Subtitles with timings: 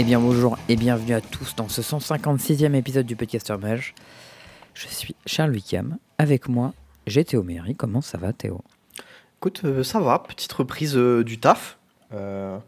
[0.00, 3.96] Eh bien bonjour et bienvenue à tous dans ce 156e épisode du Podcaster Mage.
[4.72, 5.98] Je suis Charles Wickham.
[6.18, 6.72] Avec moi,
[7.08, 7.74] j'ai Théo Méry.
[7.74, 8.60] Comment ça va Théo?
[9.40, 11.80] Écoute, euh, ça va, petite reprise euh, du taf.
[12.14, 12.58] euh,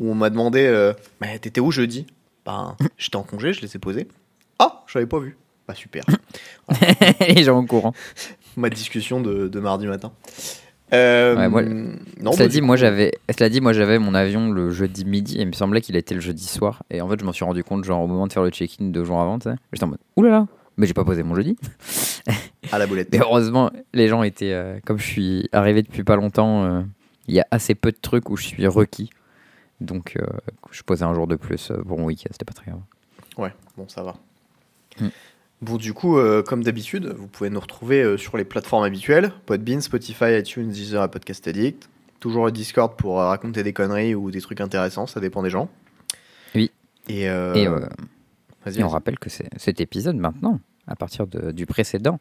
[0.00, 2.08] où on m'a demandé Mais t'étais où jeudi?
[2.44, 4.08] Ben, j'étais en congé, je les ai posés.
[4.58, 5.38] Ah, je l'avais pas vu.
[5.68, 6.02] Bah super.
[7.20, 7.94] Les gens au courant.
[8.56, 10.10] Ma discussion de, de mardi matin.
[10.92, 14.50] Euh, Ouais, moi- non, cela, bah, dit, moi, j'avais, cela dit, moi j'avais mon avion
[14.50, 16.82] le jeudi midi et il me semblait qu'il était le jeudi soir.
[16.90, 18.86] Et en fait, je m'en suis rendu compte genre au moment de faire le check-in
[18.86, 19.38] deux jours avant.
[19.72, 21.58] J'étais en mode Oulala mais j'ai pas posé mon jeudi.
[22.72, 23.08] À la boulette.
[23.12, 24.52] Mais heureusement, les gens étaient.
[24.54, 26.82] euh, comme je suis arrivé depuis pas longtemps, euh,
[27.28, 29.10] il y a assez peu de trucs où je suis requis.
[29.82, 30.16] Donc,
[30.70, 32.80] je posais un jour de plus pour mon week-end, c'était pas très grave.
[33.36, 34.14] Ouais, bon, ça va.
[35.00, 35.08] Mm.
[35.62, 39.32] Bon, du coup, euh, comme d'habitude, vous pouvez nous retrouver euh, sur les plateformes habituelles
[39.46, 41.88] Podbean, Spotify, iTunes, Deezer et Podcast Addict.
[42.18, 45.50] Toujours le Discord pour euh, raconter des conneries ou des trucs intéressants, ça dépend des
[45.50, 45.68] gens.
[46.54, 46.70] Oui.
[47.08, 51.66] Et, Et, vas-y, et on rappelle que c'est- cet épisode maintenant, à partir de- du
[51.66, 52.18] précédent,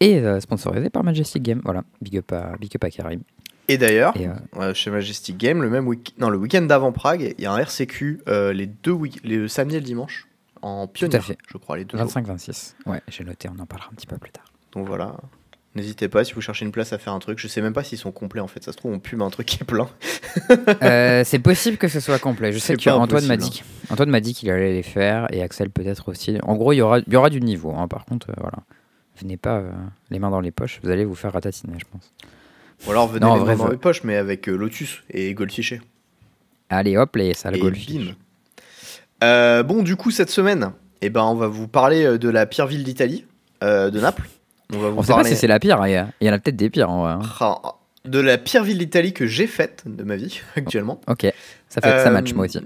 [0.00, 1.60] est sponsorisé par Majestic Game.
[1.64, 3.20] Voilà, big up à, big up à Karim.
[3.68, 4.14] Et d'ailleurs,
[4.56, 7.52] euh, chez Majestic Game, le même week non, le week-end d'avant Prague, il y a
[7.52, 10.26] un RCQ euh, les deux week les, le samedi et le dimanche
[10.62, 11.38] en pionnier, fait.
[11.48, 12.06] je crois, les deux jours.
[12.06, 12.74] 25-26.
[12.86, 14.44] Ouais, j'ai noté, on en parlera un petit peu plus tard.
[14.72, 15.16] Donc voilà.
[15.76, 17.38] N'hésitez pas si vous cherchez une place à faire un truc.
[17.38, 18.62] Je sais même pas s'ils sont complets en fait.
[18.64, 19.88] Ça se trouve, on pue un truc qui est plein.
[20.82, 22.52] Euh, c'est possible que ce soit complet.
[22.52, 25.70] Je sais que Antoine m'a dit, Antoine m'a dit qu'il allait les faire et Axel
[25.70, 26.38] peut-être aussi.
[26.44, 27.74] En gros, il y aura, il y aura du niveau.
[27.76, 27.88] hein.
[27.88, 28.58] Par contre, euh, voilà,
[29.20, 29.72] venez pas euh,
[30.10, 30.78] les mains dans les poches.
[30.84, 32.12] Vous allez vous faire ratatiner, je pense.
[32.86, 35.74] Ou alors venez Non, vrai, dans les poches, mais avec Lotus et Goldfish.
[36.68, 38.14] Allez, hop, les bim.
[39.22, 42.46] Euh, bon, du coup, cette semaine, eh ben, on va vous parler euh, de la
[42.46, 43.26] pire ville d'Italie,
[43.62, 44.28] euh, de Naples.
[44.72, 45.84] On va vous On sait pas si c'est la pire.
[45.86, 45.92] Il
[46.26, 47.12] y, en a peut-être des pires en vrai.
[47.12, 47.20] hein.
[47.40, 47.74] Ah,
[48.06, 51.00] de la pire ville d'Italie que j'ai faite de ma vie actuellement.
[51.06, 51.26] Ok,
[51.68, 52.58] ça fait ça match moi aussi.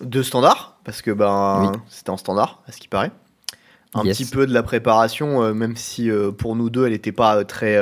[0.00, 1.78] De standard, parce que ben, Oui.
[1.88, 3.12] c'était en standard, à ce qui paraît.
[3.94, 4.16] Un Yes.
[4.16, 7.78] petit peu de la préparation, même si pour nous deux, elle n'était pas très,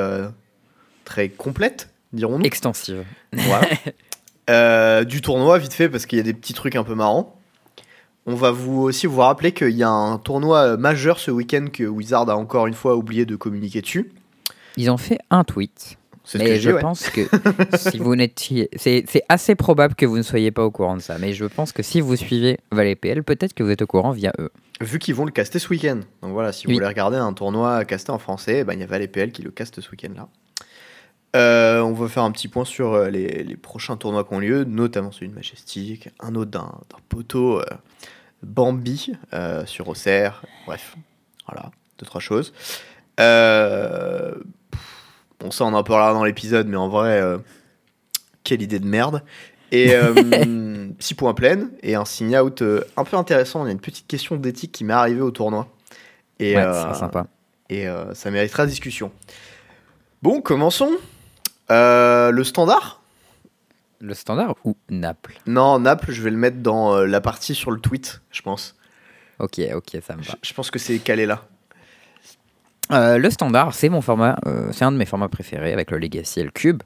[1.04, 2.44] très complète, dirons-nous.
[2.44, 3.04] Extensive.
[3.32, 3.68] Voilà.
[5.04, 7.39] Du tournoi, vite fait, parce qu'il y a des petits trucs un peu marrants.
[8.30, 11.82] On va vous aussi vous rappeler qu'il y a un tournoi majeur ce week-end que
[11.82, 14.12] Wizard a encore une fois oublié de communiquer dessus.
[14.76, 15.96] Ils ont fait un tweet.
[16.34, 16.80] Mais je je dis, ouais.
[16.80, 17.22] pense que
[17.76, 18.70] si vous n'étiez.
[18.76, 21.18] C'est assez probable que vous ne soyez pas au courant de ça.
[21.18, 24.12] Mais je pense que si vous suivez Valet PL, peut-être que vous êtes au courant
[24.12, 24.50] via eux.
[24.80, 25.98] Vu qu'ils vont le caster ce week-end.
[26.22, 26.74] Donc voilà, si vous Oui.
[26.76, 29.50] voulez regarder un tournoi casté en français, ben, il y a Valet PL qui le
[29.50, 30.28] caste ce week-end-là.
[31.34, 34.38] Euh, on va faire un petit point sur euh, les, les prochains tournois qui ont
[34.40, 36.60] lieu, notamment celui de Majestic, un autre d'un
[36.90, 37.64] d'un poteau euh,
[38.42, 40.42] Bambi euh, sur Auxerre.
[40.66, 40.96] Bref,
[41.46, 42.52] voilà, deux, trois choses.
[43.18, 44.34] Euh,
[44.70, 44.80] pff,
[45.40, 47.38] bon, ça, on en parlera dans l'épisode, mais en vrai, euh,
[48.44, 49.22] quelle idée de merde.
[49.72, 53.64] Et euh, six points pleins et un sign out euh, un peu intéressant.
[53.64, 55.68] Il y a une petite question d'éthique qui m'est arrivée au tournoi.
[56.38, 57.26] Et, ouais, euh, c'est sympa.
[57.68, 59.12] et euh, ça méritera discussion.
[60.22, 60.92] Bon, commençons.
[61.70, 62.99] Euh, le standard
[64.00, 65.34] Le standard ou Naples?
[65.46, 68.76] Non, Naples, je vais le mettre dans euh, la partie sur le tweet, je pense.
[69.38, 70.38] Ok, ok, ça me Je, va.
[70.42, 71.44] je pense que c'est calé là.
[72.92, 75.98] Euh, le standard, c'est mon format, euh, c'est un de mes formats préférés avec le
[75.98, 76.82] Legacy et le Cube.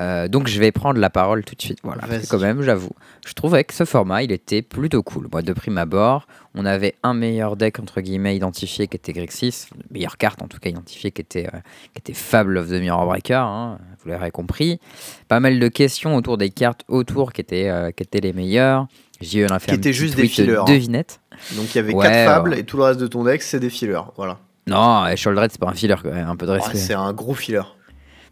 [0.00, 1.78] Euh, donc je vais prendre la parole tout de suite.
[1.82, 2.26] Voilà, parce que Vas-y.
[2.28, 2.92] quand même, j'avoue,
[3.26, 5.28] je trouvais que ce format, il était plutôt cool.
[5.30, 9.66] Moi, de prime abord, on avait un meilleur deck entre guillemets identifié qui était Grixis,
[9.74, 11.58] une meilleure carte en tout cas identifiée qui était, euh,
[11.92, 13.34] qui était Fable of the Mirror Breaker.
[13.34, 14.80] hein, vous l'aurez compris.
[15.28, 18.86] Pas mal de questions autour des cartes autour qui étaient, euh, qui étaient les meilleures.
[19.20, 20.64] J'ai eu un étaient petit juste des fillers, hein.
[20.66, 21.20] devinette.
[21.54, 23.60] Donc il y avait Ouais, 4 fables et tout le reste de ton deck, c'est
[23.60, 24.00] des fillers.
[24.16, 24.38] Voilà.
[24.66, 26.78] Non, Sholdred, c'est pas un filler, quand même, un peu de respect.
[26.78, 27.62] c'est un gros filler.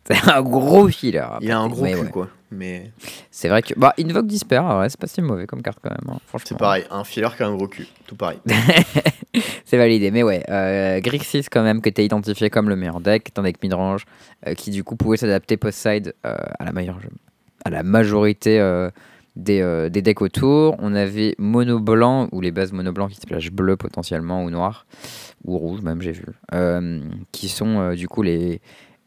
[0.06, 1.24] C'est un gros filler.
[1.40, 2.10] Il a un gros Mais cul, ouais.
[2.10, 2.28] quoi.
[2.50, 2.90] Mais
[3.30, 3.74] C'est vrai que.
[3.78, 5.98] Bah, Invoke Disper, ouais, c'est pas si mauvais comme carte quand même.
[6.08, 6.46] hein, franchement.
[6.48, 6.84] c'est pareil.
[6.90, 7.86] Un filler qui a un gros cul.
[8.06, 8.38] Tout pareil.
[9.64, 10.10] C'est validé.
[10.10, 13.62] Mais ouais, euh, Grixis, quand même, que t'as identifié comme le meilleur deck, un deck
[13.62, 14.04] midrange,
[14.48, 16.98] euh, qui du coup pouvait s'adapter post-side euh, à, la majeure-
[17.64, 18.90] à la majorité euh,
[19.36, 20.74] des, euh, des decks autour.
[20.80, 24.50] On avait mono blanc, ou les bases mono blanc qui se splash bleu potentiellement, ou
[24.50, 24.86] noir,
[25.44, 27.00] ou rouge même, j'ai vu, euh,
[27.30, 28.60] qui sont euh, du coup les,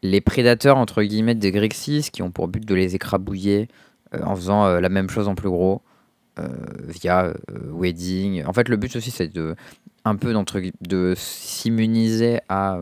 [0.04, 3.68] les prédateurs, entre guillemets, des Grixis, qui ont pour but de les écrabouiller
[4.14, 5.80] euh, en faisant euh, la même chose en plus gros.
[6.38, 6.48] euh,
[6.88, 7.32] via
[7.72, 8.44] Wedding.
[8.44, 9.54] En fait, le but aussi, c'est de
[10.04, 10.34] un peu
[10.82, 12.76] de s'immuniser à,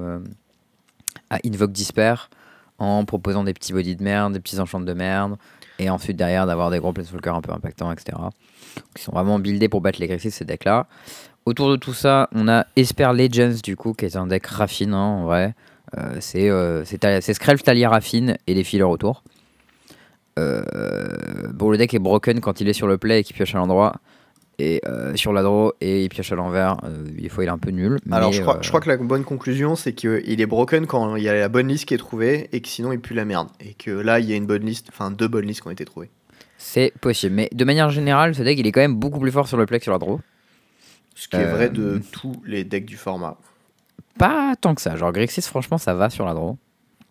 [1.45, 2.15] Invoke Disper
[2.79, 5.37] en proposant des petits bodies de merde, des petits enchants de merde,
[5.79, 8.19] et ensuite derrière d'avoir des gros planeswalkers un peu impactants, etc.
[8.97, 10.89] Qui sont vraiment buildés pour battre les Grixis, ces decks-là.
[11.45, 15.21] Autour de tout ça, on a Esper Legends, du coup, qui est un deck raffinant,
[15.21, 15.55] en vrai.
[15.99, 19.23] Euh, c'est euh, Skrelv, Talia, Raffine et les fillers autour.
[20.39, 20.63] Euh,
[21.53, 23.59] bon, le deck est broken quand il est sur le play et qu'il pioche à
[23.59, 23.97] l'endroit.
[24.59, 27.51] Et euh, sur la draw, et il pioche à l'envers, euh, des fois il est
[27.51, 27.99] un peu nul.
[28.11, 31.17] Alors je crois, euh, je crois que la bonne conclusion c'est qu'il est broken quand
[31.17, 33.25] il y a la bonne liste qui est trouvée et que sinon il pue la
[33.25, 33.49] merde.
[33.61, 35.73] Et que là il y a une bonne liste, enfin deux bonnes listes qui ont
[35.73, 36.11] été trouvées.
[36.59, 37.35] c'est possible.
[37.35, 39.67] Mais de manière générale, ce deck il est quand même beaucoup plus fort sur le
[39.67, 40.21] play que sur la draw.
[41.15, 43.39] Ce qui est vrai de tous les decks du format.
[44.19, 44.97] Pas tant que ça.
[44.97, 46.57] Genre Grixis, franchement, ça va sur la draw.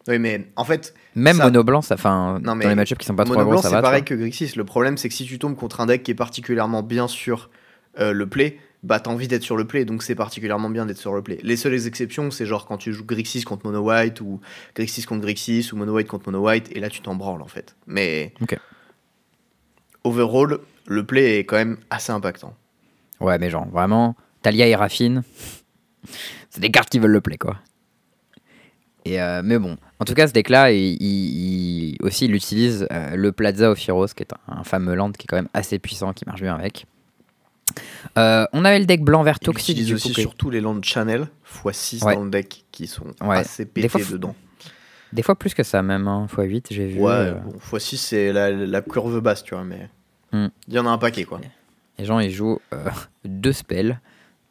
[0.08, 3.00] Oui mais en fait, Même Ça- mono blanc, ça, enfin, Non, mais dans les matchups
[3.00, 3.78] qui sont pas trop gros, ça c'est va.
[3.80, 4.54] tu pareil que Grixis.
[4.56, 7.52] Le problème c'est que si tu tombes contre un deck qui est particulièrement bien sur
[8.00, 10.98] euh, le play, bah t'as envie d'être sur le play donc c'est particulièrement bien d'être
[10.98, 11.38] sur le play.
[11.44, 14.40] Les seules exceptions c'est genre quand tu joues Grixis contre Mono White ou
[14.76, 17.48] Grixis contre Grixis ou Mono White contre Mono White et là tu t'en branles en
[17.48, 17.76] fait.
[17.86, 18.58] Mais Ok.
[20.04, 22.56] overall le play est quand même assez impactant.
[23.20, 25.22] Ouais, mais genre, vraiment, Talia et Raffine,
[26.52, 27.58] c'est des cartes qui veulent le play, quoi.
[29.04, 32.88] Et euh, mais bon, en tout cas, ce deck-là, il, il- il- aussi, il utilise
[32.92, 35.80] euh, le Plaza Ophiros, qui est un, un fameux land qui est quand même assez
[35.80, 36.86] puissant, qui marche bien avec.
[38.18, 40.80] Euh, on avait le deck blanc-vert Il toxique, utilise du aussi coup, surtout les lands
[40.84, 41.28] channel
[41.64, 42.16] x6 Ouais.
[42.16, 43.38] dans le deck qui sont Ouais.
[43.38, 44.36] assez Des pétés fois, faut- dedans.
[45.14, 47.00] des fois plus que ça, même, hein, x8, j'ai vu.
[47.00, 49.90] Ouais, euh, bon, x6 c'est la, la curve basse, tu vois, mais
[50.34, 50.48] Hmm.
[50.68, 51.42] il y en a un paquet quoi.
[51.98, 52.86] Les gens, ils jouent euh,
[53.26, 54.00] deux spells,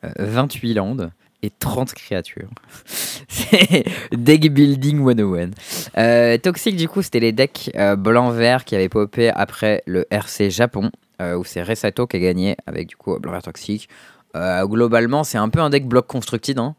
[0.04, 1.12] euh, 28 landes
[1.42, 2.48] et 30 créatures.
[3.28, 5.50] C'est deck building 101.
[5.98, 10.50] Euh, Toxic, du coup, c'était les decks euh, blanc-vert qui avaient popé après le RC
[10.50, 10.90] Japon,
[11.20, 13.88] euh, où c'est Resato qui a gagné avec du coup blanc-vert Toxic.
[14.36, 16.58] Euh, globalement, c'est un peu un deck bloc constructed.
[16.58, 16.74] hein.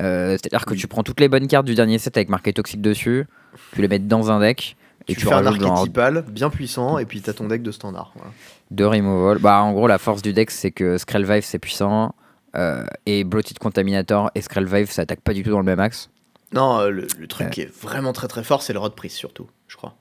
[0.00, 3.26] C'est-à-dire que tu prends toutes les bonnes cartes du dernier set avec marqué Toxic dessus,
[3.72, 4.76] tu les mets dans un deck.
[5.08, 7.62] Et tu, tu fais un rajoutes genre archétypal bien puissant et puis t'as ton deck
[7.62, 8.12] de standard.
[8.16, 8.30] voilà.
[8.70, 9.38] de removal.
[9.38, 12.14] Bah, en gros, la force du deck, c'est que Skrellvive, c'est puissant.
[12.56, 16.10] Euh, et Bloated Contaminator et Skrellvive, ça attaque pas du tout dans le même axe.
[16.52, 17.50] Non, euh, le, le truc Ouais.
[17.52, 19.94] qui est vraiment très très fort, c'est le Rod Priest surtout, je crois,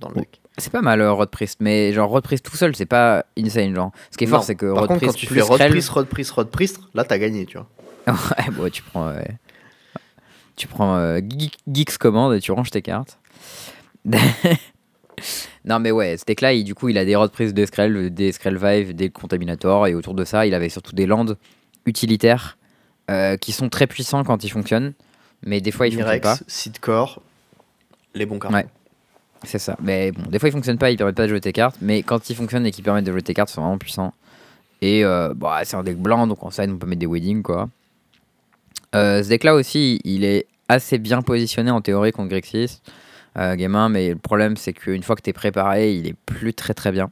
[0.00, 0.40] dans le deck.
[0.58, 3.74] C'est pas mal, euh, Rod Priest, mais genre Rod Priest tout seul, c'est pas insane.
[3.74, 3.90] Genre.
[4.10, 5.58] Ce qui est fort, c'est que Par Rod contre, Priest quand tu plus fais Rod
[5.70, 7.68] Priest, Rod Priest, Rod Priest, là t'as gagné, tu vois.
[8.06, 9.08] ouais, bon, tu prends.
[9.08, 9.36] ouais.
[10.56, 13.18] Tu prends euh, Geek- Geeks Command et tu ranges tes cartes.
[15.64, 17.64] non, mais ouais, ce deck-là, du coup, il a des Rod Priest, des
[18.10, 21.24] des Skrellvive, des Contaminator, et autour de ça, il avait surtout des lands
[21.86, 22.58] utilitaires
[23.10, 24.94] euh, qui sont très puissants quand ils fonctionnent,
[25.42, 26.38] mais des fois, ils fonctionnent pas.
[26.46, 27.20] Sidcore,
[28.14, 28.54] les bons cartes.
[28.54, 28.66] Ouais.
[29.46, 29.76] C'est ça.
[29.82, 32.02] Mais bon, des fois, ils fonctionnent pas, ils permettent pas de jouer tes cartes, mais
[32.02, 34.14] quand ils fonctionnent et qu'ils permettent de jouer tes cartes, ils sont vraiment puissants.
[34.80, 37.42] Et euh, bah, c'est un deck blanc, donc en side, on peut mettre des weddings,
[37.42, 37.68] quoi.
[38.94, 42.80] Euh, ce deck-là aussi, il est assez bien positionné en théorie contre Grixis,
[43.36, 46.16] euh, Game 1, mais le problème, c'est qu'une fois que tu es préparé, il est
[46.26, 47.10] plus très très bien.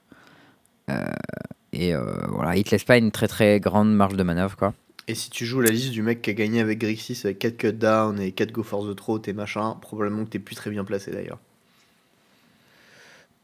[1.72, 4.74] Et euh, voilà, il te laisse pas une très très grande marge de manœuvre, quoi.
[5.08, 7.56] Et si tu joues la liste du mec qui a gagné avec Grixis avec 4
[7.56, 10.70] cut down et 4 go for the throat et machin, probablement que t'es plus très
[10.70, 11.40] bien placé d'ailleurs.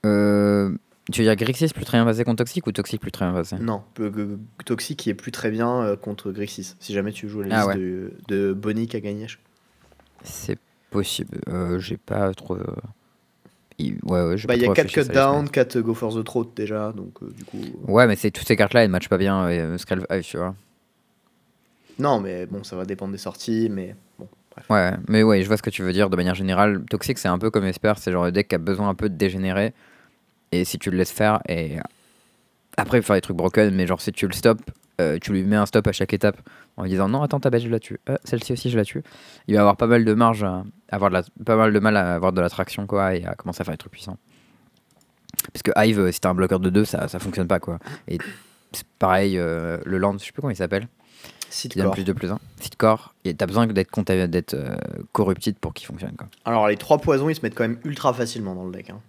[0.07, 0.71] Euh,
[1.11, 3.35] tu veux dire Grixis plus très bien passé contre Toxic ou Toxic plus très bien
[3.35, 3.83] passé Non,
[4.65, 6.77] Toxic qui est plus très bien euh, contre Grixis.
[6.79, 7.75] Si jamais tu joues la Ah liste ouais.
[7.77, 9.27] de, de Bonnie qui a gagné.
[10.23, 10.59] C'est
[10.91, 11.41] possible.
[11.49, 12.57] Euh, j'ai pas trop.
[13.81, 15.51] Euh, il- Ouais, ouais, j'ai Bah, il y a trop 4 réfléchi à cut down,
[15.51, 17.59] 4 go for the throat déjà, donc euh, du coup.
[17.63, 17.75] semaines.
[17.89, 19.45] Ouais, mais c'est toutes ces cartes-là, elles matchent pas bien.
[19.49, 19.77] Euh,
[20.11, 20.55] euh, tu vois.
[21.99, 24.67] Non, mais bon, ça va dépendre des sorties, mais bon, bref.
[24.70, 26.85] Ouais, mais ouais, je vois ce que tu veux dire de manière générale.
[26.89, 29.08] Toxic, c'est un peu comme Esper, c'est genre le deck qui a besoin un peu
[29.08, 29.73] de dégénérer.
[30.53, 31.77] Et si tu le laisses faire, et
[32.77, 34.63] après, il faut faire des trucs broken, mais genre si tu le stops,
[35.01, 36.37] euh, tu lui mets un stop à chaque étape
[36.79, 37.99] en lui disant non, attends, ta bête, je la tue.
[38.08, 39.03] Euh, Celle-ci aussi, je la tue.
[39.49, 41.97] Il va avoir pas mal de marge, à avoir de la, pas mal de mal
[41.97, 44.17] à avoir de la traction, quoi, et à commencer à faire des trucs puissants.
[45.53, 47.79] Parce que Hive, euh, si t'as un bloqueur de 2, ça, ça fonctionne pas, quoi.
[48.06, 48.19] Et
[48.99, 50.89] pareil, euh, le land, je sais plus comment il s'appelle.
[51.51, 52.39] qui donne plus de plus 1.
[52.61, 54.77] Sitcore, et t'as besoin d'être d'être euh,
[55.13, 56.15] corrupted pour qu'il fonctionne.
[56.17, 56.29] Quoi.
[56.44, 58.91] Alors, les 3 poisons, ils se mettent quand même ultra facilement dans le deck.
[58.91, 59.01] hein.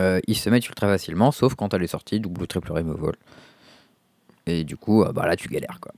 [0.00, 3.14] Euh, ils se mettent ultra facilement, sauf quand elle est sortie, double ou triple removal.
[4.46, 5.78] Et du coup, bah là, tu galères.
[5.80, 5.92] Quoi.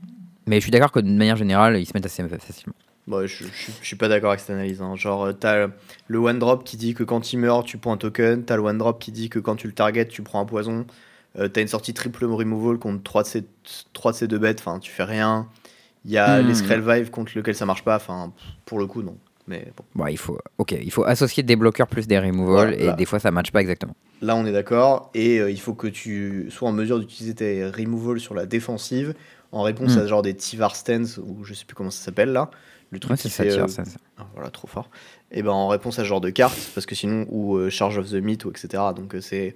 [0.46, 2.74] Mais je suis d'accord que de manière générale, ils se mettent assez facilement.
[3.06, 4.80] Bon, je, je, je suis pas d'accord avec cette analyse.
[4.80, 4.96] hein.
[4.96, 5.68] Genre, euh, t'as
[6.08, 8.44] le one drop qui dit que quand il meurt, tu prends un token.
[8.44, 10.86] T'as le one drop qui dit que quand tu le target, tu prends un poison.
[11.38, 13.44] Euh, t'as une sortie triple removal contre 3 de ces,
[13.92, 14.60] 3 de ces deux bêtes.
[14.60, 15.48] Enfin, tu fais rien.
[16.06, 16.46] Il y a Hmm.
[16.46, 17.96] les Skrellvive contre lequel ça marche pas.
[17.96, 18.32] Enfin,
[18.64, 19.16] pour le coup, non.
[19.46, 19.84] Mais bon.
[19.94, 22.94] Bon, il faut, ok, il faut associer des bloqueurs plus des removals, Voilà.
[22.94, 23.94] et des fois, ça matche pas exactement.
[24.22, 25.10] Là, on est d'accord.
[25.12, 29.12] Et euh, il faut que tu sois en mesure d'utiliser tes removals sur la défensive
[29.54, 30.00] en réponse Hmm.
[30.00, 32.50] à genre des Tivar Stance ou je sais plus comment ça s'appelle là.
[32.90, 33.84] Le truc Ouais, qui c'est ça, euh.
[34.18, 34.88] Ah, voilà, trop fort.
[35.32, 37.99] Et ben en réponse à ce genre de carte, parce que sinon, ou euh, Charge
[37.99, 38.82] of the Myth, ou etc.
[38.94, 39.54] Donc euh, c'est.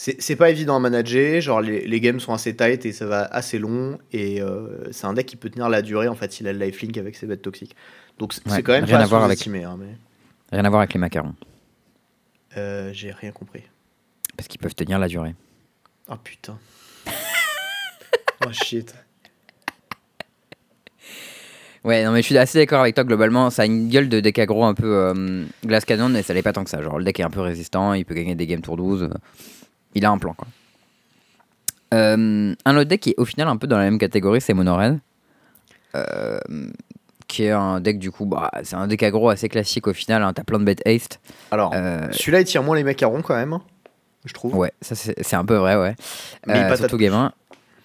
[0.00, 3.22] C'est pas évident à manager, genre les, les games sont assez tight et ça va
[3.24, 6.46] assez long, et euh, c'est un deck qui peut tenir la durée en fait, il
[6.46, 7.74] a le lifelink avec ses bêtes toxiques.
[8.16, 9.96] Donc c'est Ouais, quand même rien pas à voir avec- hein, mais
[10.52, 11.34] Rien à voir avec les macarons,
[12.56, 13.64] euh, j'ai rien compris.
[14.36, 15.34] parce qu'ils peuvent tenir la durée.
[16.06, 16.56] Ah putain.
[18.46, 18.94] Oh shit.
[21.84, 23.04] Ouais, non, mais je suis assez d'accord avec toi.
[23.04, 26.34] Globalement, ça a une gueule de deck aggro un peu euh, glace canon, mais ça
[26.34, 26.82] l'est pas tant que ça.
[26.82, 29.04] Genre, le deck est un peu résistant, il peut gagner des games tour 12.
[29.04, 29.08] euh,
[29.94, 30.46] il a un plan, quoi.
[31.94, 34.52] Euh, un autre deck qui est au final un peu dans la même catégorie, c'est
[34.54, 34.98] Monored.
[35.94, 36.38] Euh,
[37.26, 40.22] qui est un deck, du coup, bah, c'est un deck aggro assez classique au final.
[40.22, 40.32] hein.
[40.34, 41.20] T'as plein de bet haste.
[41.50, 43.62] Alors, Euh, celui-là, il tire moins les macarons quand même, hein,
[44.24, 44.54] je trouve.
[44.56, 45.94] Ouais, ça c'est c'est un peu vrai, ouais.
[46.46, 47.04] Mais il patate surtout plus.
[47.06, 47.32] game 1.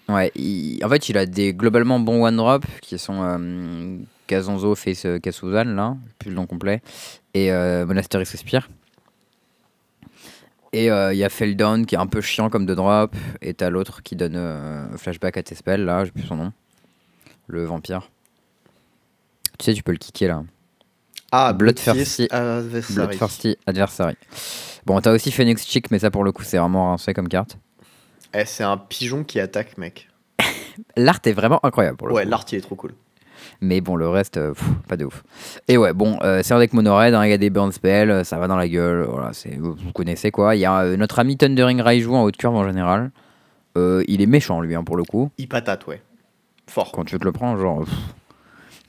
[0.08, 3.96] Ouais, il- en fait, il a des globalement bons one drop qui sont euh,
[4.26, 6.82] Kazonzo, Face euh, Kasuzan, là, plus le nom complet,
[7.32, 8.68] et euh, Monastery Respire.
[10.72, 13.54] Et euh, il y a Feldown qui est un peu chiant comme de drop, et
[13.54, 16.52] t'as l'autre qui donne euh, flashback à tes spells, là, j'ai plus son nom.
[17.46, 18.10] Le vampire.
[19.58, 20.42] Tu sais, tu peux le kicker là.
[21.30, 22.94] Ah, Bloodthirsty- Adversary.
[23.06, 24.16] Bloodthirsty Adversary.
[24.86, 27.56] Bon, t'as aussi Phoenix Chick, mais ça pour le coup, c'est vraiment rincé comme carte.
[28.34, 30.08] Eh, c'est un pigeon qui attaque, mec.
[30.96, 32.30] L'art est vraiment incroyable pour le Ouais, coup.
[32.30, 32.94] l'art, il est trop cool.
[33.60, 35.22] Mais bon, le reste, euh, pff, pas de ouf.
[35.68, 38.10] Et ouais, bon, euh, c'est un deck mono-red, hein, il y a des burn spells,
[38.10, 40.56] euh, ça va dans la gueule, voilà, c'est, vous vous connaissez quoi.
[40.56, 43.10] Il y a euh, notre ami Thundering Raiju en haute curve en général.
[43.76, 45.30] Il est méchant lui, hein, pour le coup.
[45.38, 46.00] Il patate, ouais.
[46.70, 46.92] Fort.
[46.92, 47.84] Quand tu te le prends, genre.
[47.84, 47.94] pff,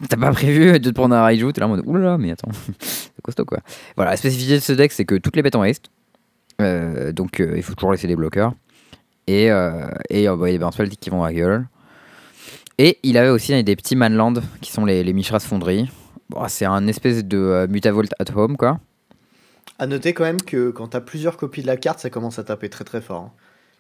[0.09, 2.51] T'as pas prévu de te prendre un Raiju, t'es là en mode oulala, mais attends,
[2.79, 3.59] c'est costaud quoi.
[3.95, 5.89] Voilà, la spécificité de ce deck, c'est que toutes les bêtes en haste.
[6.59, 8.53] Donc il faut toujours laisser des bloqueurs.
[9.27, 11.67] Et, euh, et euh, bah, il y a des qui vont à la gueule.
[12.77, 15.89] Et il avait aussi des petits manlands qui sont les, les Mishra's Fonderie.
[16.29, 18.79] Bon, c'est un espèce de euh, Mutavolt at home quoi.
[19.79, 22.43] À noter quand même que quand t'as plusieurs copies de la carte, ça commence à
[22.43, 23.21] taper très très fort.
[23.21, 23.31] hein.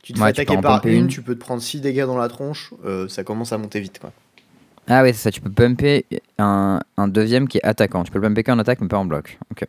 [0.03, 1.07] Tu te Ouais, fais attaquer par une, une.
[1.07, 3.99] tu peux te prendre 6 dégâts dans la tronche, euh, ça commence à monter vite,
[3.99, 4.11] quoi.
[4.87, 6.05] Ah ouais, c'est ça, tu peux pumper
[6.37, 8.03] un, un deuxième qui est attaquant.
[8.03, 9.39] Tu peux le pumper qu'en attaque, mais pas en bloc.
[9.51, 9.65] Ok.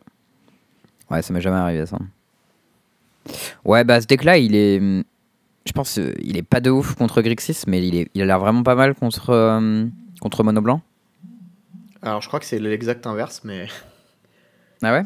[1.09, 1.97] Ouais, ça m'est jamais arrivé ça.
[3.65, 4.81] Ouais, bah ce deck-là, il est.
[5.67, 8.25] Je pense euh, il est pas de ouf contre Grixis, mais il, est, il a
[8.25, 9.85] l'air vraiment pas mal contre, euh,
[10.21, 10.81] contre Mono Blanc.
[12.01, 13.67] Alors je crois que c'est l'exact inverse, mais
[14.81, 15.05] Ah ouais?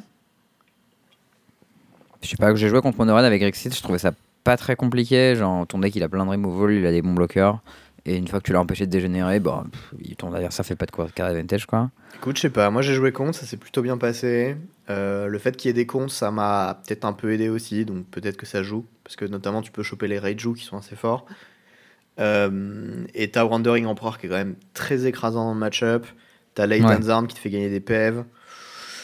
[2.22, 4.12] Je sais pas, que j'ai joué contre Mono Red avec Grixis, je trouvais ça
[4.44, 5.36] pas très compliqué.
[5.36, 7.60] Genre, ton deck il a plein de removal, il a des bons bloqueurs.
[8.06, 10.86] Et une fois que tu l'as empêché de dégénérer, bah, pff, ton adversaire fait pas
[10.86, 11.90] de quoi card advantage quoi.
[12.16, 14.58] écoute, je sais pas, moi j'ai joué contre, ça s'est plutôt bien passé.
[14.92, 17.86] Euh, le fait qu'il y ait des comptes, ça m'a peut-être un peu aidé aussi,
[17.86, 20.78] donc peut-être que ça joue, parce que notamment tu peux choper les Raiju qui sont
[20.78, 21.26] assez forts.
[22.20, 26.06] Euh, et t'as Wandering Emperor qui est quand même très écrasant dans le match-up.
[26.56, 28.26] T'as Leighton's Arm qui te fait gagner des PEV.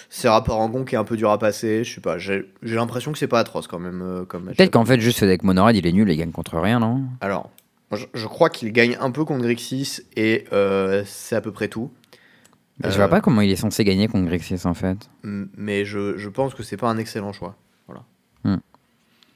[0.09, 1.83] C'est Parangon qui est un peu dur à passer.
[1.83, 4.45] Je sais pas, j'ai l'impression que c'est pas atroce quand même euh, comme.
[4.45, 6.57] Peut-être qu'en fait, juste ce deck Mono Red il est nul et il gagne contre
[6.59, 7.03] rien, non?
[7.21, 7.49] Alors,
[7.91, 11.67] je, je crois qu'il gagne un peu contre Grixis et euh, c'est à peu près
[11.67, 11.91] tout.
[12.79, 15.09] Bah, Je Euh, vois pas comment il est censé gagner contre Grixis en fait.
[15.23, 17.55] Mais je, je pense que c'est pas un excellent choix.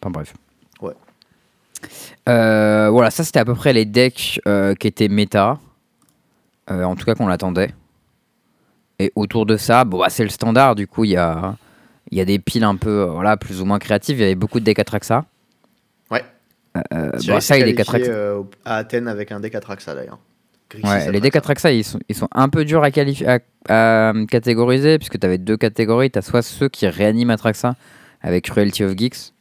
[0.03, 0.33] Enfin bref.
[0.81, 0.93] Ouais.
[2.27, 5.59] Euh, voilà, ça c'était à peu près les decks euh, qui étaient méta.
[6.71, 7.73] Euh, en tout cas qu'on l'attendait.
[8.97, 10.73] Et autour de ça, bon, bah, c'est le standard.
[10.75, 11.55] Du coup, il y a,
[12.11, 14.17] il y a des piles un peu euh, voilà, plus ou moins créatives.
[14.17, 15.25] Il y avait beaucoup de decks Atraxa.
[16.09, 16.23] Ouais.
[16.93, 20.19] Euh, bon, ça, il est euh, à Athènes avec un deck Atraxa d'ailleurs.
[20.71, 24.13] Grixis Ouais, les decks Atraxa, ils sont, ils sont un peu durs à, à, à,
[24.13, 26.09] euh, catégoriser, puisque tu avais deux catégories.
[26.11, 27.75] Tu as soit ceux qui réaniment Atraxa
[28.21, 29.33] avec Cruelty of Geeks,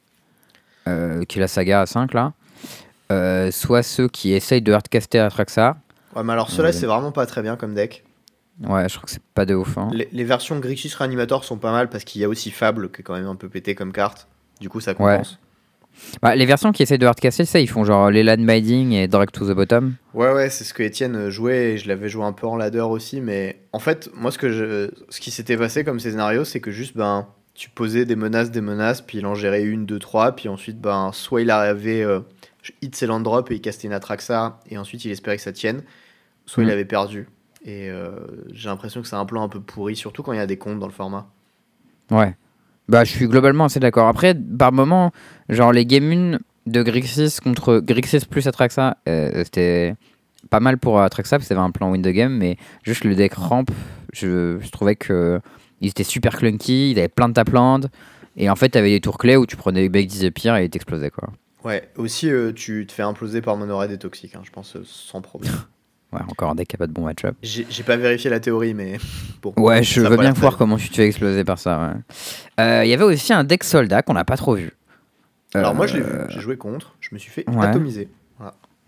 [0.89, 2.33] euh, qui est la saga à 5 là,
[3.13, 5.77] euh, soit ceux qui essayent de hardcaster Atraxa.
[6.17, 6.73] Ouais, mais alors ceux-là, Ouais.
[6.73, 8.05] c'est vraiment pas très bien comme deck.
[8.67, 9.79] Ouais, je crois que c'est pas de ouf.
[9.79, 9.89] hein.
[9.93, 13.01] Les, les versions Grixis Reanimator sont pas mal parce qu'il y a aussi Fable qui
[13.01, 14.27] est quand même un peu pété comme carte.
[14.61, 15.21] Du coup, ça Ouais.
[16.23, 19.07] Bah, les versions qui essayent de hardcaster, ça, ils font genre les land binding et
[19.09, 19.95] drag to the bottom.
[20.15, 22.81] Ouais, ouais, c'est ce que Étienne jouait et je l'avais joué un peu en ladder
[22.81, 23.21] aussi.
[23.21, 24.91] Mais en fait, moi, ce, que je...
[25.09, 28.61] ce qui s'était passé comme scénario, c'est que juste, ben, tu posais des menaces, des
[28.63, 32.21] menaces, puis il en gérait une, deux, trois, puis ensuite, ben, soit il avait euh,
[32.81, 35.53] hit ses land drop et il castait une Atraxa, et ensuite il espérait que ça
[35.53, 35.83] tienne,
[36.47, 36.73] soit il Mhm.
[36.73, 37.29] avait perdu.
[37.67, 38.11] Et euh,
[38.53, 40.57] j'ai l'impression que c'est un plan un peu pourri, surtout quand il y a des
[40.57, 41.29] comptes dans le format.
[42.11, 42.35] Ouais.
[42.91, 44.09] Bah, je suis globalement assez d'accord.
[44.09, 45.13] Après, par moment,
[45.49, 49.95] genre les game 1 de Grixis contre Grixis plus Atraxa, euh, c'était
[50.51, 53.15] pas mal pour Atraxa parce que c'était un plan win the game, mais juste le
[53.15, 53.67] deck ramp,
[54.13, 55.41] je, je trouvais que
[55.81, 57.81] ils étaient super clunky, ils avaient plein de taplands,
[58.37, 60.33] et en fait, t'avais des tours clés où tu prenais Big 10 et
[60.65, 61.31] ils t'explosaient quoi.
[61.63, 64.83] Ouais, aussi, euh, tu te fais imploser par Monored et Toxic, hein, je pense, euh,
[64.85, 65.53] sans problème.
[66.13, 67.37] Ouais, encore un deck qui a pas de bon match-up.
[67.43, 68.99] J'ai pas vérifié la théorie, mais
[69.43, 69.53] bon.
[69.57, 71.79] Ouais, je veux bien voir comment tu te fais exploser par ça.
[72.59, 72.65] ouais.
[72.65, 74.73] Euh, Il y avait aussi un deck soldat qu'on n'a pas trop vu.
[75.55, 77.67] Alors moi, je l'ai Euh, vu, j'ai joué contre, je me suis fait ouais.
[77.67, 78.09] atomiser.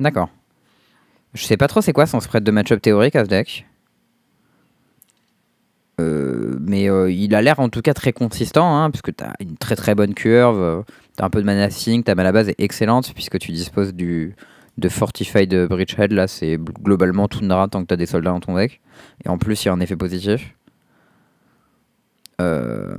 [0.00, 0.30] D'accord.
[1.34, 3.66] Je sais pas trop c'est quoi son spread de match-up théorique à ce deck.
[6.00, 9.32] Euh, mais euh, il a l'air en tout cas très consistant, hein, puisque tu as
[9.40, 10.84] une très très bonne curve,
[11.16, 13.94] tu as un peu de mana sync, ta mana base est excellente, puisque tu disposes
[13.94, 14.34] du,
[14.78, 18.80] de Fortified Bridgehead, là, c'est globalement tout tant que t'as des soldats dans ton deck.
[19.24, 20.54] Et en plus, il y a un effet positif.
[22.40, 22.96] Euh,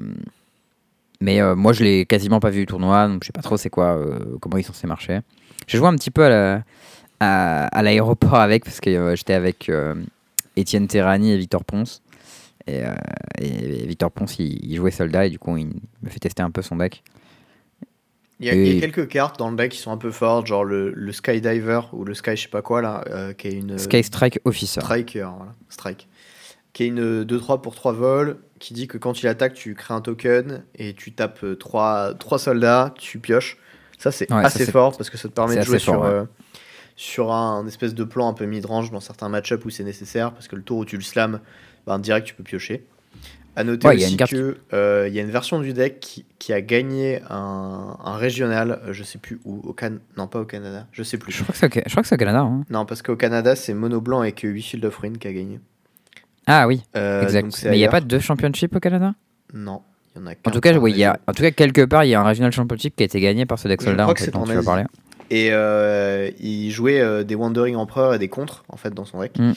[1.22, 3.56] Mais euh, moi, je l'ai quasiment pas vu au tournoi, donc je sais pas trop
[3.58, 5.22] c'est quoi, euh, comment il est censé marcher.
[5.68, 6.64] J'ai joué un petit peu à la-
[7.22, 9.72] à, à l'aéroport avec, parce que j'étais avec
[10.58, 12.02] Étienne Terrani et Victor Ponce.
[12.68, 12.84] Et,
[13.88, 15.68] Victor Ponce, il jouait soldat, et du coup, il
[16.02, 17.04] me fait tester un peu son deck.
[18.44, 19.98] Il y, a, il y a Et- quelques cartes dans le deck qui sont un
[19.98, 23.32] peu fortes, genre le, le Skydiver ou le Sky je sais pas quoi là, euh,
[23.34, 24.82] qui est une Sky Strike Officer.
[24.82, 26.08] Striker, voilà, Strike,
[26.74, 29.94] qui est une 2-3 pour 3 vols, qui dit que quand il attaque, tu crées
[29.94, 33.58] un token et tu tapes 3, soldats, tu pioches.
[33.98, 36.10] Ça, c'est Ouais, assez fort parce que ça te permet de jouer fort, sur, ouais.
[36.10, 36.26] euh,
[36.98, 40.34] sur un, un espèce de plan un peu mid-range dans certains match-ups où c'est nécessaire
[40.34, 41.40] parce que le tour où tu le slams,
[41.88, 42.86] ben, direct tu peux piocher.
[43.56, 45.74] À noter Ouais, il y a aussi une que euh, y a une version du
[45.74, 49.98] deck qui, qui a gagné un, un régional, euh, je sais plus où, au Can...
[50.18, 51.32] non pas au Canada, je sais plus.
[51.32, 52.40] Je crois que c'est au, que Canada.
[52.42, 52.64] hein.
[52.70, 55.60] Non, parce qu'au Canada, c'est Mono Blanc avec 8 Field of Ruin qui a gagné.
[56.48, 57.64] Ah oui, Euh, exact.
[57.66, 59.14] Mais il n'y a pas de championship au Canada?
[59.54, 59.82] Non,
[60.16, 61.86] il y en a En qu'un tout cas, oui, y a, en tout cas, quelque
[61.86, 64.08] part, il y a un Regional Championship qui a été gagné par ce deck soldat
[64.08, 64.84] en que fait, dont tu vas parler.
[65.30, 69.38] Et euh, il jouait des Wandering Emperor et des contres en fait dans son deck.
[69.38, 69.52] Mm.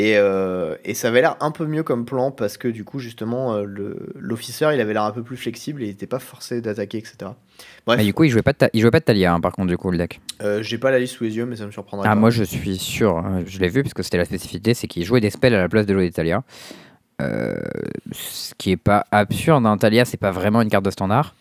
[0.00, 3.00] Et, euh, et ça avait l'air un peu mieux comme plan parce que du coup
[3.00, 6.20] justement euh, le- l'officer il avait l'air un peu plus flexible et il n'était pas
[6.20, 7.32] forcé d'attaquer etc.
[7.84, 9.40] Bref, Mais du coup, il jouait pas de, ta- il jouait pas de Talia, hein,
[9.40, 10.20] par contre, du coup, le deck.
[10.42, 12.20] euh, j'ai pas la liste sous les yeux mais ça me surprendrait Ah, pas.
[12.20, 15.04] moi, je suis sûr, hein, je l'ai vu, parce que c'était la spécificité, c'est qu'il
[15.04, 16.44] jouait des spells à la place de jouer des Talia.
[17.20, 17.56] Euh,
[18.12, 21.34] ce qui est pas absurde, un Talia, c'est pas vraiment une carte de standard.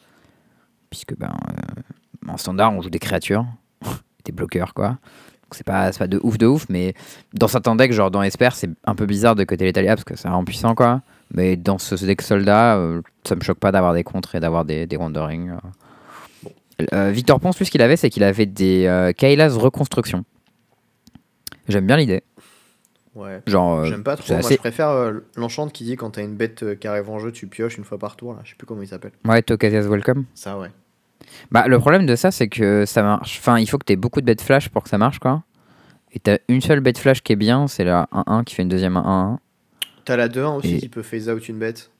[0.89, 3.45] Puisque, ben, euh, en standard, on joue des créatures,
[4.25, 4.97] des bloqueurs, quoi.
[5.51, 6.93] C'est pas, c'est pas de ouf de ouf, mais
[7.33, 10.03] dans certains decks, genre dans Esper, c'est un peu bizarre de côté les Talia, parce
[10.03, 11.01] que ça rend puissant, quoi.
[11.33, 14.65] Mais dans ce deck soldat, euh, ça me choque pas d'avoir des contres et d'avoir
[14.65, 15.51] des, des Wandering.
[15.51, 16.49] euh.
[16.93, 20.23] Euh, Victor Ponce, lui, ce qu'il avait, c'est qu'il avait des euh, Kaila's Reconstruction.
[21.67, 22.23] J'aime bien l'idée.
[23.15, 23.41] Ouais.
[23.47, 24.25] Genre, J'aime pas trop.
[24.27, 27.09] c'est Moi assez- je préfère euh, l'enchant qui dit quand t'as une bête qui arrive
[27.09, 28.39] en jeu tu pioches une fois par tour là.
[28.43, 29.11] Je sais plus comment il s'appelle.
[29.25, 30.25] Ouais, Tokasia's Welcome.
[30.35, 30.69] Ça ouais.
[31.51, 33.37] Bah, le problème de ça, c'est que ça marche.
[33.39, 35.43] Enfin, il faut que tu aies beaucoup de bêtes flash pour que ça marche, quoi.
[36.11, 38.69] Et t'as une seule bête flash qui est bien, c'est la 1-1 qui fait une
[38.69, 39.39] deuxième 1-1.
[40.05, 41.91] T'as la 2-1 aussi Et- qui peut phase out une bête.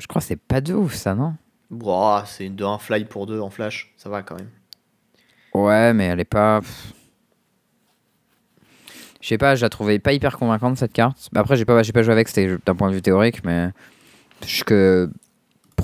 [0.00, 1.34] Je crois que c'est pas de ouf, ça, non?
[1.70, 3.94] Bon, c'est une 2-1 fly pour 2 en flash.
[3.96, 4.50] Ça va quand même.
[5.54, 6.60] Ouais, mais elle est pas.
[6.60, 6.92] pff.
[9.20, 11.28] Je sais pas, je la trouvais pas hyper convaincante cette carte.
[11.32, 13.70] Bah, Après, j'ai pas, j'ai pas joué avec, c'était d'un point de vue théorique, mais.
[14.46, 15.10] Je que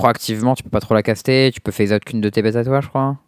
[0.00, 2.56] proactivement, tu peux pas trop la caster, tu peux phase out qu'une de tes bêtes
[2.56, 3.18] à toi, je crois.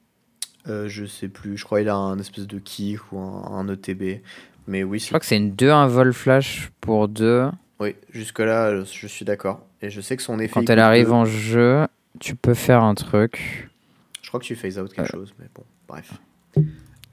[0.68, 1.56] Euh, je sais plus.
[1.56, 4.22] Je crois qu'il a un espèce de kick ou un, un ETB.
[4.68, 7.48] Mais oui, Je crois que c'est une 2-1 vol flash pour 2.
[7.80, 9.60] oui jusque-là, euh, je suis d'accord.
[9.82, 10.54] Et je sais que son effet.
[10.54, 11.86] Quand elle arrive en jeu,
[12.20, 13.68] tu peux faire un truc.
[14.22, 15.18] Je crois que tu phase out quelque Euh.
[15.20, 16.12] chose, mais bon, bref.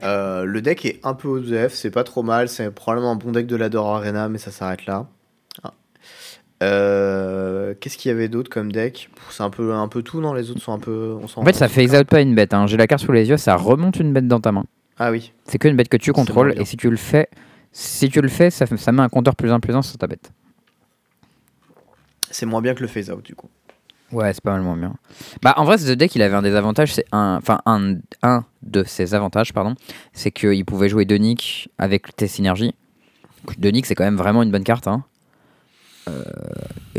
[0.04, 2.48] Euh, le deck est un peu OZF, c'est pas trop mal.
[2.48, 5.08] C'est probablement un bon deck de ladder Arena, mais ça s'arrête là.
[6.62, 10.34] Euh, Qu'est-ce qu'il y avait d'autre comme deck C'est un peu, un peu tout, non
[10.34, 11.15] Les autres sont un peu.
[11.22, 11.84] On En fait, ça fout.
[11.93, 12.54] out pas une bête.
[12.54, 12.67] hein.
[12.67, 14.65] J'ai la carte sous les yeux, ça remonte une bête dans ta main.
[14.98, 15.32] Ah oui.
[15.45, 17.30] C'est que une bête que tu contrôles et si tu le fais,
[17.72, 19.98] si tu le fais, ça, fait- ça met un compteur plus 1 plus 1 sur
[19.98, 20.32] ta bête.
[22.32, 23.50] C'est moins bien que le phase out, du coup.
[24.12, 24.95] Ouais, c'est pas mal moins bien.
[25.43, 28.43] Bah, en vrai, ce deck, il avait un des avantages, c'est un, enfin un, un
[28.63, 29.76] de ses avantages, pardon,
[30.13, 32.74] c'est qu'il pouvait jouer Donic avec tes synergies.
[33.60, 34.88] Donic, c'est quand même vraiment une bonne carte.
[34.88, 35.04] Hein.
[36.10, 36.24] Euh,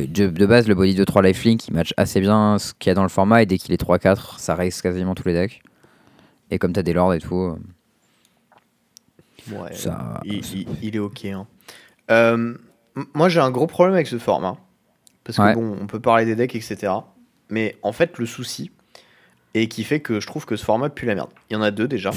[0.07, 2.93] de, de base, le body de 3 lifelink, il match assez bien ce qu'il y
[2.93, 5.63] a dans le format et dès qu'il est 3-4, ça raise quasiment tous les decks.
[6.51, 7.57] Et comme t'as des lords et tout,
[9.51, 11.25] Ouais, Ça- il, il- il est ok.
[11.25, 11.47] hein.
[12.11, 12.55] Euh,
[13.15, 14.57] moi, j'ai un gros problème avec ce format.
[15.25, 15.55] Parce que Ouais.
[15.55, 16.93] bon, on peut parler des decks, etc.
[17.49, 18.71] Mais en fait, le souci,
[19.55, 21.31] et qui fait que je trouve que ce format pue la merde.
[21.49, 22.11] Il y en a deux déjà.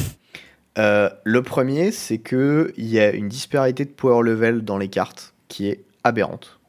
[0.77, 4.89] Euh, le premier, c'est que il y a une disparité de power level dans les
[4.89, 6.59] cartes qui est aberrante.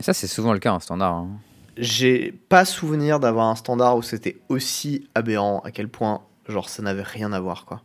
[0.00, 1.14] Ça, c'est souvent le cas en standard.
[1.14, 1.28] hein.
[1.76, 6.82] J'ai pas souvenir d'avoir un standard où c'était aussi aberrant à quel point genre ça
[6.82, 7.82] n'avait rien à voir quoi.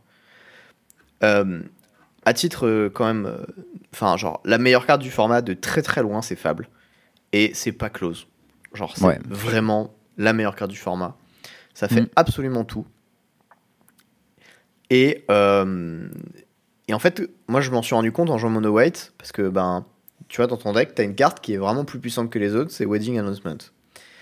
[1.24, 1.62] Euh,
[2.26, 3.46] à titre euh, quand même, euh,
[3.94, 6.68] enfin genre la meilleure carte du format de très très loin c'est Fable
[7.32, 8.28] et c'est pas close.
[8.74, 9.20] Genre c'est Ouais.
[9.30, 11.16] vraiment la meilleure carte du format.
[11.74, 12.08] Ça fait Mm.
[12.16, 12.86] absolument tout.
[14.90, 15.24] Et
[16.88, 19.48] et en fait moi je m'en suis rendu compte en jouant mono white parce que
[19.50, 19.86] ben
[20.28, 22.56] tu vois dans ton deck t'as une carte qui est vraiment plus puissante que les
[22.56, 23.58] autres c'est Wedding Announcement.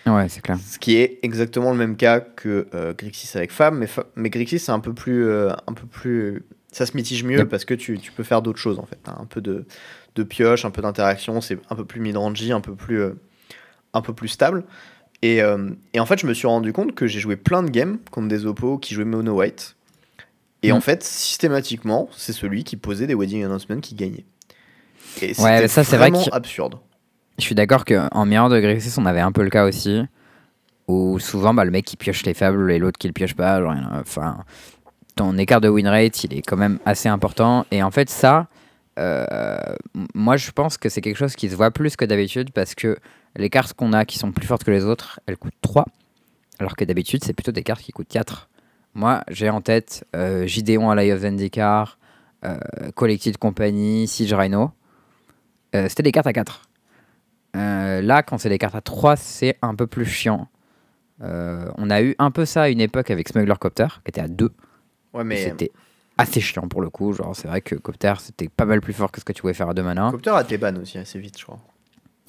[0.05, 0.57] Ouais, c'est clair.
[0.59, 4.29] Ce qui est exactement le même cas que euh, Grixis avec Fab, mais, Fa- mais
[4.29, 7.47] Grixis c'est un peu plus, euh, un peu plus, ça se mitige mieux Yep.
[7.49, 9.65] parce que tu, tu peux faire d'autres choses en fait, T'as un peu de,
[10.15, 13.13] de pioche, un peu d'interaction, c'est un peu plus mid-rangey, un peu plus, euh,
[13.93, 14.65] un peu plus stable.
[15.21, 15.37] Et,
[15.93, 18.27] et en fait, je me suis rendu compte que j'ai joué plein de games contre
[18.27, 19.77] des oppos qui jouaient mono white
[20.63, 20.75] Et Mm.
[20.75, 24.25] en fait, systématiquement, c'est celui qui posait des wedding announcements qui gagnait.
[25.21, 26.75] Et Ouais, ça, c'est vrai que- absurde.
[27.39, 30.01] Je suis d'accord qu'en Mirror de Grixis, on avait un peu le cas aussi.
[30.87, 33.59] Où souvent, bah, le mec qui pioche les faibles et l'autre qui le pioche pas.
[33.61, 34.37] genre, Enfin,
[35.15, 37.65] ton écart de win rate, il est quand même assez important.
[37.71, 38.47] Et en fait, ça,
[38.99, 39.57] euh,
[40.13, 42.97] moi, je pense que c'est quelque chose qui se voit plus que d'habitude parce que
[43.35, 45.85] les cartes qu'on a qui sont plus fortes que les autres, elles coûtent 3.
[46.59, 48.49] Alors que d'habitude, c'est plutôt des cartes qui coûtent 4.
[48.93, 51.97] Moi, j'ai en tête euh, Gideon à of Zendikar,
[52.45, 52.57] euh,
[52.93, 54.71] Collected Company, Siege Rhino.
[55.75, 56.69] Euh, C'était des cartes à 4.
[57.55, 60.47] Euh, là, quand c'est des cartes à 3, c'est un peu plus chiant.
[61.21, 64.21] Euh, on a eu un peu ça à une époque avec Smuggler Copter, qui était
[64.21, 64.51] à 2.
[65.13, 65.71] Ouais, Et mais C'était
[66.17, 67.13] assez chiant pour le coup.
[67.13, 69.53] Genre, c'est vrai que Copter, c'était pas mal plus fort que ce que tu pouvais
[69.53, 70.09] faire à 2 mana.
[70.11, 71.59] Copter a été ban aussi assez vite, je crois.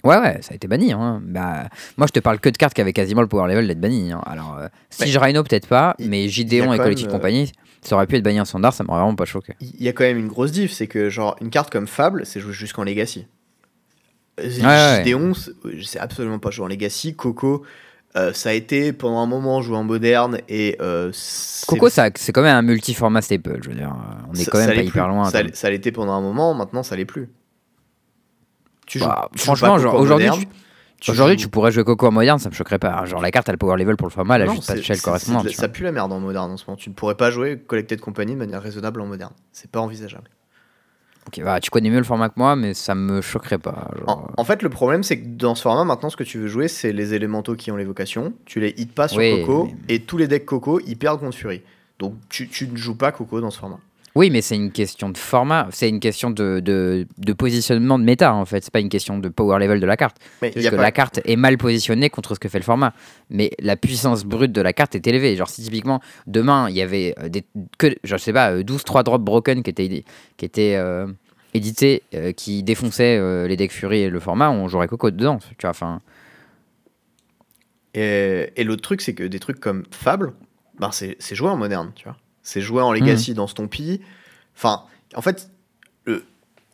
[0.04, 0.92] Ouais, ouais, ça a été banni.
[0.92, 1.22] Hein.
[1.24, 1.64] Bah,
[1.96, 4.12] moi, je te parle que de cartes qui avaient quasiment le power level d'être banni.
[4.12, 4.20] hein.
[4.26, 4.68] Alors, euh,
[5.00, 7.50] Mais- Siege Rhino, peut-être pas, mais Gideon et même, euh, Company,
[7.84, 9.54] ça aurait pu être banni en standard, ça m'aurait vraiment pas choqué.
[9.60, 12.24] Il y a quand même une grosse diff, c'est que genre une carte comme Fable,
[12.26, 13.26] c'est joué jusqu'en Legacy.
[14.40, 15.02] Euh, ouais.
[15.04, 17.14] Gideon, c'est- euh, c'est absolument pas joué en Legacy.
[17.14, 17.64] Coco,
[18.16, 21.12] euh, ça a été pendant un moment joué en moderne et euh,
[21.68, 23.58] Coco, ça, c'est quand même un multi-format staple.
[23.62, 25.12] Je veux dire, euh, on est ça- quand même pas hyper plus.
[25.14, 25.30] loin.
[25.52, 27.28] Ça, l'était pendant un moment, maintenant ça l'est plus.
[28.86, 30.48] Tu Bah, tu franchement, aujourd'hui, tu-
[31.12, 33.04] Aujourd'hui, tu pourrais jouer Coco en moderne, ça me choquerait pas.
[33.04, 34.82] Genre, la carte a le power level pour le format, elle a juste pas de
[34.82, 35.48] shell correspondante.
[35.50, 36.76] Ça pue la merde en moderne en ce moment.
[36.76, 39.32] Tu ne pourrais pas jouer Collected Company de manière raisonnable en moderne.
[39.52, 40.28] C'est pas envisageable.
[41.26, 43.88] Ok, bah, tu connais mieux le format que moi, mais ça me choquerait pas.
[43.98, 46.38] genre, En, en fait, le problème, c'est que dans ce format, maintenant, ce que tu
[46.38, 48.34] veux jouer, c'est les élémentaux qui ont l'évocation.
[48.44, 51.20] Tu les hits pas sur Oui, Coco, mais- et tous les decks Coco, ils perdent
[51.20, 51.62] contre Fury.
[51.98, 53.78] Donc, tu, tu ne joues pas Coco dans ce format.
[54.16, 58.04] Oui, mais c'est une question de format, c'est une question de, de, de positionnement de
[58.04, 58.62] méta en fait.
[58.62, 60.18] C'est pas une question de power level de la carte.
[60.40, 62.92] Mais juste que pas- la carte est mal positionnée contre ce que fait le format.
[63.28, 65.34] Mais la puissance brute de la carte est élevée.
[65.34, 67.42] Genre, si typiquement demain il y avait euh, des,
[67.76, 70.04] que, genre, je sais pas, euh, 12 3 drops broken qui étaient,
[70.36, 71.08] qui étaient euh,
[71.52, 75.38] édités, euh, qui défonçaient euh, les decks Fury et le format, on jouerait Coco dedans.
[75.40, 76.00] Tu vois, enfin.
[77.94, 80.34] Et, et l'autre truc, c'est que des trucs comme Fable,
[80.78, 82.16] ben c'est c'est joué en moderne, tu vois.
[82.44, 83.36] C'est joué en Legacy Mhm.
[83.38, 84.00] dans Stompy.
[84.56, 84.82] Enfin,
[85.16, 85.50] en fait,
[86.04, 86.24] le-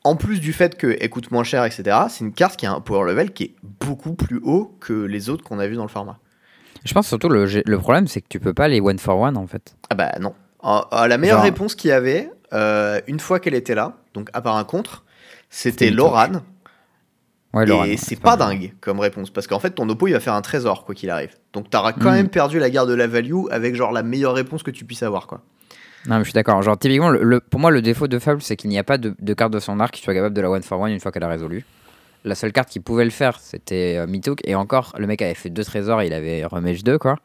[0.05, 2.81] en plus du fait qu'elle coûte moins cher, etc., c'est une carte qui a un
[2.81, 5.89] power level qui est beaucoup plus haut que les autres qu'on a vu dans le
[5.89, 6.19] format.
[6.85, 9.37] Je pense surtout le, le problème, c'est que tu peux pas les one for one
[9.39, 9.75] en fait.
[9.91, 10.35] Ah bah non.
[10.63, 13.97] Ah, ah, la meilleure Genre- réponse qu'il y avait, euh, une fois qu'elle était là,
[14.15, 15.05] donc à part un contre,
[15.53, 16.43] C'était Loran.
[17.53, 20.35] Ouais, et c'est pas dingue comme réponse, parce qu'en fait ton oppo il va faire
[20.35, 21.35] un trésor quoi qu'il arrive.
[21.53, 22.15] Donc t'auras quand Mhm.
[22.15, 25.03] même perdu la garde de la value avec genre la meilleure réponse que tu puisses
[25.03, 25.43] avoir quoi.
[26.07, 26.63] Non, mais je suis d'accord.
[26.63, 28.97] Genre, typiquement, le, le- pour moi, le défaut de Fable, c'est qu'il n'y a pas
[28.99, 31.01] de, de carte de son arc qui soit capable de la one for one une
[31.01, 31.65] fois qu'elle a résolu.
[32.25, 34.41] La seule carte qui pouvait le faire, c'était euh, Mythook.
[34.45, 37.17] Et encore, le mec avait fait deux trésors et il avait remage 2, quoi.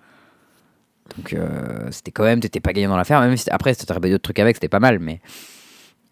[1.18, 3.20] Donc, euh, c'était quand même, t'étais pas gagnant dans l'affaire.
[3.22, 5.00] Même si après, si t'aurais d'autres trucs avec, c'était pas mal.
[5.00, 5.22] Mais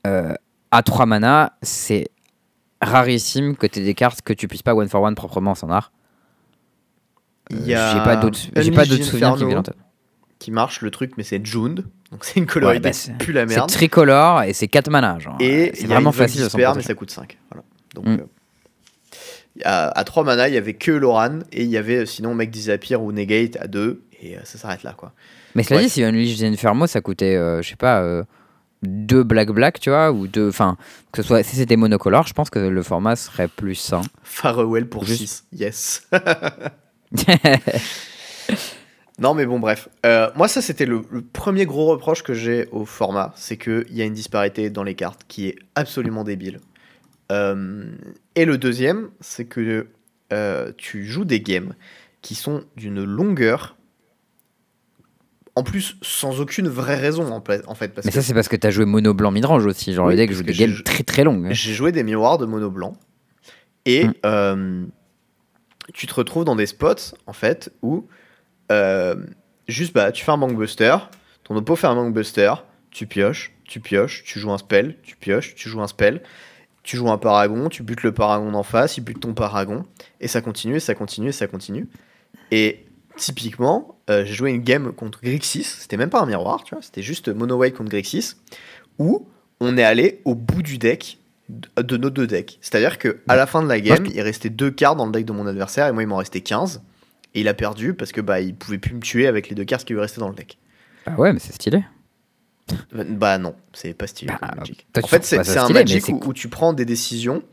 [0.08, 0.34] euh,
[0.72, 2.08] à 3 mana, c'est
[2.82, 5.70] rarissime que t'aies des cartes que tu puisses pas one for one proprement en son
[5.70, 5.92] art.
[7.52, 7.94] Euh,
[8.56, 9.78] J'ai pas d'autres souvenirs qui viennent en tête.
[10.44, 13.32] Qui marche le truc, mais c'est Jund, donc c'est une colorité bah, qui c'est- pue
[13.32, 13.70] la C'est merde.
[13.70, 15.18] tricolore et c'est 4 mana.
[15.20, 17.38] Genre, Et c'est vraiment facile Disper, mais ça coûte 5.
[17.50, 17.64] Voilà.
[17.96, 18.18] Donc, Mm.
[18.22, 18.26] euh,
[19.64, 22.36] à, à 3 mana, il y avait que Loran, et il y avait euh, sinon
[22.36, 25.14] Mec Disappear ou Negate à 2, et euh, ça s'arrête là quoi.
[25.56, 25.84] Mais cela Ouais.
[25.86, 28.24] dit, si Unleashed Inferno, ça coûtait, euh, je sais pas, euh,
[28.82, 30.50] deux Black Black, tu vois, ou deux.
[30.50, 30.76] Enfin,
[31.14, 31.42] que ce soit.
[31.44, 34.02] Si c'était monocolore, je pense que le format serait plus sain.
[34.24, 36.08] Farewell pour Juste- 6, yes.
[39.20, 39.90] Non, mais bon, bref.
[40.06, 43.32] Euh, moi, ça, c'était le, le premier gros reproche que j'ai au format.
[43.36, 46.60] C'est qu'il y a une disparité dans les cartes qui est absolument débile.
[47.32, 47.86] Euh,
[48.36, 49.88] et le deuxième, c'est que
[50.34, 51.74] euh, tu joues des games
[52.22, 53.78] qui sont d'une longueur.
[55.56, 57.64] En plus, sans aucune vraie raison, en, fait.
[57.94, 59.94] Parce Mais que ça, c'est parce que t'as joué mono blanc midrange aussi.
[59.94, 61.50] Genre, Oui, le deck joue des games très très longues.
[61.52, 62.94] j'ai joué des miroirs de mono blanc.
[63.86, 64.88] Et Mm.
[65.94, 68.08] tu te retrouves dans des spots, en fait, où
[68.72, 69.16] euh,
[69.68, 70.96] juste, bah, tu fais un bankbuster,
[71.44, 72.54] ton oppo fait un bankbuster,
[72.92, 76.22] tu pioches, tu pioches, tu joues un spell, tu pioches, tu joues un spell,
[76.84, 79.86] tu joues un paragon, tu butes le paragon d'en face, il bute ton paragon,
[80.20, 81.88] et ça continue, et ça continue, et ça continue.
[82.52, 86.76] Et typiquement, euh, j'ai joué une game contre Grixis, c'était même pas un miroir, tu
[86.76, 88.36] vois, c'était juste Mono White contre Grixis,
[89.00, 89.28] où
[89.60, 92.58] on est allé au bout du deck de de nos deux decks.
[92.62, 95.26] C'est-à-dire que à la fin de la game, il restait deux cartes dans le deck
[95.26, 96.82] de mon adversaire, et moi il m'en restait 15,
[97.34, 99.66] et il a perdu parce que bah il pouvait plus me tuer avec les deux
[99.66, 100.58] cartes qui lui restaient dans le deck.
[101.06, 101.84] Bah ouais, mais c'est stylé.
[102.94, 104.88] Bah non, c'est pas stylé Bah, Magic.
[105.02, 107.44] En fait, c'est un Magic où tu prends des décisions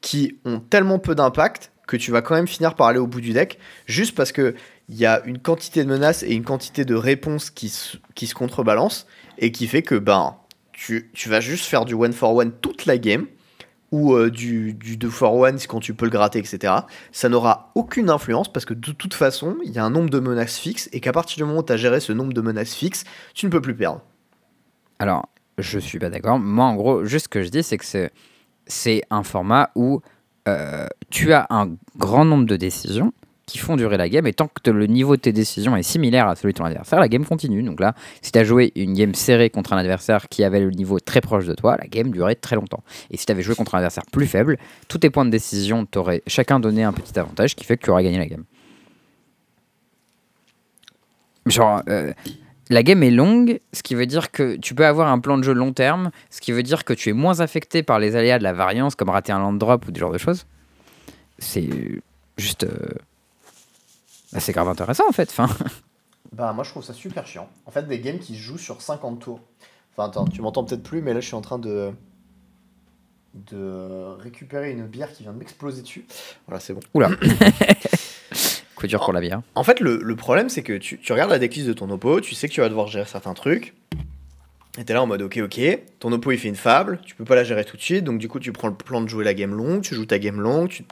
[0.00, 3.22] qui ont tellement peu d'impact que tu vas quand même finir par aller au bout
[3.22, 4.54] du deck, juste parce que
[4.90, 8.26] il y a une quantité de menaces et une quantité de réponses qui se, qui
[8.26, 9.06] se contrebalancent
[9.38, 10.36] et qui fait que ben,
[10.72, 13.26] tu, tu vas juste faire du one for one toute la game
[13.90, 16.74] ou euh, du, du 2 for 1 quand tu peux le gratter, etc.
[17.12, 20.20] Ça n'aura aucune influence parce que de toute façon, il y a un nombre de
[20.20, 22.74] menaces fixes et qu'à partir du moment où tu as géré ce nombre de menaces
[22.74, 24.02] fixes, tu ne peux plus perdre.
[24.98, 26.38] Alors, je suis pas d'accord.
[26.38, 28.10] Moi, en gros, juste ce que je dis, c'est que
[28.66, 30.02] c'est, un format où
[30.46, 33.12] euh, tu as un grand nombre de décisions
[33.48, 36.28] qui font durer la game et tant que le niveau de tes décisions est similaire
[36.28, 37.62] à celui de ton adversaire, la game continue.
[37.62, 40.70] Donc là, si tu as joué une game serrée contre un adversaire qui avait le
[40.70, 42.84] niveau très proche de toi, la game durait très longtemps.
[43.10, 45.86] Et si tu avais joué contre un adversaire plus faible, tous tes points de décision
[45.86, 48.44] t'auraient chacun donné un petit avantage qui fait que tu aurais gagné la game.
[51.46, 52.12] Genre, euh,
[52.68, 55.42] la game est longue, ce qui veut dire que tu peux avoir un plan de
[55.42, 58.38] jeu long terme, ce qui veut dire que tu es moins affecté par les aléas
[58.38, 60.44] de la variance, comme rater un land drop ou des genres de choses.
[61.38, 61.70] C'est
[62.36, 62.64] juste.
[62.64, 62.68] euh,
[64.32, 65.28] bah, c'est grave intéressant en fait.
[65.30, 65.48] Enfin,
[66.32, 67.48] Bah moi je trouve ça super chiant.
[67.66, 69.40] En fait des games qui se jouent sur 50 tours.
[69.96, 71.90] Enfin attends, tu m'entends peut-être plus mais là je suis en train de
[73.34, 76.06] de récupérer une bière qui vient de m'exploser dessus.
[76.46, 76.80] Voilà, c'est bon.
[76.94, 77.10] oula.
[78.74, 79.42] Coup dur pour la bière.
[79.54, 82.20] En fait, le, le problème, c'est que tu, tu regardes la decklist de ton oppo,
[82.20, 83.74] tu sais que tu vas devoir gérer certains trucs.
[84.78, 85.60] Et t'es là en mode ok, ok,
[85.98, 88.18] ton oppo il fait une fable, tu peux pas la gérer tout de suite, donc
[88.18, 90.40] du coup tu prends le plan de jouer la game longue, tu joues ta game
[90.40, 90.84] longue, tu,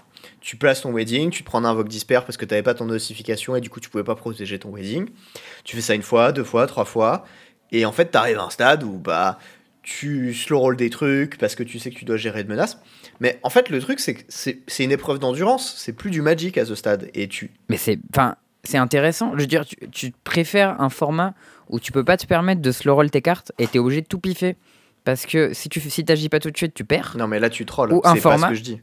[0.47, 2.85] tu places ton wedding, tu te prends un invoque disper parce que t'avais pas ton
[2.85, 5.09] notification et du coup tu pouvais pas protéger ton wedding.
[5.65, 7.25] Tu fais ça une fois, deux fois, trois fois,
[7.73, 9.41] et en fait t'arrives à un stade où bah
[9.83, 12.79] tu slow roll des trucs parce que tu sais que tu dois gérer de menaces.
[13.19, 16.59] Mais en fait le truc c'est que c'est une épreuve d'endurance, c'est plus du magic
[16.59, 17.99] à ce stade, et tu Mais c'est,
[18.63, 19.33] c'est intéressant.
[19.35, 21.35] Je veux dire, tu, tu préfères un format
[21.71, 24.07] où tu peux pas te permettre de slow roll tes cartes et t'es obligé de
[24.07, 24.55] tout piffer.
[25.03, 27.17] Parce que si tu si t'agis pas tout de suite, tu perds.
[27.19, 28.47] Non mais là tu trolls, Ou un pas format.
[28.47, 28.81] ce que je dis.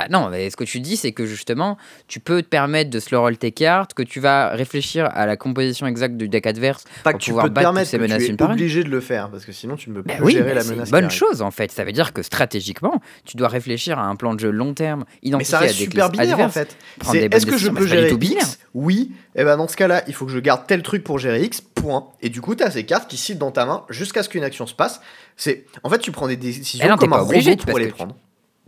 [0.00, 1.76] Bah non, mais ce que tu dis, c'est que justement,
[2.08, 5.36] tu peux te permettre de slow roll tes cartes, que tu vas réfléchir à la
[5.36, 6.84] composition exacte du deck adverse.
[7.04, 8.82] Pas pour que tu pouvoir peux te battre permettre, ces que menaces tu es obligé
[8.82, 10.88] de le faire, parce que sinon tu ne peux Bah oui, gérer la c'est menace.
[10.88, 11.70] une bonne chose en fait.
[11.70, 15.04] Ça veut dire que stratégiquement, tu dois réfléchir à un plan de jeu long terme,
[15.22, 16.76] Mais identifier ça reste à des super binaire en fait.
[17.14, 18.10] est-ce que je peux pas gérer.
[18.12, 18.58] X?
[18.72, 19.12] Oui.
[19.34, 21.60] Et ben dans ce cas-là, il faut que je garde tel truc pour gérer X.
[21.60, 22.06] Point.
[22.22, 24.44] Et du coup, tu as ces cartes qui citent dans ta main jusqu'à ce qu'une
[24.44, 25.00] action se passe.
[25.36, 27.86] C'est en fait, tu prends des décisions Eh comme un pas obligé, robot pour les
[27.88, 28.16] tu- prendre.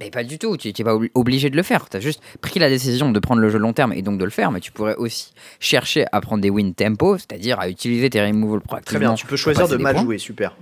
[0.03, 1.88] Mais pas du tout, tu n'es pas obli- obligé de le faire.
[1.88, 4.25] Tu as juste pris la décision de prendre le jeu long terme et donc de
[4.25, 8.11] le faire, mais tu pourrais aussi chercher à prendre des win tempo, c'est-à-dire à utiliser
[8.11, 9.01] tes removals Très proactivement.
[9.01, 9.15] bien.
[9.15, 10.19] Tu peux choisir de mal jouer.
[10.19, 10.57] Super.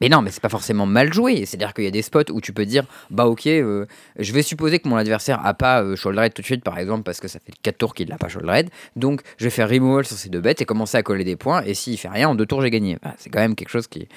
[0.00, 1.44] Mais non, mais c'est pas forcément mal joué.
[1.44, 3.86] C'est-à-dire qu'il y a des spots où tu peux dire, bah ok, euh,
[4.18, 7.20] je vais supposer que mon adversaire a pas euh, tout de suite, par exemple, parce
[7.20, 8.70] que ça fait 4 tours qu'il n'a pas shoulder raid.
[8.96, 11.62] Donc je vais faire removal sur ces deux bêtes et commencer à coller des points.
[11.64, 12.98] Et s'il fait rien, en deux tours, j'ai gagné.
[13.16, 14.08] C'est quand même quelque chose qui,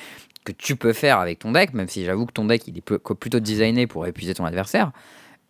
[0.44, 2.82] que tu peux faire avec ton deck, même si j'avoue que ton deck il est
[2.82, 4.92] plutôt designé pour épuiser ton adversaire.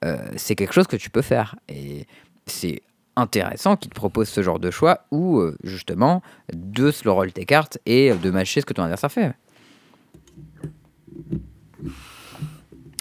[0.04, 1.56] Euh, c'est quelque chose que tu peux faire.
[1.70, 2.06] Et
[2.46, 2.82] c'est
[3.16, 6.22] intéressant qu'il te propose ce genre de choix où, euh, justement,
[6.54, 9.34] de slow roll tes cartes et de matcher ce que ton adversaire fait.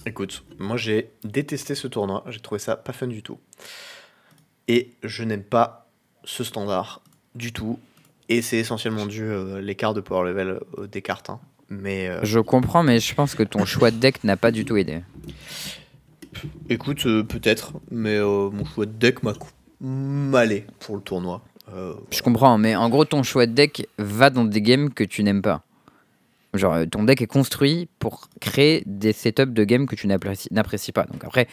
[0.06, 2.24] Écoute, moi j'ai détesté ce tournoi.
[2.28, 3.38] J'ai trouvé ça pas fun du tout.
[4.68, 5.90] Et je n'aime pas
[6.24, 7.02] ce standard
[7.34, 7.78] du tout.
[8.28, 11.30] Et c'est essentiellement dû euh, l'écart de power level euh, des cartes.
[11.30, 11.40] hein.
[11.68, 14.64] Mais euh, Je comprends, mais je pense que ton choix de deck n'a pas du
[14.64, 15.00] tout aidé.
[16.68, 19.48] Écoute, euh, peut-être, mais euh, mon choix de deck m'a cou-
[19.80, 21.42] m'allait pour le tournoi.
[21.74, 25.02] Euh, Je comprends, mais en gros, ton choix de deck va dans des games que
[25.04, 25.62] tu n'aimes pas.
[26.54, 30.92] Genre, euh, ton deck est construit pour créer des setups de games que tu n'apprécies
[30.92, 31.04] pas.
[31.04, 31.46] Donc après,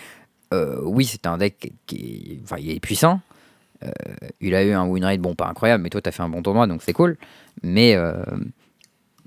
[0.53, 3.21] euh, oui, c'est un deck qui est, enfin, il est puissant.
[3.83, 3.91] Euh,
[4.41, 6.29] il a eu un win rate, bon, pas incroyable, mais toi, tu as fait un
[6.29, 7.17] bon tournoi, donc c'est cool.
[7.61, 8.23] Mais, euh,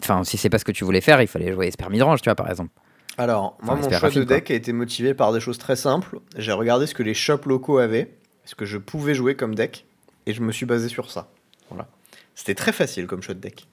[0.02, 2.28] enfin, si c'est pas ce que tu voulais faire, il fallait jouer Esper Midrange, tu
[2.28, 2.72] vois, par exemple.
[3.18, 6.18] Alors, moi, mon choix de deck a été motivé par des choses très simples.
[6.36, 9.84] J'ai regardé ce que les shops locaux avaient, ce que je pouvais jouer comme deck,
[10.26, 11.28] et je me suis basé sur ça.
[11.68, 11.86] Voilà.
[12.34, 13.68] C'était très facile comme choix de deck.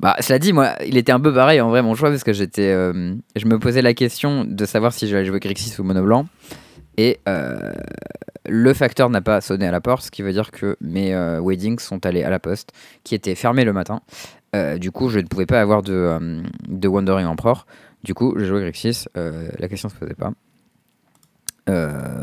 [0.00, 2.32] Bah, cela dit, moi, il était un peu pareil en vrai mon choix parce que
[2.32, 6.02] j'étais, euh, je me posais la question de savoir si j'allais jouer Grixis ou Mono
[6.02, 6.26] Blanc
[6.96, 7.72] et euh,
[8.46, 11.40] le facteur n'a pas sonné à la porte, ce qui veut dire que mes euh,
[11.40, 14.00] weddings sont allés à la poste, qui était fermée le matin.
[14.80, 17.66] Du coup, je ne pouvais pas avoir de, de Wandering Emperor.
[18.02, 19.04] Du coup, j'ai joué Grixis.
[19.14, 20.32] la question se posait pas.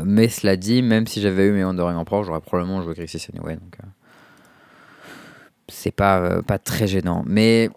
[0.04, 3.54] Mais cela dit, même si j'avais eu mes Wandering Emperor, j'aurais probablement joué Grixis anyway.
[3.54, 3.78] Donc,
[5.68, 7.22] c'est pas, euh, pas très gênant.
[7.26, 7.70] Mais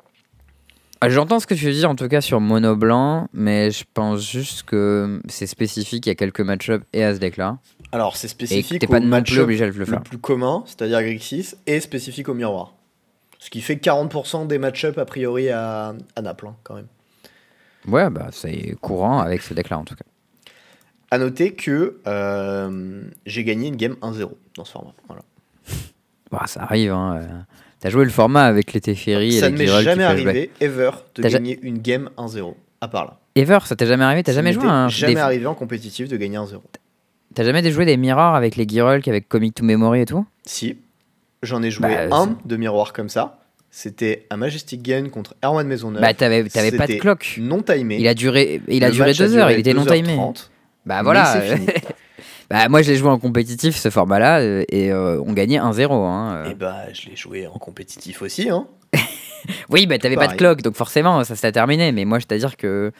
[1.02, 3.86] ah, j'entends ce que tu veux dire en tout cas sur Mono Blanc, mais je
[3.94, 7.60] pense juste que c'est spécifique à quelques match-up et à ce deck-là.
[7.92, 12.34] Alors, c'est spécifique au pas match-up obligé le plus commun, c'est-à-dire Grixis, et spécifique au
[12.34, 12.74] miroir.
[13.40, 16.88] Ce qui fait 40% des match-up a priori à, à Naples, hein, quand même.
[17.88, 20.04] Ouais, bah c'est courant avec ce deck-là en tout cas.
[21.12, 24.94] À noter que euh, j'ai gagné une game 1-0 dans ce format.
[25.08, 25.22] Voilà.
[26.30, 26.92] Bah, ça arrive.
[26.92, 27.22] Hein.
[27.22, 27.28] euh.
[27.80, 31.24] T'as joué le format avec les Teferi et Ça ne m'est jamais arrivé, ever, de
[31.24, 32.56] ja- gagner une game 1-0.
[32.82, 33.18] À part là.
[33.36, 34.24] Ever, ça t'est jamais arrivé?
[34.24, 36.62] T'as jamais joué un jamais des- arrivé en compétitif de gagner 1-0.
[37.36, 40.26] T'as jamais joué des mirrors avec les Girol avec Comic to Memory et tout?
[40.46, 40.78] Si,
[41.44, 43.40] j'en ai joué Bah, un de miroir comme ça.
[43.72, 46.02] C'était un Majestic Gain contre Erwan Maisonneuve.
[46.02, 47.36] Bah t'avais t'avais pas de clock.
[47.40, 47.98] non timé.
[48.00, 50.18] Il a duré, il a Le duré a deux heures, il était non 2h30, timé.
[50.86, 51.36] Bah voilà.
[52.50, 55.92] bah moi je l'ai joué en compétitif ce format-là euh, et euh, on gagnait 1-0.
[55.94, 56.34] Hein.
[56.46, 56.52] euh.
[56.52, 58.50] Et bah, je l'ai joué en compétitif aussi.
[58.50, 58.68] Hein.
[59.70, 61.92] Oui, bah t'avais pas de clock donc forcément ça s'était terminé.
[61.94, 62.92] Mais moi je t'ai dire que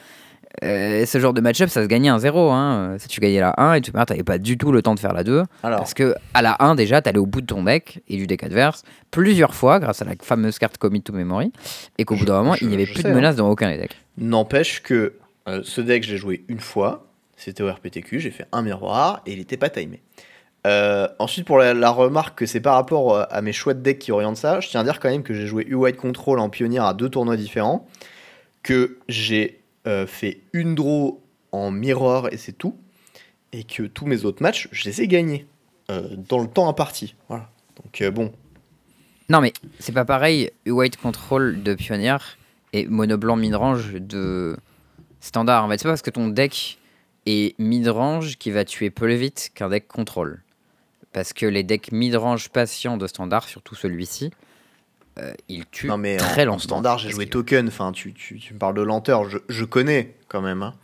[0.64, 2.50] euh, ce genre de match-up ça se gagnait 1-0.
[2.52, 2.96] Hein.
[2.98, 5.12] Si tu gagnais la 1 et tu t'avais pas du tout le temps de faire
[5.12, 5.42] la 2.
[5.62, 8.26] Alors, Parce que à la 1 déjà t'allais au bout de ton deck et du
[8.26, 11.52] deck adverse plusieurs fois grâce à la fameuse carte Commit to Memory
[11.98, 13.14] et qu'au bout d'un moment je- il n'y avait plus sais, de hein.
[13.14, 13.96] menace dans aucun des decks.
[14.16, 15.14] n'empêche que
[15.48, 17.09] euh, ce deck, je l'ai joué une fois.
[17.40, 18.20] C'était au RPTQ.
[18.20, 20.02] J'ai fait un miroir et il était pas timé.
[20.66, 23.98] Euh, ensuite, pour la, remarque que c'est par rapport euh, à mes choix de deck
[23.98, 26.50] qui orientent ça, je tiens à dire quand même que j'ai joué U-White Control en
[26.50, 27.88] pionnière à deux tournois différents,
[28.62, 31.22] que j'ai euh, fait une draw
[31.52, 32.76] en mirror et c'est tout,
[33.52, 35.46] et que tous mes autres matchs, je les ai gagnés
[36.28, 37.16] dans le temps imparti.
[37.26, 37.50] Voilà.
[37.82, 38.30] Donc bon,
[39.28, 42.38] Non mais c'est pas pareil White Control de pionnière
[42.72, 44.56] et mono blanc midrange de
[45.18, 45.64] standard.
[45.64, 46.78] En fait, c'est pas parce que ton deck
[47.30, 50.42] est midrange qui va tuer plus vite qu'un deck contrôle.
[51.12, 54.30] Parce que les decks midrange patients de standard, surtout celui-ci,
[55.18, 57.66] euh, ils tuent non mais très en, standard, j'ai joué token.
[57.68, 60.62] Enfin, tu, tu, tu me parles de lenteur, je, je connais quand même.
[60.62, 60.74] hein.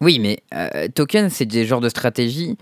[0.00, 2.58] Oui, mais euh, token, c'est des genres de stratégies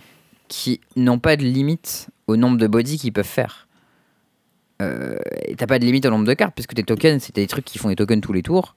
[0.49, 3.67] qui n'ont pas de limite au nombre de bodies qu'ils peuvent faire.
[4.83, 7.47] Euh, et t'as pas de limite au nombre de cartes, puisque tes tokens, c'est des
[7.47, 8.77] trucs qui font des tokens tous les tours.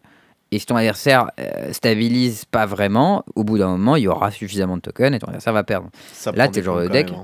[0.52, 4.32] Et si ton adversaire euh, stabilise pas vraiment, au bout d'un moment, il y aura
[4.32, 5.90] suffisamment de tokens et ton adversaire va perdre.
[6.14, 7.10] Ça Là, t'es le genre de deck.
[7.12, 7.24] même, hein.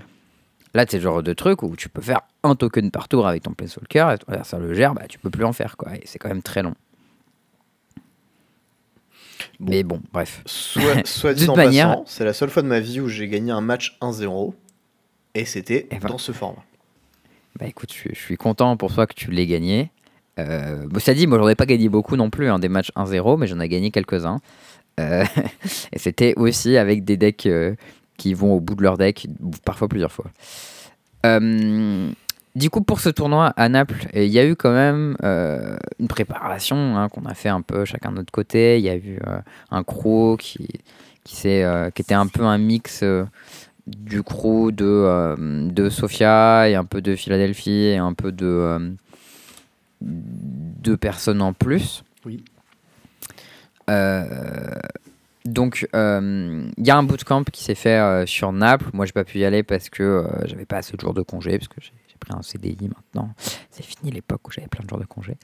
[0.73, 3.43] Là, c'est le genre de truc où tu peux faire un token par tour avec
[3.43, 5.95] ton Planeswalker, et ton adversaire le gère, bah, tu peux plus en faire, quoi.
[5.95, 6.73] Et c'est quand même très long.
[9.59, 9.71] Bon.
[9.71, 10.41] Mais bon, bref.
[10.45, 13.07] Soit, soit dit toute en manière- passant, c'est la seule fois de ma vie où
[13.07, 14.53] j'ai gagné un match 1-0.
[15.35, 16.63] Et c'était dans ce format.
[17.59, 19.91] Bah écoute, je suis content pour toi que tu l'aies gagné.
[20.39, 23.37] Euh, ça dit, moi j'en ai pas gagné beaucoup non plus, hein, des matchs 1-0,
[23.37, 24.39] mais j'en ai gagné quelques-uns.
[24.99, 25.25] Euh,
[25.91, 27.75] et c'était aussi avec des decks euh,
[28.17, 29.27] qui vont au bout de leur deck,
[29.65, 30.25] parfois plusieurs fois.
[31.25, 32.09] Euh,
[32.55, 35.15] du coup, pour ce tournoi à Naples, il y a eu quand même
[35.99, 38.77] une préparation hein, qu'on a fait un peu chacun de notre côté.
[38.77, 39.17] Il y a eu
[39.71, 40.67] un crew qui,
[41.23, 41.35] qui,
[41.95, 43.03] qui était un peu un mix
[43.87, 45.35] du crew de,
[45.71, 48.93] de Sofia et un peu de Philadelphie et un peu de,
[50.03, 50.09] euh,
[50.81, 52.03] de personnes en plus.
[52.25, 52.43] Oui.
[53.89, 54.71] Euh,
[55.45, 58.89] donc, euh, il y a un bootcamp qui s'est fait euh, sur Naples.
[58.93, 61.21] Moi, j'ai pas pu y aller parce que euh, j'avais pas assez de jours de
[61.21, 63.33] congé, parce que j'ai pris un CDI maintenant.
[63.69, 65.35] C'est fini l'époque où j'avais plein de jours de congé.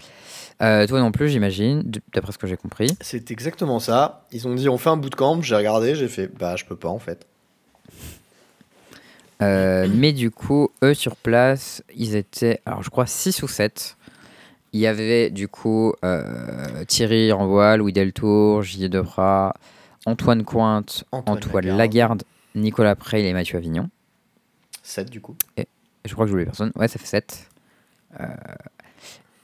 [0.61, 2.89] Euh, toi non plus, j'imagine, d'après ce que j'ai compris.
[3.01, 4.25] C'est exactement ça.
[4.31, 6.89] Ils ont dit on fait un bootcamp, j'ai regardé, j'ai fait bah je peux pas
[6.89, 7.27] en fait.
[9.41, 13.97] Euh, mais du coup, eux sur place, ils étaient, alors je crois 6 ou 7.
[14.73, 19.53] Il y avait du coup euh, Thierry Renvois, Louis Deltour, Gilles Debras,
[20.05, 21.77] Antoine Cointe, Antoine Antoine, Lagarde.
[21.77, 22.23] Lagarde,
[22.55, 23.89] Nicolas Preil et Mathieu Avignon.
[24.83, 25.35] 7 du coup.
[26.05, 26.71] Je crois que je voulais personne.
[26.75, 27.47] Ouais, ça fait 7.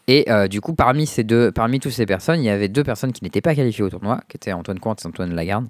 [0.08, 2.84] et euh, du coup, parmi, ces deux, parmi toutes ces personnes, il y avait deux
[2.84, 5.68] personnes qui n'étaient pas qualifiées au tournoi, qui étaient Antoine Cointe et Antoine Lagarde,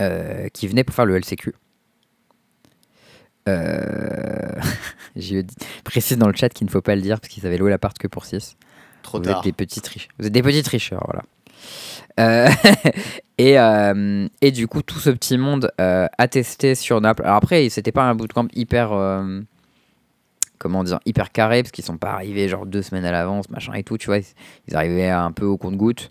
[0.00, 1.54] euh, qui venaient pour faire le LCQ.
[3.50, 4.60] Euh...
[5.16, 5.44] J'ai
[5.84, 7.96] précise dans le chat qu'il ne faut pas le dire parce qu'ils avaient loué l'appart
[7.98, 8.56] que pour 6.
[9.02, 9.38] Trop Vous tard.
[9.38, 10.12] êtes des petits tricheurs.
[10.18, 11.22] Vous êtes des petits tricheurs, voilà.
[12.18, 12.48] Euh,
[13.38, 17.22] et, euh, et du coup, tout ce petit monde euh, a testé sur Naples.
[17.24, 18.90] Alors après, c'était pas un bootcamp hyper.
[20.58, 23.72] comment dire Hyper carré, parce qu'ils sont pas arrivés genre deux semaines à l'avance, machin
[23.74, 24.18] et tout, tu vois.
[24.18, 24.24] Ils,
[24.68, 26.10] ils arrivaient un peu au compte-goutte.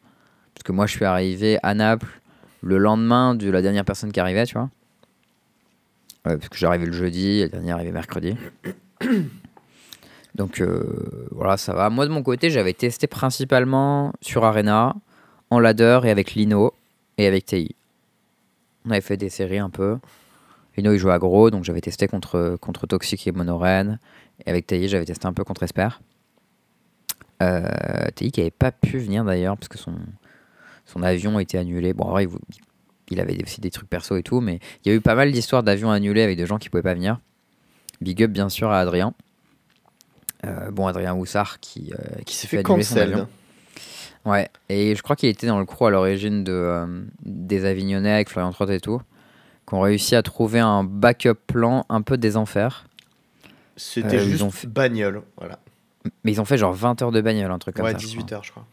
[0.54, 2.20] Parce que moi, je suis arrivé à Naples
[2.62, 4.70] le lendemain de la dernière personne qui arrivait, tu vois.
[6.38, 8.36] Parce que j'arrivais le jeudi, la dernière arrivait mercredi.
[10.36, 11.90] Donc euh, voilà, ça va.
[11.90, 14.96] Moi de mon côté, j'avais testé principalement sur Arena,
[15.50, 16.74] en ladder et avec Lino
[17.18, 17.76] et avec TI.
[18.86, 19.98] On avait fait des séries un peu.
[20.78, 24.00] Lino il joue aggro, donc j'avais testé contre, contre Toxic et Monoren.
[24.46, 25.90] Et avec TI, j'avais testé un peu contre Esper.
[27.42, 29.96] Euh, TI qui avait pas pu venir d'ailleurs, parce que son,
[30.86, 31.94] son avion a été annulé.
[31.94, 32.30] Bon, vrai, il,
[33.12, 35.32] il avait aussi des trucs perso et tout, mais il y a eu pas mal
[35.32, 37.20] d'histoires d'avions annulés avec des gens qui pouvaient pas venir.
[38.02, 39.14] Big up bien sûr à Adrien.
[40.46, 43.28] Euh, bon, Adrien Houssard qui, euh, Qui s'est fait annuler son avion.
[44.26, 48.12] Ouais, et je crois qu'il était dans le crew à l'origine de, euh, des Avignonnais
[48.12, 49.02] avec Florian Trott et tout.
[49.68, 52.86] qui ont réussi à trouver un backup plan un peu des enfers.
[53.78, 55.60] C'était juste ont fait- bagnole, voilà.
[56.24, 57.98] Mais ils ont fait genre 20 heures de bagnole, un truc comme Ouais, ça.
[58.00, 58.38] je 18 crois.
[58.38, 58.66] heures, je crois.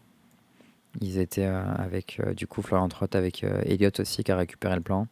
[1.00, 4.36] Ils étaient euh, avec, euh, du coup, Florian Trott avec euh, Elliot aussi qui a
[4.36, 5.06] récupéré le plan.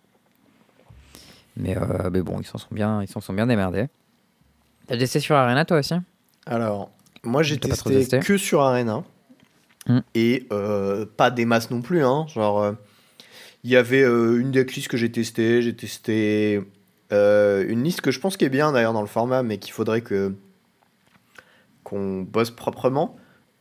[1.56, 1.76] Mais,
[2.10, 3.86] mais bon, ils s'en sont bien, ils s'en sont bien démerdés.
[4.88, 5.94] T'as testé sur Arena toi aussi?
[6.46, 6.90] Alors,
[7.22, 8.18] moi j'ai testé testé?
[8.18, 9.04] que sur Arena.
[9.86, 10.00] Hmm.
[10.14, 12.04] Et euh, pas des masses non plus.
[12.04, 12.26] Hein.
[12.28, 12.72] Genre, euh,
[13.64, 15.62] il y avait euh, une decklist que j'ai testée.
[15.62, 16.60] J'ai testé
[17.10, 20.00] une liste que je pense qui est bien d'ailleurs dans le format, mais qu'il faudrait
[20.00, 20.34] que
[21.84, 23.16] qu'on bosse proprement.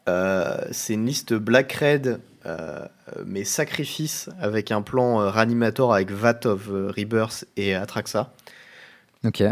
[0.09, 2.85] Euh, c'est une liste Black Red, euh,
[3.25, 8.33] mais sacrifice avec un plan euh, Ranimator avec Vat of Rebirth et Atraxa.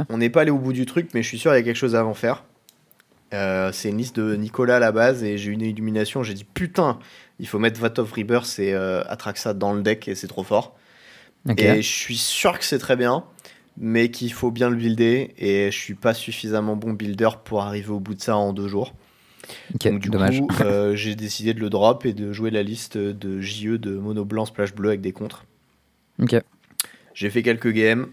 [0.10, 1.64] On n'est pas allé au bout du truc, mais je suis sûr qu'il y a
[1.64, 2.44] quelque chose à en faire.
[3.34, 6.24] Euh, c'est une liste de Nicolas à la base et j'ai eu une illumination.
[6.24, 7.00] J'ai dit putain,
[7.40, 10.44] il faut mettre Vat of Rebirth et euh, Atraxa dans le deck et c'est trop
[10.44, 10.76] fort.
[11.58, 13.24] Et je suis sûr que c'est très bien,
[13.78, 17.90] mais qu'il faut bien le builder et je suis pas suffisamment bon builder pour arriver
[17.90, 18.94] au bout de ça en deux jours.
[19.84, 20.40] Donc du dommage.
[20.42, 23.96] coup, euh, j'ai décidé de le drop et de jouer la liste de JE de
[23.96, 25.46] mono blanc splash bleu avec des contres.
[26.22, 26.36] Ok.
[27.14, 28.08] J'ai fait quelques games.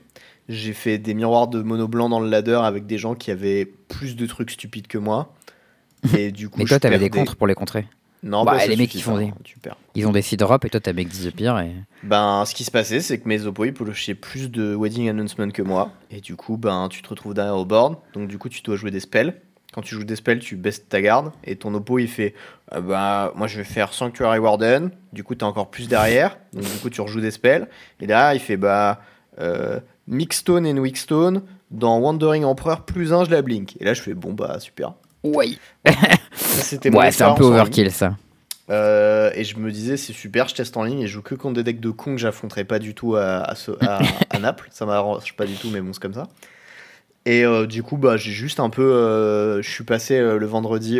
[0.49, 3.66] J'ai fait des miroirs de mono blanc dans le ladder avec des gens qui avaient
[3.66, 5.34] plus de trucs stupides que moi.
[6.16, 7.86] Et du coup, Mais toi, t'avais des contres pour les contrer.
[8.22, 9.32] Non, Bah, bah, les mecs qui font des-.
[9.95, 11.70] Ils ont des seed drop et toi, t'as Make Disappear et.
[12.03, 15.51] Ben, ce qui se passait, c'est que mes oppos ils piochaient plus de wedding announcement
[15.51, 15.93] que moi.
[16.11, 17.97] Et du coup, ben, tu te retrouves derrière au board.
[18.14, 19.34] Donc, du coup, tu dois jouer des spells.
[19.73, 21.31] Quand tu joues des spells, tu baisses ta garde.
[21.45, 22.35] Et ton oppo, il fait
[22.81, 24.91] bah, Moi, je vais faire Sanctuary Warden.
[25.12, 26.39] Du coup, t'es encore plus derrière.
[26.53, 27.69] Donc, du coup, tu rejoues des spells.
[28.01, 29.01] Et là, il fait Bah,
[29.41, 31.43] euh, Mixstone et Wickstone.
[31.71, 33.77] Dans Wandering Emperor, plus un, je la blink.
[33.79, 34.95] Et là, je fais Bon, bah, super.
[35.23, 35.51] Ouais.
[35.85, 35.93] Ça,
[36.62, 38.14] c'était mon Ouais, c'est un peu overkill ça.
[38.71, 41.35] Euh, et je me disais, c'est super, je teste en ligne et je joue que
[41.35, 44.01] contre des decks de con que j'affronterai pas du tout à, à, ce- à-
[44.31, 44.69] à Naples.
[44.71, 46.27] Ça m'arrange pas du tout, mais bon, c'est comme ça.
[47.29, 48.91] Et euh, du coup, bah, j'ai juste un peu.
[48.91, 50.99] euh, je suis passé euh, le vendredi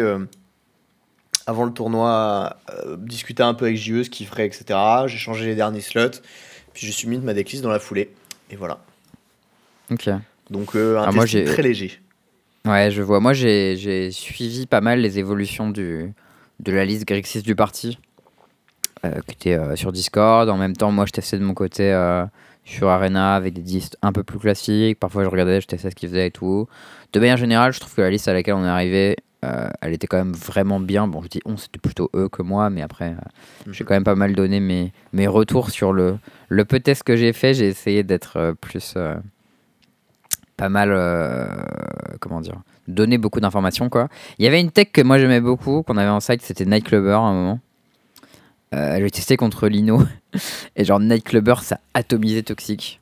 [1.47, 4.79] avant le tournoi, euh, discuter un peu avec JE, ce qu'il ferait, etc.
[5.07, 6.20] J'ai changé les derniers slots,
[6.74, 8.11] puis je suis mis de ma decklist dans la foulée.
[8.51, 8.79] Et voilà.
[9.91, 10.11] Ok.
[10.51, 11.99] Donc, euh, un Ah, moi, très léger.
[12.66, 13.20] Ouais, je vois.
[13.20, 16.12] Moi, j'ai j'ai suivi pas mal les évolutions du,
[16.61, 17.99] de la liste Grixis du parti,
[19.07, 20.51] euh, qui était sur Discord.
[20.51, 21.91] En même temps, moi, je testais de mon côté
[22.69, 25.01] sur Arena avec des listes un peu plus classiques.
[25.01, 26.69] Parfois, je regardais, je testais ce qu'ils faisaient et tout.
[27.12, 29.95] De manière générale, je trouve que la liste à laquelle on est arrivé, euh, elle
[29.95, 31.09] était quand même vraiment bien.
[31.09, 34.05] Bon, je dis on, c'était plutôt eux que moi, mais après, euh, j'ai quand même
[34.05, 37.55] pas mal donné mes, mes retours sur le, le peu test que j'ai fait.
[37.55, 38.95] J'ai essayé d'être euh, plus.
[40.59, 40.91] pas mal.
[42.21, 44.09] comment dire Donner beaucoup d'informations, quoi.
[44.39, 47.12] Il y avait une tech que moi j'aimais beaucoup, qu'on avait en site, c'était Nightclubber
[47.12, 47.61] à un moment.
[48.75, 50.03] Euh, j'ai testé contre Lino.
[50.77, 53.01] Et genre, Nightclubber, ça atomisait toxique.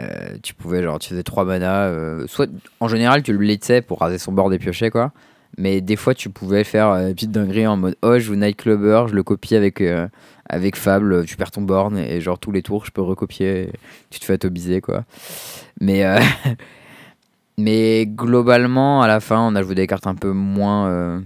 [0.00, 1.84] Euh, tu pouvais, genre, tu faisais 3 mana.
[1.84, 2.50] euh, soit,
[2.80, 5.12] en général, tu le blitzais pour raser son bord des piochets, quoi.
[5.58, 8.34] Mais des fois, tu pouvais faire euh, une petite dinguerie en mode Oh, je joue
[8.34, 10.06] Nightclubber, je le copie avec, euh,
[10.48, 13.70] avec Fable, tu perds ton borne, et genre, tous les tours, je peux recopier.
[14.10, 15.04] tu te fais atomiser, quoi.
[15.80, 16.04] Mais,
[17.58, 21.22] mais globalement, à la fin, on a joué des cartes un peu moins,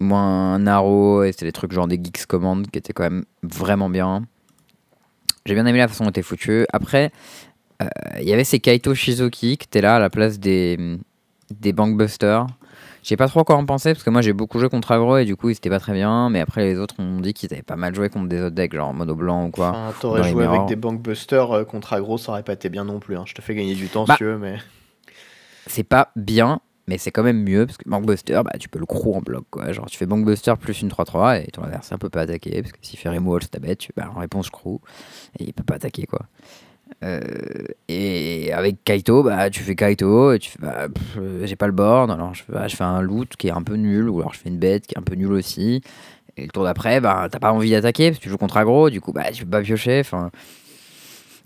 [0.00, 3.88] moins narrow, et c'était des trucs genre des Geeks Command qui étaient quand même vraiment
[3.90, 4.24] bien.
[5.46, 6.66] J'ai bien aimé la façon dont c'était foutu.
[6.72, 7.12] Après,
[7.82, 7.86] euh,
[8.20, 10.98] il y avait ces Kaito Shizuki qui étaient là à la place des,
[11.50, 12.46] des Bankbusters.
[13.02, 15.16] Je sais pas trop quoi en penser parce que moi j'ai beaucoup joué contre aggro
[15.16, 16.28] et du coup ils étaient pas très bien.
[16.28, 18.74] Mais après les autres ont dit qu'ils avaient pas mal joué contre des autres decks,
[18.74, 19.70] genre mono blanc ou quoi.
[19.70, 23.00] Enfin, T'aurais joué avec des bankbusters euh, contre aggro, ça aurait pas été bien non
[23.00, 23.16] plus.
[23.16, 23.24] hein.
[23.26, 24.58] Je te fais gagner du temps Bah, si tu veux, mais.
[25.66, 28.84] c'est pas bien, mais c'est quand même mieux parce que Bankbuster, bah, tu peux le
[28.84, 29.70] crew en bloc quoi.
[29.70, 32.78] Genre tu fais Bankbuster plus une 3-3 et ton adversaire peut pas attaquer parce que
[32.82, 34.80] s'il fait Removal, c'est ta bête, tu, bah, en réponse crew
[35.38, 36.22] et il peut pas attaquer quoi.
[37.04, 37.20] Euh,
[37.86, 41.72] et avec Kaito, bah, tu fais Kaito et tu fais bah, euh, j'ai pas le
[41.72, 44.34] board, alors je bah, je fais un loot qui est un peu nul ou alors
[44.34, 45.82] je fais une bête qui est un peu nulle aussi.
[46.36, 48.90] Et le tour d'après, bah, t'as pas envie d'attaquer parce que tu joues contre aggro,
[48.90, 50.02] du coup bah, tu peux pas piocher.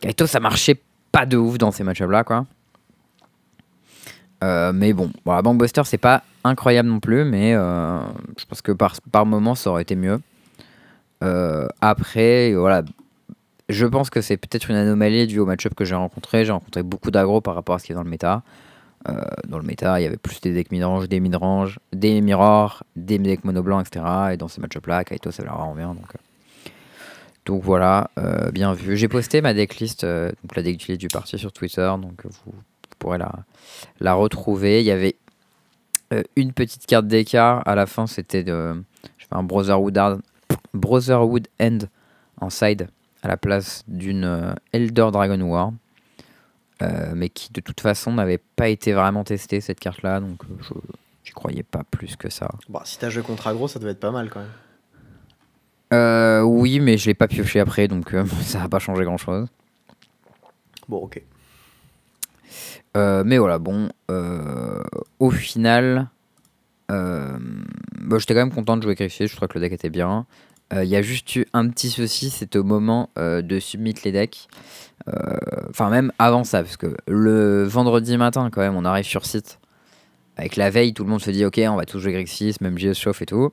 [0.01, 0.81] Kaito ça marchait
[1.13, 2.47] pas de ouf dans ces match là quoi.
[4.45, 7.99] Euh, mais bon, voilà, Bankbuster, c'est pas incroyable non plus, mais euh,
[8.39, 10.21] je pense que par, par moment, ça aurait été mieux.
[11.23, 12.83] Euh, après, voilà,
[13.71, 16.45] je pense que c'est peut-être une anomalie due au match-up que j'ai rencontré.
[16.45, 18.43] J'ai rencontré beaucoup d'aggro par rapport à ce qui est dans le méta.
[19.49, 23.19] Dans le méta, il y avait plus des decks midrange, des midrange, des mirrors, des
[23.19, 24.03] decks mono blanc, etc.
[24.33, 25.89] Et dans ces match-up-là, Kaito, ça leur vraiment bien.
[25.89, 26.11] Donc,
[27.45, 28.11] donc voilà,
[28.55, 28.97] bien vu.
[28.97, 32.55] J'ai posté ma decklist, donc la decklist du parti sur Twitter, donc vous
[33.05, 33.33] pourrez la,
[34.01, 34.81] la retrouver.
[34.81, 35.17] Il y avait
[36.13, 38.75] euh, une petite carte d'écart à la fin, c'était de.
[39.19, 40.23] Je fais un Brotherhood, Hard-
[40.73, 41.79] Brotherhood End
[42.41, 42.89] en side
[43.23, 45.73] à la place d'une euh, Elder Dragon War.
[46.83, 50.43] euh, mais qui de toute façon n'avait pas été vraiment testée cette carte là, donc
[50.61, 50.75] je
[51.25, 52.51] j'y croyais pas plus que ça.
[52.69, 54.51] Bon, si t'as joué contre aggro, ça devait être pas mal quand même.
[55.93, 59.17] Euh, oui, mais je l'ai pas pioché après, donc euh, ça n'a pas changé grand
[59.19, 59.47] chose.
[60.89, 61.23] Bon, ok.
[62.97, 64.83] Euh, mais voilà, bon, euh,
[65.19, 66.09] au final,
[66.91, 67.37] euh,
[68.01, 70.27] bah, j'étais quand même content de jouer Griffith, je crois que le deck était bien.
[70.73, 74.49] Il y a juste eu un petit souci, c'était au moment de submit les decks.
[75.71, 79.61] Enfin, même avant ça, parce que le vendredi matin, quand même, on arrive sur site.
[80.37, 82.77] Avec la veille, tout le monde se dit, ok, on va tous jouer Grixis, même
[82.77, 83.53] JS chauffe et tout.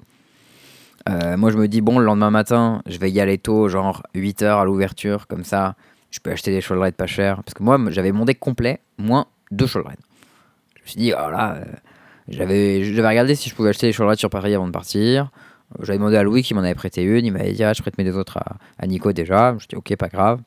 [1.08, 4.60] Moi, je me dis, bon, le lendemain matin, je vais y aller tôt, genre 8h
[4.60, 5.76] à l'ouverture, comme ça,
[6.12, 7.38] je peux acheter des Shoulder pas chers.
[7.44, 9.90] Parce que moi, j'avais mon deck complet, moins deux Shoulder
[10.76, 11.66] Je me suis dit, oh là, euh,
[12.28, 15.32] j'avais regardé si je pouvais acheter des Shoulder sur Paris avant de partir.
[15.80, 17.26] Euh, J'avais demandé à Louis qui m'en avait prêté une.
[17.26, 18.40] Il m'avait dit, ah, je prête mes deux autres
[18.78, 19.56] à, Nico déjà.
[19.58, 20.42] Je dit, ok, pas grave.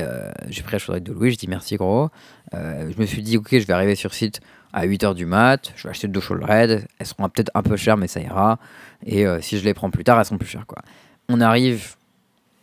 [0.00, 2.08] Euh, j'ai pris la Shoulder de Louis, j'ai dit merci gros.
[2.52, 4.40] Je me suis dit, ok, je vais arriver sur site
[4.72, 5.72] à 8h du mat.
[5.76, 6.46] Je vais acheter deux Shoulder
[6.98, 8.58] Elles seront peut-être un peu chères, mais ça ira.
[9.04, 10.66] Et si je les prends plus tard, elles seront plus chères.
[10.66, 10.78] Quoi.
[11.28, 11.97] On arrive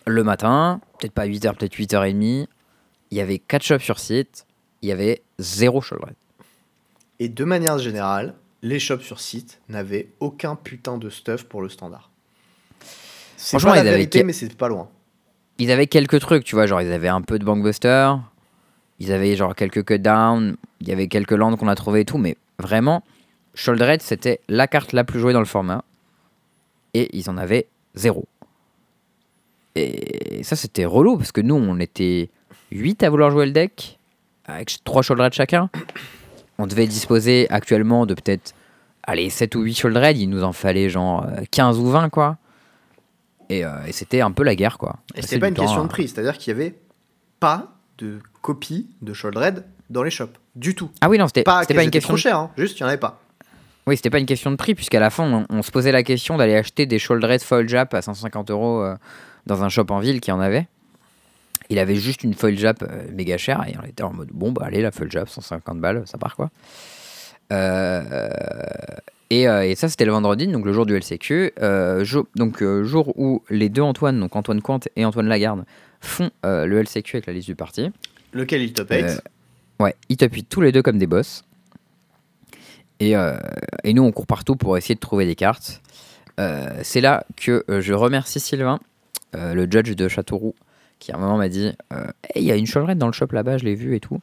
[0.07, 2.47] le matin, peut-être pas 8h, peut-être 8h30.
[3.11, 4.45] Il y avait 4 shops sur site.
[4.81, 6.05] Il y avait zéro Shoulder
[7.19, 11.69] Et de manière générale, les shops sur site n'avaient aucun putain de stuff pour le
[11.69, 12.09] standard.
[13.37, 14.89] C'est Franchement, pas la ils avaient vérité, que- mais c'est pas loin.
[15.57, 18.13] ils avaient quelques trucs, tu vois, genre ils avaient un peu de Bankbuster,
[18.99, 22.17] ils avaient genre quelques cutdowns, il y avait quelques landes qu'on a trouvé et tout,
[22.17, 23.03] mais vraiment,
[23.53, 25.83] Shouldered c'était la carte la plus jouée dans le format,
[26.93, 28.27] et ils en avaient zéro.
[29.75, 32.29] Et ça c'était relou, parce que nous on était
[32.71, 33.99] 8 à vouloir jouer le deck,
[34.45, 35.69] avec 3 Shouldered chacun.
[36.57, 38.53] On devait disposer actuellement de peut-être,
[39.03, 42.37] allez, 7 ou 8 Shouldered, il nous en fallait genre euh, 15 ou 20 quoi.
[43.49, 44.95] Et, euh, et c'était un peu la guerre quoi.
[45.15, 46.75] Et c'était pas une temps question de prix, c'est-à-dire qu'il y avait
[47.39, 50.31] pas de copie de Sholdred dans les shops.
[50.55, 50.89] Du tout.
[51.01, 52.07] Ah oui, non, c'était Pas, pas une question.
[52.09, 52.51] trop de- chères, hein.
[52.57, 53.19] juste il y en avait pas.
[53.87, 56.01] Oui, c'était pas une question de prix, puisqu'à la fin, on, on se posait la
[56.01, 58.95] question d'aller acheter des Shouldered Foil Jap à 150 euros euh,
[59.45, 60.67] dans un shop en ville qui en avait.
[61.69, 64.51] Il avait juste une Foil Jap euh, méga chère et on était en mode bon,
[64.51, 66.51] bah allez, la Foil Jap, 150 balles, ça part quoi.
[67.51, 68.29] Euh,
[69.29, 71.53] et, euh, et ça, c'était le vendredi, donc le jour du LCQ.
[71.61, 75.65] Euh, donc, euh, jour où les deux Antoine, donc Antoine Cointe et Antoine Lagarde,
[76.01, 77.91] font le LCQ avec la liste du parti.
[78.33, 79.15] Lequel il top 8 Euh,
[79.79, 81.43] Ouais, ils top 8 tous les deux comme des boss.
[82.99, 83.13] Et,
[83.83, 85.81] et nous, on court partout pour essayer de trouver des cartes.
[86.37, 88.79] C'est là que je remercie Sylvain,
[89.35, 90.55] euh, le judge de Châteauroux,
[90.99, 93.13] qui à un moment m'a dit euh, Hey, il y a une Shoulder dans le
[93.13, 94.19] shop là-bas, je l'ai vu et tout.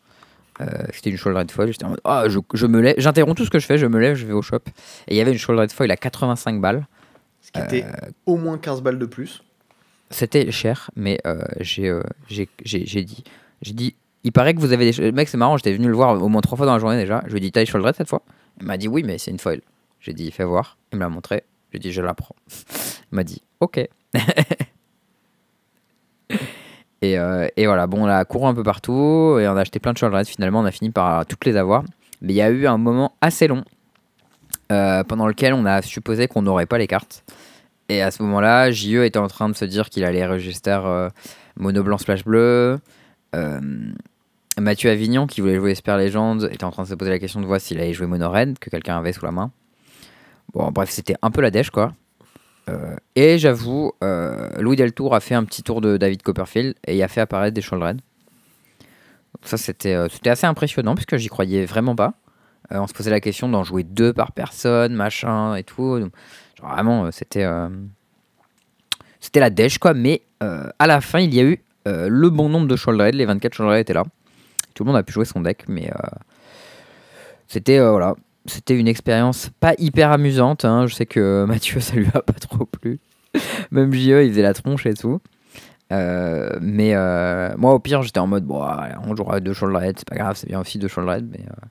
[0.60, 1.72] Euh, C'était une Shoulder foil.
[1.72, 3.86] J'étais en mode Ah, je, je me lève, j'interromps tout ce que je fais, je
[3.86, 4.60] me lève, je vais au shop.
[5.08, 6.86] Et il y avait une Shoulder foil à 85 balles.
[7.40, 7.84] Ce qui était
[8.26, 9.42] au moins 15 balles de plus.
[10.10, 11.18] C'était cher, mais
[11.60, 11.92] j'ai
[12.28, 13.24] j'ai- j'ai- j'ai dit,
[13.62, 15.10] j'ai dit, il paraît que vous avez des...
[15.12, 17.22] Mec, c'est marrant, j'étais venu le voir au moins trois fois dans la journée déjà.
[17.26, 18.22] Je lui ai dit, t'as les Shoulder cette fois?
[18.60, 19.60] Il m'a dit, oui, mais c'est une foil.
[20.00, 20.76] J'ai dit, fais voir.
[20.92, 21.42] Il me l'a montré.
[21.72, 22.36] J'ai dit, je la prends.
[23.12, 23.80] Il m'a dit, ok.
[27.02, 29.80] et, euh, et voilà, bon, on a couru un peu partout et on a acheté
[29.80, 30.22] plein de Shoulder.
[30.24, 31.82] Finalement, on a fini par toutes les avoir.
[32.22, 33.64] Mais il y a eu un moment assez long
[34.70, 37.24] euh, pendant lequel on a supposé qu'on n'aurait pas les cartes.
[37.88, 41.10] Et à ce moment-là, JE était en train de se dire qu'il allait register euh,
[41.56, 42.78] Mono Blanc Splash Bleu.
[43.34, 43.60] Euh,
[44.58, 47.40] Mathieu Avignon, qui voulait jouer Esper Legend, était en train de se poser la question
[47.40, 49.50] de voir s'il allait jouer Mono Red, que quelqu'un avait sous la main.
[50.54, 51.92] Bon, bref, c'était un peu la dèche, quoi.
[52.68, 56.96] Euh, et j'avoue, euh, Louis Deltour a fait un petit tour de David Copperfield et
[56.96, 57.62] il a fait apparaître des.
[57.62, 58.02] Donc
[59.42, 62.14] ça, c'était euh, c'était assez impressionnant, puisque j'y croyais vraiment pas.
[62.70, 66.08] On se posait la question d'en jouer deux par personne, machin et tout.
[66.62, 67.44] Vraiment, c'était
[69.34, 69.92] la dèche, quoi.
[69.92, 73.14] Mais à la fin, il y a eu le bon nombre de Shoulder Red.
[73.16, 74.04] Les 24 Shoulder Red étaient là.
[74.72, 75.90] Tout le monde a pu jouer son deck, mais
[77.46, 78.14] c'était voilà,
[78.46, 80.64] c'était une expérience pas hyper amusante.
[80.64, 80.86] hein.
[80.86, 83.00] Je sais que Mathieu, ça lui a pas trop plu.
[83.70, 85.20] Même JE, il faisait la tronche et tout.
[85.92, 88.64] Euh, mais euh, moi, au pire, j'étais en mode bon,
[89.06, 91.40] on jouera deux Shoulder Red, c'est pas grave, c'est bien aussi deux Shoulder Red, mais.
[91.46, 91.66] euh,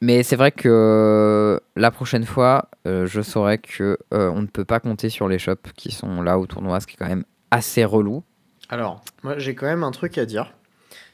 [0.00, 4.64] mais c'est vrai que la prochaine fois, euh, je saurais que euh, on ne peut
[4.64, 7.24] pas compter sur les shops qui sont là au tournoi, ce qui est quand même
[7.50, 8.22] assez relou.
[8.68, 10.52] Alors, moi j'ai quand même un truc à dire.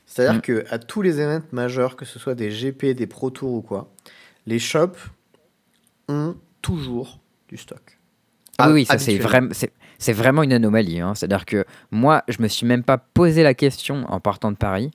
[0.06, 0.42] C'est-à-dire Mm.
[0.42, 3.62] que à tous les événements majeurs, que ce soit des GP, des Pro Tours ou
[3.62, 3.90] quoi,
[4.46, 5.08] les shops
[6.08, 7.98] ont toujours du stock.
[8.58, 9.50] Ah Ah, oui, ça c'est vraiment,
[9.98, 11.00] c'est, vraiment une anomalie.
[11.00, 11.14] hein.
[11.14, 14.90] C'est-à-dire que moi, je me suis même pas posé la question en partant de Paris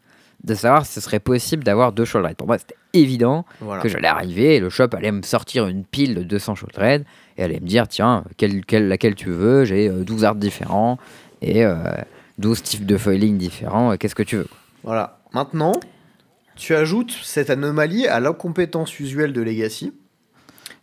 [0.46, 3.82] de savoir si ce serait possible d'avoir deux shoulder Pour moi, c'était évident Voilà.
[3.82, 7.00] que j'allais arriver et le shop allait me sortir une pile de 200 shoulder
[7.38, 9.66] et allait me dire tiens, quelle, quelle- laquelle tu veux?
[9.66, 10.98] J'ai euh, 12 arts différents
[11.42, 11.76] et euh,
[12.38, 13.92] 12 types de foiling différents.
[13.92, 14.48] euh, Qu'est-ce que tu veux
[14.84, 15.20] Voilà.
[15.34, 15.74] Maintenant,
[16.56, 19.94] tu ajoutes cette anomalie à l'incompétence usuelle de Legacy.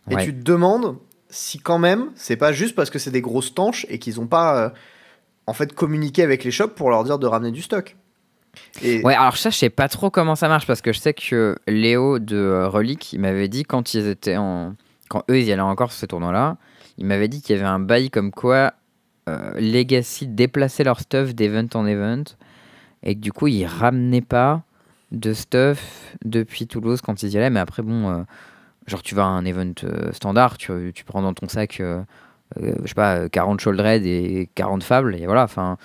[0.09, 0.23] Et Ouais.
[0.23, 0.97] tu te demandes
[1.29, 4.27] si quand même, c'est pas juste parce que c'est des grosses tanches et qu'ils ont
[4.27, 4.69] pas euh,
[5.45, 7.97] en fait communiqué avec les shops pour leur dire de ramener du stock.
[8.81, 11.13] Et Ouais, alors ça, je sais pas trop comment ça marche parce que je sais
[11.13, 14.73] que Léo de euh, Relic, il m'avait dit quand ils étaient en.
[15.09, 16.57] Quand eux, ils y allaient encore sur ce tournoi-là,
[16.97, 18.73] il m'avait dit qu'il y avait un bail comme quoi
[19.29, 22.23] euh, Legacy déplaçait leur stuff d'event en event
[23.07, 24.63] et que du coup, ils ramenaient pas
[25.11, 27.49] de stuff depuis Toulouse quand ils y allaient.
[27.49, 28.23] Mais après, bon, euh,
[28.85, 32.03] genre, tu vas à un event euh, standard, tu, prends dans ton sac, euh,
[32.61, 35.77] euh, je sais pas, euh, 40 Shouldered et 40 Fables, et voilà, enfin.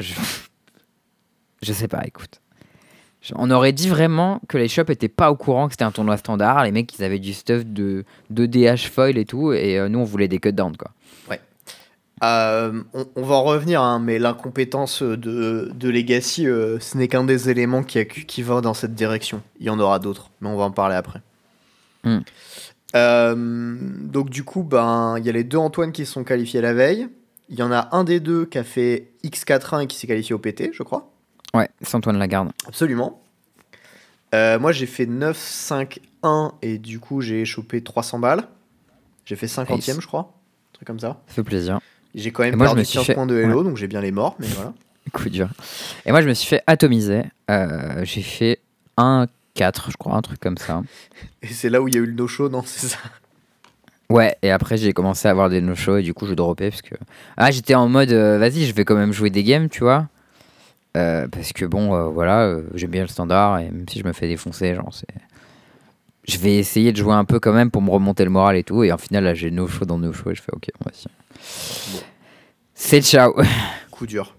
[0.00, 0.14] Je...
[1.62, 2.40] Sais pas, écoute.
[3.34, 6.16] On aurait dit vraiment que les shops étaient pas au courant que c'était un tournoi
[6.16, 6.64] standard.
[6.64, 9.52] Les mecs, ils avaient du stuff de, de DH foil et tout.
[9.52, 10.90] Et nous, on voulait des cut down, quoi.
[12.22, 17.08] Euh, on, on va en revenir, hein, mais l'incompétence de, de Legacy, euh, ce n'est
[17.08, 19.42] qu'un des éléments qui, a- qui va dans cette direction.
[19.58, 21.20] Il y en aura d'autres, mais on va en parler après.
[22.04, 22.18] Hmm.
[22.96, 26.60] Euh, donc du coup, ben, il y a les deux Antoine qui se sont qualifiés
[26.60, 27.08] la veille.
[27.48, 30.34] Il y en a un des deux qui a fait X4-1 et qui s'est qualifié
[30.34, 31.10] au PT, je crois.
[31.54, 32.50] Ouais, c'est Antoine Lagarde.
[32.66, 33.20] Absolument.
[34.32, 38.44] Moi, j'ai fait 9-5-1 et du coup, j'ai chopé 300 balles.
[39.24, 40.00] J'ai fait 50ème, Nice.
[40.00, 40.20] je crois.
[40.70, 41.20] Un truc comme ça.
[41.26, 41.80] Ça fait plaisir.
[42.14, 43.86] J'ai quand même moi, je perdu me suis 15 fait- points de Hello, donc j'ai
[43.86, 44.72] bien les morts, mais voilà.
[45.12, 45.48] Coup dur.
[46.06, 47.22] Et moi, je me suis fait atomiser.
[47.50, 48.58] Euh, J'ai fait
[48.96, 50.82] 1-4, je crois, un truc comme ça.
[51.42, 52.98] Et c'est là où il y a eu le no-show, non C'est ça?
[54.08, 56.82] Ouais, et après, j'ai commencé à avoir des no-shows et du coup, je dropais parce
[56.82, 56.96] que.
[57.36, 60.08] Ah, j'étais en mode, euh, vas-y, je vais quand même jouer des games, tu vois.
[60.96, 64.26] Euh, parce que bon, voilà, j'aime bien le standard et même si je me fais
[64.26, 65.06] défoncer, genre, c'est.
[66.30, 68.62] Je vais essayer de jouer un peu quand même pour me remonter le moral et
[68.62, 68.84] tout.
[68.84, 71.92] Et en final, là, j'ai no show dans no show et je fais, ok, vas-y.
[71.92, 72.04] Bon.
[72.72, 73.34] C'est ciao.
[73.90, 74.36] Coup dur.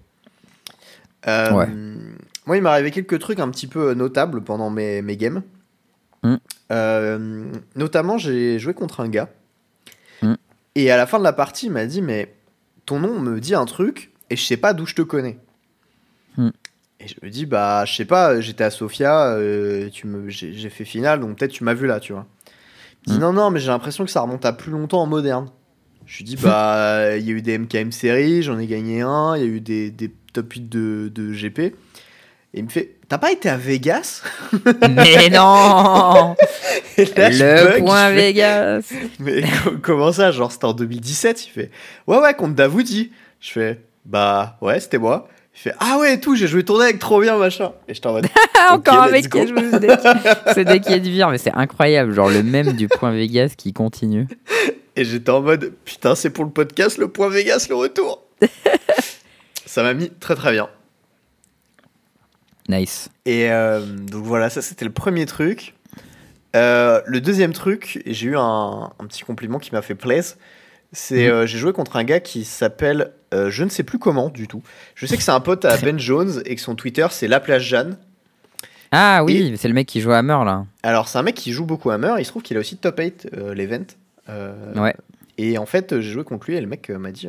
[1.28, 1.68] Euh, Ouais.
[2.46, 5.42] Moi, il m'est arrivé quelques trucs un petit peu notables pendant mes, mes games.
[6.22, 6.36] Hmm.
[6.70, 9.28] Euh, notamment, j'ai joué contre un gars.
[10.22, 10.36] Hmm.
[10.74, 12.34] Et à la fin de la partie, il m'a dit Mais
[12.86, 15.38] ton nom me dit un truc et je sais pas d'où je te connais.
[16.38, 16.50] Hmm.
[17.02, 20.52] Et je me dis Bah, je sais pas, j'étais à Sofia, euh, tu me, j'ai
[20.54, 22.26] j'ai fait finale, donc peut-être tu m'as vu là, tu vois.
[23.06, 23.20] Il dit Hmm.
[23.20, 25.48] Non, non, mais j'ai l'impression que ça remonte à plus longtemps en moderne.
[26.06, 29.34] Je lui dis Bah, il y a eu des MKM séries, j'en ai gagné un,
[29.36, 31.58] il y a eu des, des top 8 de, de GP.
[32.54, 34.22] Et il me fait T'as pas été à Vegas?
[34.88, 36.34] Mais non
[36.98, 40.30] Et là, je Le bug, point fais, Vegas Mais co- comment ça?
[40.30, 41.70] Genre, c'était en 2017 Il fait
[42.06, 43.10] Ouais, ouais, contre Davoudi.
[43.40, 45.28] Je fais Bah, ouais, c'était moi.
[45.54, 47.72] Il fait Ah ouais, tout, j'ai joué ton deck, trop bien, machin.
[47.88, 48.26] Et j'étais en mode
[48.70, 50.00] encore Ok, un mec qui joué ce deck.
[50.54, 52.12] Ce deck qui est de vire, mais c'est incroyable.
[52.12, 54.26] Genre le même du point Vegas qui continue.
[54.96, 58.22] Et j'étais en mode Putain, c'est pour le podcast, le point Vegas, le retour.
[59.66, 60.68] ça m'a mis très très bien.
[62.68, 63.08] Nice.
[63.26, 65.74] Et euh, donc voilà, ça c'était le premier truc.
[66.54, 70.36] Euh, le deuxième truc, j'ai eu un, un petit compliment qui m'a fait plaisir.
[70.92, 71.32] C'est Mhm.
[71.32, 74.46] euh, j'ai joué contre un gars qui s'appelle euh, je ne sais plus comment du
[74.46, 74.62] tout.
[74.94, 77.40] Je sais que c'est un pote à Ben Jones et que son Twitter c'est La
[77.40, 77.96] Plage Jeanne.
[78.90, 80.66] Ah oui, c'est le mec qui joue à Hammer là.
[80.82, 82.14] Alors c'est un mec qui joue beaucoup à Hammer.
[82.18, 83.84] Il se trouve qu'il a aussi top 8 euh, l'event.
[84.28, 84.94] Euh, Ouais.
[85.38, 87.28] Et en fait j'ai joué contre lui et le mec m'a dit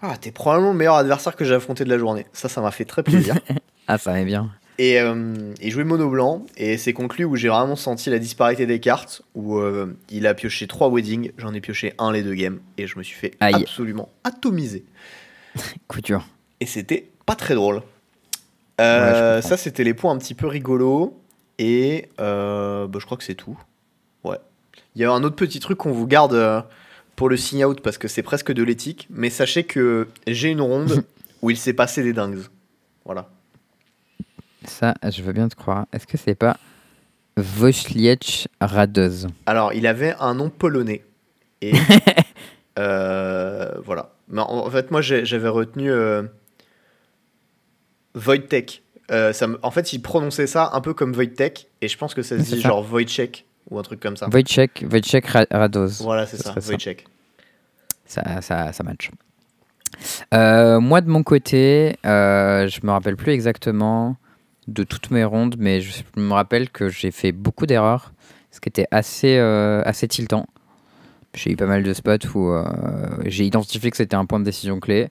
[0.00, 2.26] ah t'es probablement le meilleur adversaire que j'ai affronté de la journée.
[2.32, 3.34] Ça ça m'a fait très plaisir.
[3.90, 4.50] Ah, ça va bien.
[4.80, 8.20] Et euh, il jouait mono blanc, et c'est contre lui où j'ai vraiment senti la
[8.20, 12.22] disparité des cartes, où euh, il a pioché 3 weddings, j'en ai pioché un les
[12.22, 13.54] deux games, et je me suis fait Aïe.
[13.56, 14.84] absolument atomiser.
[15.88, 16.24] Couture.
[16.60, 17.82] Et c'était pas très drôle.
[18.80, 21.20] Euh, Ouais, ça, c'était les points un petit peu rigolos,
[21.58, 23.58] et euh, bah, je crois que c'est tout.
[24.22, 24.38] Ouais.
[24.94, 26.64] Il y a un autre petit truc qu'on vous garde
[27.16, 30.60] pour le sign out, parce que c'est presque de l'éthique, mais sachez que j'ai une
[30.60, 31.02] ronde
[31.42, 32.38] où il s'est passé des dingues.
[33.04, 33.28] Voilà.
[34.68, 35.86] Ça, je veux bien te croire.
[35.92, 36.56] Est-ce que c'est pas
[37.36, 41.04] Wojciech Radoz Alors, il avait un nom polonais.
[41.62, 41.72] Et
[42.78, 44.12] euh, voilà.
[44.28, 46.22] Mais en, fait, moi, j'avais retenu euh,
[48.14, 48.82] Wojtek.
[49.10, 51.68] Euh, ça me- en fait, il prononçait ça un peu comme Wojtek.
[51.80, 52.68] Et je pense que ça se dit ça.
[52.68, 54.28] genre Wojciech ou un truc comme ça.
[54.28, 56.02] Wojciech, Wojciech Ra- Radoz.
[56.02, 56.72] Voilà, c'est Ce ça, serait ça.
[56.72, 57.04] Wojciech.
[58.04, 59.10] Ça, ça, ça match.
[60.34, 64.16] Euh, moi, de mon côté, euh, je me rappelle plus exactement
[64.68, 68.12] de toutes mes rondes, mais je me rappelle que j'ai fait beaucoup d'erreurs,
[68.52, 70.46] ce qui était assez, euh, assez tiltant.
[71.34, 72.64] J'ai eu pas mal de spots où euh,
[73.24, 75.08] j'ai identifié que c'était un point de décision clé.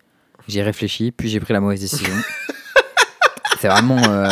[0.47, 2.13] J'ai réfléchi, puis j'ai pris la mauvaise décision.
[3.59, 4.29] c'est vraiment, euh,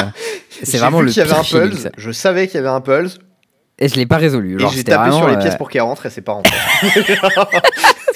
[0.49, 1.89] c'est J'ai vraiment vu le y avait un pulse.
[1.97, 3.17] Je savais qu'il y avait un pulse.
[3.77, 4.55] Et je l'ai pas résolu.
[4.55, 6.55] Et Genre, j'ai c'était tapé sur les pièces pour qu'elle rentre et c'est pas rentré.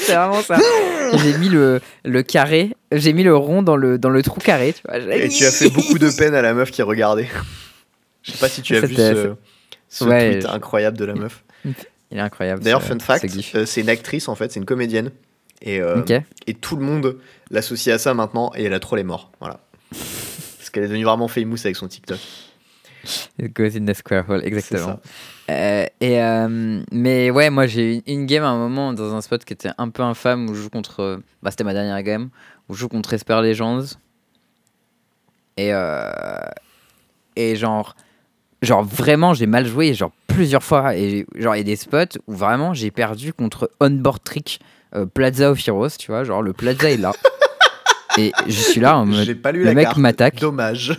[0.10, 0.58] C'est vraiment ça.
[1.24, 4.74] j'ai mis le, le carré, j'ai mis le rond dans le, dans le trou carré.
[4.74, 4.98] Tu vois.
[5.16, 7.28] Et tu as fait beaucoup de peine à la meuf qui regardait.
[8.24, 9.34] Je sais pas si tu as vu ce,
[9.90, 11.44] ce Ouais, tweet je- incroyable de la meuf.
[12.12, 12.64] Il est incroyable.
[12.64, 15.12] D'ailleurs, fun fact, euh, c'est une actrice en fait, c'est une comédienne.
[15.62, 16.02] Et, euh,
[16.48, 17.18] et tout le monde
[17.52, 19.30] l'associe à ça maintenant et elle a trop les morts.
[19.42, 19.60] Voilà.
[20.58, 22.18] Parce qu'elle est devenue vraiment famous avec son TikTok.
[23.42, 25.00] It goes in the square hole, C'est exactement.
[25.50, 29.22] Euh, et euh, mais ouais, moi j'ai eu une game à un moment dans un
[29.22, 31.00] spot qui était un peu infâme où je joue contre.
[31.02, 32.30] euh, Bah, c'était ma dernière game
[32.68, 33.86] où je joue contre Esper Legends.
[35.58, 36.12] Et euh,
[37.36, 37.96] et genre
[38.62, 42.20] genre vraiment j'ai mal joué genre plusieurs fois et genre il y a des spots
[42.28, 44.60] où vraiment j'ai perdu contre Onboard Trick
[45.14, 47.12] Plaza of Heroes, tu vois, genre le Plaza est là.
[48.18, 50.40] et je suis là en mode pas lu le la mec m'attaque.
[50.40, 50.98] Dommage.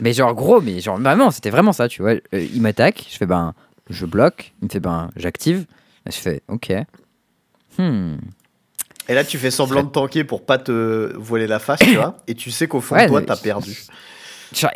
[0.00, 2.14] mais genre gros, mais genre vraiment, c'était vraiment ça, tu vois.
[2.32, 3.52] Il m'attaque, je fais ben,
[3.92, 5.66] je bloque, il me fait ben, j'active.
[6.06, 6.72] Je fais ok.
[7.78, 8.16] Hmm.
[9.08, 12.16] Et là, tu fais semblant de tanker pour pas te voiler la face, tu vois.
[12.26, 13.76] Et tu sais qu'au fond Ouais, de toi, t'as perdu.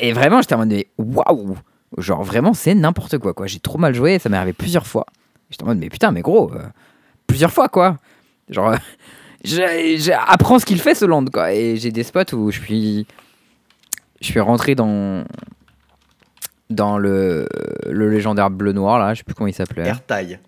[0.01, 1.57] Et vraiment, j'étais en mode waouh,
[1.99, 3.47] genre vraiment, c'est n'importe quoi, quoi.
[3.47, 5.07] J'ai trop mal joué, ça m'est arrivé plusieurs fois.
[5.51, 6.63] J'étais en mode mais putain, mais gros, euh,
[7.27, 7.99] plusieurs fois quoi.
[8.49, 8.77] Genre, euh,
[9.45, 11.53] j'ai- j'ai- apprends ce qu'il fait ce land quoi.
[11.53, 13.07] Et j'ai des spots où je suis,
[14.21, 15.25] je suis rentré dans
[16.71, 17.47] dans le
[17.87, 19.87] le légendaire bleu noir là, je sais plus comment il s'appelait.
[19.87, 20.39] Airtail.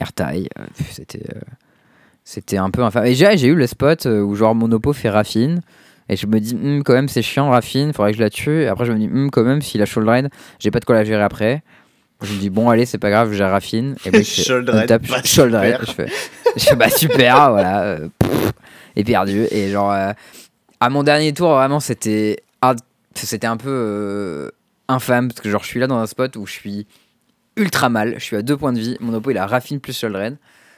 [0.00, 1.40] Airtail, euh, c'était euh,
[2.24, 3.06] c'était un peu infâme.
[3.06, 5.60] Et j'ai eu le spot euh, où genre mon oppo fait Raffine
[6.08, 8.62] et je me dis Hum, quand même c'est chiant Raffine, faudrait que je la tue
[8.62, 10.84] et après je me dis Hum, quand même s'il a shoulder raid, j'ai pas de
[10.84, 11.62] quoi la gérer après.
[12.22, 14.88] Je me dis bon allez c'est pas grave, j'ai Raffine et je fais, on raid,
[14.88, 15.78] tape bah, shoulder raid.
[15.84, 16.06] super.
[16.06, 16.16] je fais
[16.56, 18.52] je fais bah super voilà euh, pff,
[18.94, 20.12] et perdu et genre euh,
[20.80, 22.42] à mon dernier tour vraiment c'était
[23.14, 24.50] c'était un peu euh,
[24.92, 26.86] infâme parce que genre je suis là dans un spot où je suis
[27.56, 28.14] ultra mal.
[28.18, 28.96] Je suis à deux points de vie.
[29.00, 30.36] Mon oppo il a Raffine plus Raid.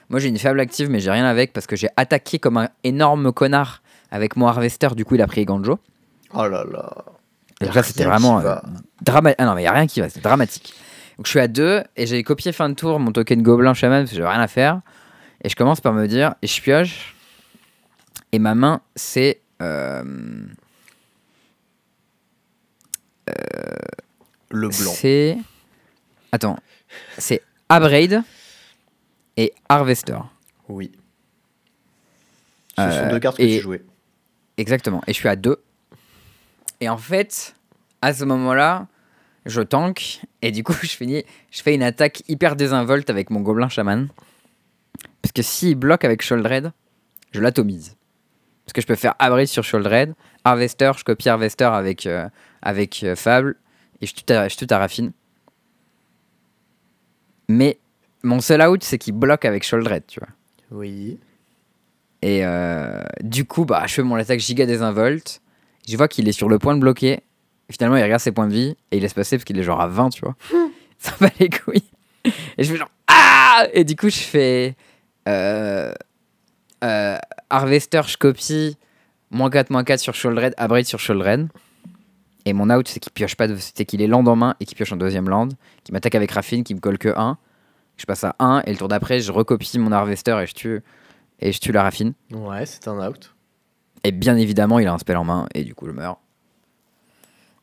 [0.09, 2.69] Moi j'ai une faible active mais j'ai rien avec parce que j'ai attaqué comme un
[2.83, 4.89] énorme connard avec mon Harvester.
[4.97, 5.79] Du coup il a pris Ganjo.
[6.35, 7.05] Oh là là.
[7.61, 8.63] Et là c'était vraiment va.
[9.03, 9.37] dramatique.
[9.39, 10.75] Ah non mais y a rien qui va, c'est dramatique.
[11.19, 14.03] Donc je suis à deux et j'ai copié fin de tour mon token Gobelin Shaman
[14.03, 14.81] parce que j'ai rien à faire.
[15.43, 17.15] Et je commence par me dire et je pioche.
[18.33, 19.41] Et ma main c'est.
[19.63, 20.03] euh,
[23.27, 23.33] Le
[24.61, 24.71] blanc.
[24.93, 25.37] C'est.
[26.33, 26.59] Attends.
[27.19, 28.23] C'est Abraid
[29.37, 30.19] et Harvester.
[30.69, 30.93] Oui.
[32.77, 33.83] Ce sont Euh, deux cartes que et- tu jouais.
[34.57, 35.03] Exactement.
[35.07, 35.63] Et je suis à 2.
[36.81, 37.55] Et en fait,
[38.03, 38.87] à ce moment-là,
[39.47, 40.21] je tank.
[40.43, 44.09] Et du coup, je, finis, je fais une attaque hyper désinvolte avec mon gobelin chaman.
[45.23, 46.73] Parce que s'il bloque avec Sholdred,
[47.33, 47.97] je l'atomise.
[48.65, 52.29] Parce que je peux faire Abraid sur Sholdred, Harvester, je copie Harvester avec, euh,
[52.63, 53.57] avec euh, Fable,
[54.05, 55.13] et je tue ta, je tue ta Raffine.
[57.49, 57.79] Mais
[58.23, 60.29] mon seul out, c'est qu'il bloque avec Sholdred, tu vois.
[60.71, 61.19] Oui.
[62.23, 65.41] Et euh, du coup, bah, je fais mon attaque giga désinvolte.
[65.89, 67.21] Je vois qu'il est sur le point de bloquer.
[67.71, 69.81] Finalement, il regarde ses points de vie et il laisse passer parce qu'il est genre
[69.81, 70.37] à 20, tu vois.
[70.99, 71.83] Ça va les couilles.
[72.57, 74.77] Et je fais genre Ah Et du coup, je fais
[75.29, 75.93] euh,
[76.83, 77.19] euh,
[77.51, 78.77] Harvester, je copie
[79.31, 81.49] moins 4, moins 4 sur Shouldered, Abraid sur Shouldered.
[82.47, 84.65] Et mon out, c'est qu'il pioche pas, de- c'est qu'il est land en main et
[84.67, 85.49] qu'il pioche en deuxième land.
[85.83, 87.39] Qui m'attaque avec Raffine, qui me colle que 1.
[87.97, 90.81] Je passe à 1 et le tour d'après, je recopie mon Harvester et je tue,
[91.41, 92.13] et je tue la Raffine.
[92.33, 93.35] Ouais, c'est un out.
[94.03, 96.19] Et bien évidemment, il a un spell en main et du coup, je meurs.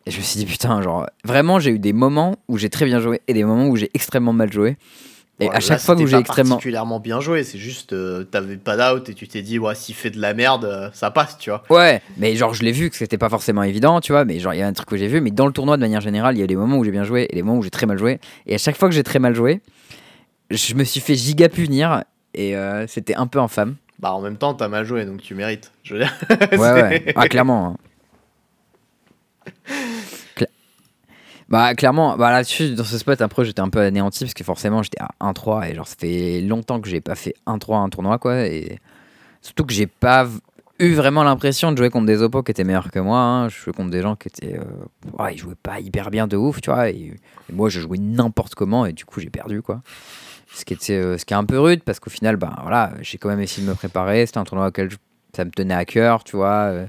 [0.07, 2.85] Et je me suis dit, putain, genre, vraiment, j'ai eu des moments où j'ai très
[2.85, 4.77] bien joué et des moments où j'ai extrêmement mal joué.
[5.41, 6.51] Et Bon, à là, chaque fois où j'ai extrêmement.
[6.55, 9.95] particulièrement bien joué, c'est juste euh, t'avais pas d'out et tu t'es dit ouais s'il
[9.95, 11.63] fait de la merde euh, ça passe tu vois.
[11.69, 14.53] Ouais, mais genre, je l'ai vu que c'était pas forcément évident, tu vois, mais genre,
[14.53, 16.37] il y a un truc que j'ai vu, mais dans le tournoi, de manière générale,
[16.37, 17.87] il y a des moments où j'ai bien joué et des moments où j'ai très
[17.87, 18.19] mal joué.
[18.45, 19.61] Et à chaque fois que j'ai très mal joué,
[20.51, 23.75] je me suis fait giga punir et euh, c'était un peu infâme.
[23.99, 25.71] Bah en même temps t'as mal joué donc tu mérites.
[25.83, 26.13] Je veux dire.
[26.53, 27.13] Ouais, ouais.
[27.15, 27.77] Ah, clairement.
[29.47, 29.51] hein.
[31.51, 34.81] Bah, clairement, bah, là-dessus, dans ce spot, après, j'étais un peu anéanti parce que forcément,
[34.83, 37.89] j'étais à 1-3 et genre, ça fait longtemps que j'ai pas fait 1-3 à un
[37.89, 38.47] tournoi, quoi.
[38.47, 38.79] Et
[39.41, 40.27] surtout que j'ai pas
[40.79, 43.19] eu vraiment l'impression de jouer contre des oppos qui étaient meilleurs que moi.
[43.19, 43.49] hein.
[43.49, 44.57] Je jouais contre des gens qui étaient.
[44.57, 44.63] euh,
[45.21, 46.89] ouais, ils jouaient pas hyper bien de ouf, tu vois.
[46.89, 46.95] Et,
[47.49, 49.81] et moi, je jouais n'importe comment et du coup, j'ai perdu, quoi.
[50.53, 52.93] Ce qui, était, euh, ce qui est un peu rude parce qu'au final, bah, voilà,
[53.01, 54.25] j'ai quand même essayé de me préparer.
[54.25, 54.97] C'était un tournoi auquel je-
[55.35, 56.67] ça me tenait à cœur, tu vois.
[56.71, 56.87] euh,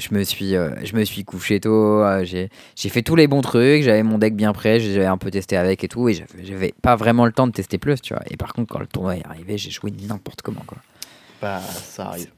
[0.00, 3.26] je me suis, euh, je me suis couché tôt, euh, j'ai j'ai fait tous les
[3.28, 6.14] bons trucs, j'avais mon deck bien prêt, j'avais un peu testé avec et tout, et
[6.42, 8.22] j'avais- pas vraiment le temps de tester plus, tu vois.
[8.30, 10.78] Et par contre, quand le tournoi est arrivé, j'ai joué n'importe comment, quoi.
[11.42, 12.30] Bah ça arrive.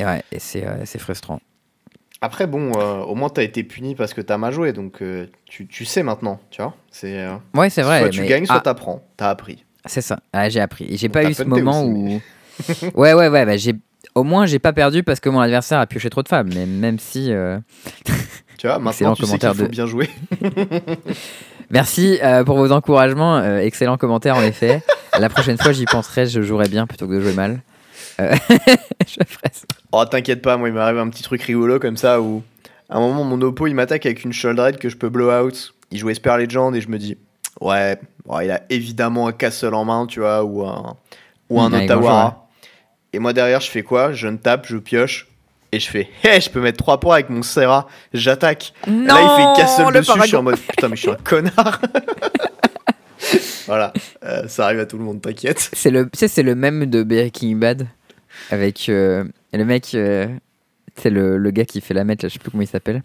[0.00, 1.40] Et ouais, et c'est euh, c'est frustrant.
[2.20, 5.26] Après bon euh, au moins t'as été puni parce que t'as mal joué donc euh,
[5.44, 6.74] tu, tu sais maintenant tu vois.
[6.90, 8.00] C'est Ouais, c'est vrai.
[8.00, 9.02] soit tu mais- gagnes soit ah, t'apprends.
[9.16, 9.64] T'as appris.
[9.86, 10.86] C'est ça, Ah, j'ai appris.
[10.88, 12.20] Et j'ai pas eu ce moment où.
[12.94, 13.74] ouais, ouais, ouais, bah, j'ai
[14.14, 16.50] Au moins, j'ai pas perdu parce que mon adversaire a pioché trop de femmes.
[16.54, 17.32] Mais même si.
[17.32, 17.58] euh,
[18.58, 20.10] Tu vois, maintenant tu sais qu'il commentaire faut de- bien jouer.
[21.70, 23.36] Merci euh, pour vos encouragements.
[23.38, 24.82] euh, excellent commentaire, en effet.
[25.18, 26.26] La prochaine fois, j'y penserai.
[26.26, 27.60] Je jouerai bien plutôt que de jouer mal.
[28.18, 28.24] Je
[29.26, 29.64] ferai ça.
[29.90, 32.42] Oh, t'inquiète pas, moi il m'arrive un petit truc rigolo comme ça où
[32.88, 35.74] à un moment mon oppo il m'attaque avec une Sholdred que je peux blow out.
[35.90, 37.16] Il joue Esper Legend et je me dis,
[37.60, 40.96] ouais, bon, il a évidemment un Castle en main, tu vois, ou un,
[41.50, 42.41] ou un Mm, bonjour,
[43.12, 44.12] Et moi derrière, je fais quoi?
[44.12, 45.28] Je ne tape, je pioche.
[45.74, 48.74] Et je fais, hé, je peux mettre 3 points avec mon Serra, j'attaque.
[48.86, 48.92] Là,
[49.22, 51.80] il fait Castle le dessus, je suis en mode, putain, mais je suis un connard.
[53.66, 53.92] voilà,
[54.22, 55.70] euh, ça arrive à tout le monde, t'inquiète.
[55.72, 57.88] C'est le, tu sais, c'est le même de Breaking Bad
[58.50, 60.26] avec euh, le mec, euh,
[60.96, 63.02] c'est le, le gars qui fait la mètre, là, je sais plus comment il s'appelle.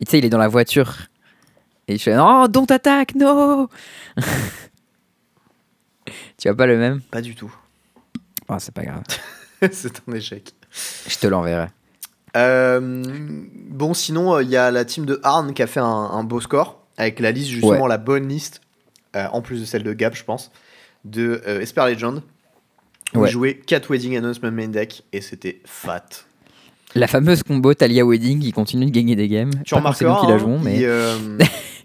[0.00, 0.94] Tu sais, il est dans la voiture
[1.88, 3.68] et il fait non, don't attack, no.
[6.36, 7.00] tu vois pas le même?
[7.10, 7.52] Pas du tout.
[8.48, 9.02] Oh, c'est pas grave,
[9.72, 10.52] C'est un échec.
[11.08, 11.66] je te l'enverrai.
[12.36, 13.02] Euh,
[13.68, 16.40] bon, sinon, il y a la team de Arn qui a fait un, un beau
[16.40, 18.60] score avec la liste, justement, la bonne liste,
[19.16, 20.50] euh, en plus de celle de Gap, je pense,
[21.04, 22.22] de euh, Esper Legend.
[23.14, 23.28] Où Ouais.
[23.28, 26.04] ils jouaient 4 Wedding Announcement Main Deck et c'était fat.
[26.94, 29.50] La fameuse combo Talia Wedding qui continue de gagner des games.
[29.64, 31.16] Tu nous remarqueras, qui la hein, jouons, mais ils, euh,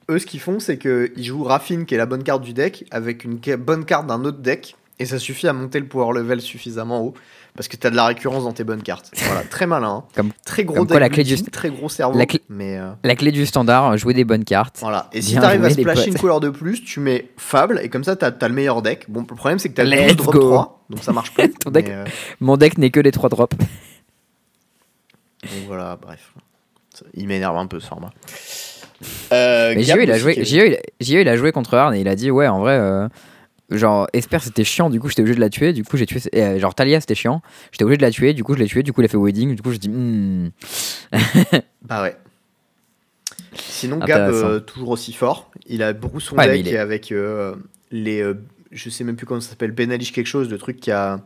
[0.10, 2.86] eux, ce qu'ils font, c'est qu'ils jouent Raffine, qui est la bonne carte du deck,
[2.92, 6.42] avec une bonne carte d'un autre deck, et ça suffit à monter le power level
[6.42, 7.14] suffisamment haut,
[7.56, 9.12] parce que tu as de la récurrence dans tes bonnes cartes.
[9.26, 9.88] Voilà, très malin.
[9.88, 10.04] hein.
[10.16, 12.18] Comme- très gros comme quoi, la clé du très gros cerveau.
[12.18, 14.78] la clé- Mais euh, la clé du standard, jouer des bonnes cartes.
[14.82, 15.10] voilà.
[15.14, 18.04] Et si Bien t'arrives à splasher une couleur de plus, tu mets Fable, et comme
[18.04, 19.06] ça, t'as as le meilleur deck.
[19.10, 20.40] Bon, le problème, c'est que t'as le Let's 12 drop go.
[20.42, 21.52] 3, donc ça marche plus.
[21.60, 22.06] Ton deck- mais, euh,
[22.40, 23.58] Mon deck n'est que les 3 drops.
[23.58, 23.68] donc
[25.68, 26.32] voilà, bref.
[27.16, 28.12] Il m'énerve un peu ce format.
[29.34, 31.94] Euh, Mais JE il, a joué, JE, il, a- JE, il a joué contre Arn
[31.94, 33.08] et il a dit ouais en vrai euh,
[33.74, 36.20] genre Esper c'était chiant du coup j'étais obligé de la tuer du coup j'ai tué
[36.32, 38.68] et, euh, genre Talia c'était chiant j'étais obligé de la tuer du coup je l'ai
[38.68, 40.52] tué du coup il a fait wedding du coup je dis hmm.
[41.84, 42.16] Bah ouais.
[43.56, 45.52] Sinon, Gab, euh, toujours aussi fort.
[45.68, 47.56] Il a beaucoup son Ouais, deck est- avec euh,
[47.92, 48.24] les.
[48.72, 51.20] je sais même plus comment ça s'appelle, Benalish quelque chose, le truc qui a.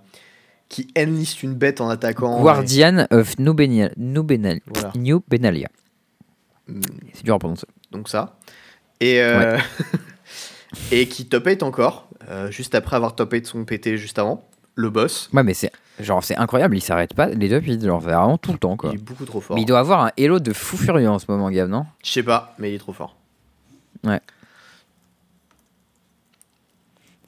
[0.67, 2.41] qui enlist une bête en attaquant.
[2.41, 4.91] Guardian of New, Benal- New, Benal- Voilà.
[4.95, 5.67] New Benalia
[6.67, 6.81] et- Mm,
[7.13, 8.37] c'est dur à prononcer Donc ça.
[8.99, 9.21] Et.
[10.91, 14.43] et qui top 8 encore, euh, juste après avoir top 8 son PT juste avant.
[14.75, 15.29] Le boss.
[15.33, 18.51] ouais mais c'est genre c'est incroyable il s'arrête pas les deux pits genre vraiment tout
[18.51, 19.55] le temps quoi Il est beaucoup trop fort.
[19.55, 21.87] mais il doit avoir un hello de fou furieux en ce moment Gab non?
[22.03, 23.15] Je sais pas, mais il est trop fort.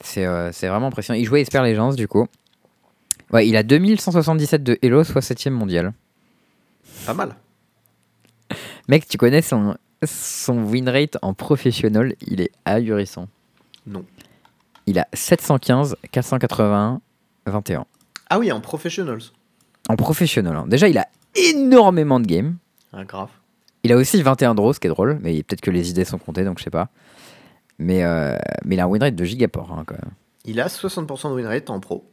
[0.02, 2.28] c'est euh, c'est vraiment impressionnant il jouait Esper Legends du coup
[3.32, 5.94] ouais il a 2177 de hello soit 7ème mondial
[7.06, 7.36] Pas mal.
[8.88, 12.16] Mec, tu connais son, son win rate en professionnel?
[12.26, 13.28] Il est ahurissant.
[13.86, 14.04] Non.
[14.88, 17.02] Il a 715, 481,
[17.46, 17.86] 21.
[18.30, 19.22] Ah oui, en professionals.
[19.88, 20.56] En professionnel.
[20.56, 20.66] hein.
[20.68, 22.58] Déjà, il a énormément de games.
[22.94, 23.30] Ah, grave.
[23.84, 25.20] Il a aussi 21 draws, ce qui est drôle.
[25.22, 26.90] Mais peut-être que les idées sont comptées, donc je sais pas.
[27.78, 30.12] Mais, euh, mais il a un win rate de gigaport, hein, quand même.
[30.46, 32.06] Il a 60% de win rate en pro.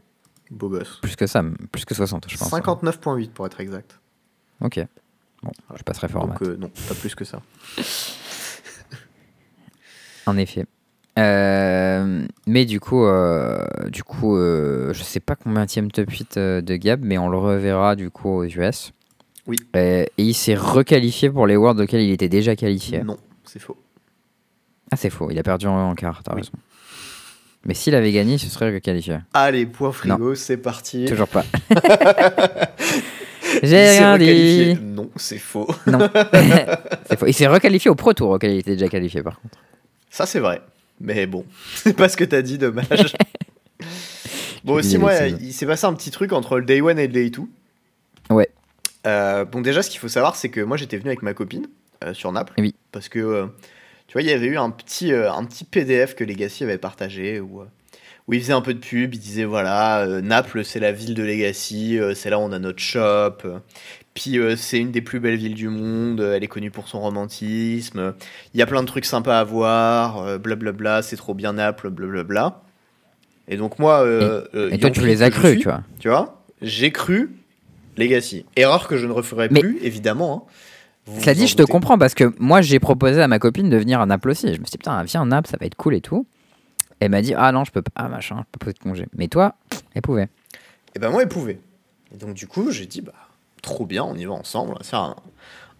[0.50, 0.98] Beau gosse.
[1.02, 2.52] Plus que ça, m- plus que 60, je pense.
[2.52, 2.60] hein.
[2.60, 3.98] 59.8 pour être exact.
[4.60, 4.78] Ok.
[5.42, 6.48] Bon, je passerai fort en Donc maths.
[6.50, 7.42] euh, non, pas plus que ça.
[10.26, 10.66] En effet.
[11.18, 16.36] Euh, mais du coup, euh, du coup euh, je sais pas combien de top 8
[16.36, 18.92] euh, de Gab, mais on le reverra du coup aux US.
[19.46, 19.56] Oui.
[19.74, 23.02] Et il s'est requalifié pour les Worlds auxquels il était déjà qualifié.
[23.02, 23.76] Non, c'est faux.
[24.92, 26.40] Ah, c'est faux, il a perdu en, en quart, t'as Oui.
[26.42, 26.52] raison.
[27.64, 29.18] Mais s'il avait gagné, se serait requalifié.
[29.34, 31.04] Allez, point frigo, c'est parti.
[31.06, 31.44] Toujours pas.
[33.62, 34.78] J'ai rien dit.
[34.82, 35.66] Non, c'est faux.
[35.86, 35.98] Non.
[37.08, 37.26] c'est faux.
[37.26, 39.58] Il s'est requalifié au Pro Tour auquel il était déjà qualifié par contre.
[40.10, 40.60] Ça, c'est vrai.
[41.00, 41.44] Mais bon,
[41.74, 43.14] c'est pas ce que t'as dit, dommage.
[44.64, 47.12] bon, aussi, moi, il s'est passé un petit truc entre le Day 1 et le
[47.12, 47.42] Day 2.
[48.30, 48.48] Ouais.
[49.06, 51.66] Euh, bon, déjà, ce qu'il faut savoir, c'est que moi, j'étais venu avec ma copine
[52.04, 52.54] euh, sur Naples.
[52.58, 52.74] Oui.
[52.92, 53.46] Parce que, euh,
[54.08, 56.78] tu vois, il y avait eu un petit, euh, un petit PDF que Legacy avait
[56.78, 57.62] partagé où,
[58.26, 59.14] où il faisait un peu de pub.
[59.14, 62.80] Il disait voilà, Naples, c'est la ville de Legacy, c'est là où on a notre
[62.80, 63.38] shop.
[64.16, 66.70] Euh, puis euh, c'est une des plus belles villes du monde, euh, elle est connue
[66.70, 68.14] pour son romantisme.
[68.54, 71.90] Il y a plein de trucs sympas à voir, euh, blablabla, c'est trop bien Naples,
[71.90, 72.62] blablabla.
[73.48, 75.82] Et donc moi, euh, euh, Et toi, tu les as suis, tu vois.
[76.00, 77.30] tu vois, j'ai cru
[77.96, 78.44] Legacy.
[78.56, 80.46] Erreur que je ne referai Mais- plus, évidemment.
[80.48, 80.52] hein.
[81.08, 83.70] Vous Cela vous dit, je te comprends parce que moi j'ai proposé à ma copine
[83.70, 84.46] de venir à Naples aussi.
[84.48, 86.26] Je me suis dit, putain, viens à Naples, ça va être cool et tout.
[86.98, 88.78] Elle m'a dit, ah non, je peux pas, ah, machin, je peux pas poser de
[88.80, 89.06] congé.
[89.16, 89.54] Mais toi,
[89.94, 90.28] elle pouvait.
[90.96, 91.60] Et ben moi, il pouvait.
[92.12, 93.12] Et donc du coup, j'ai dit bah
[93.66, 95.16] trop bien, on y va ensemble, on va faire un,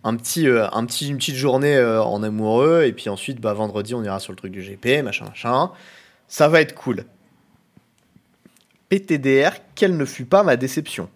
[0.05, 3.55] un petit, euh, un petit, une petite journée euh, en amoureux, et puis ensuite, bah
[3.55, 5.71] vendredi, on ira sur le truc du GP, machin, machin.
[6.29, 7.05] Ça va être cool.
[8.89, 11.09] PTDR, quelle ne fut pas ma déception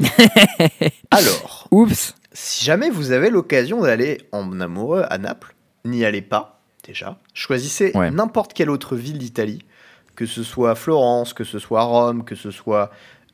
[1.10, 2.14] Alors, Oups.
[2.32, 5.54] si jamais vous avez l'occasion d'aller en amoureux à Naples,
[5.84, 7.18] n'y allez pas, déjà.
[7.34, 8.10] Choisissez Ouais.
[8.10, 9.64] n'importe quelle autre ville d'Italie,
[10.14, 12.90] que ce soit Florence, que ce soit Rome, que ce soit,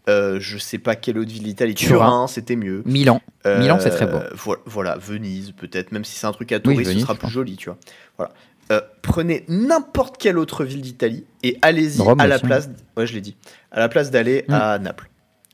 [0.08, 2.26] euh, je sais pas quelle autre ville d'Italie, Turin.
[2.26, 2.82] C'était mieux.
[2.84, 3.20] Milan.
[3.46, 4.18] Euh, Milan, c'est très beau.
[4.32, 7.28] vo- Voilà, Venise, peut-être, même si c'est un truc à touristes, Venise, ce sera plus
[7.30, 7.78] joli, tu vois.
[8.18, 8.32] Voilà.
[8.72, 12.70] Euh, prenez n'importe quelle autre ville d'Italie et allez-y à la aussi, place.
[12.96, 13.36] Ouais, je l'ai dit.
[13.70, 15.10] À la place d'aller à Naples.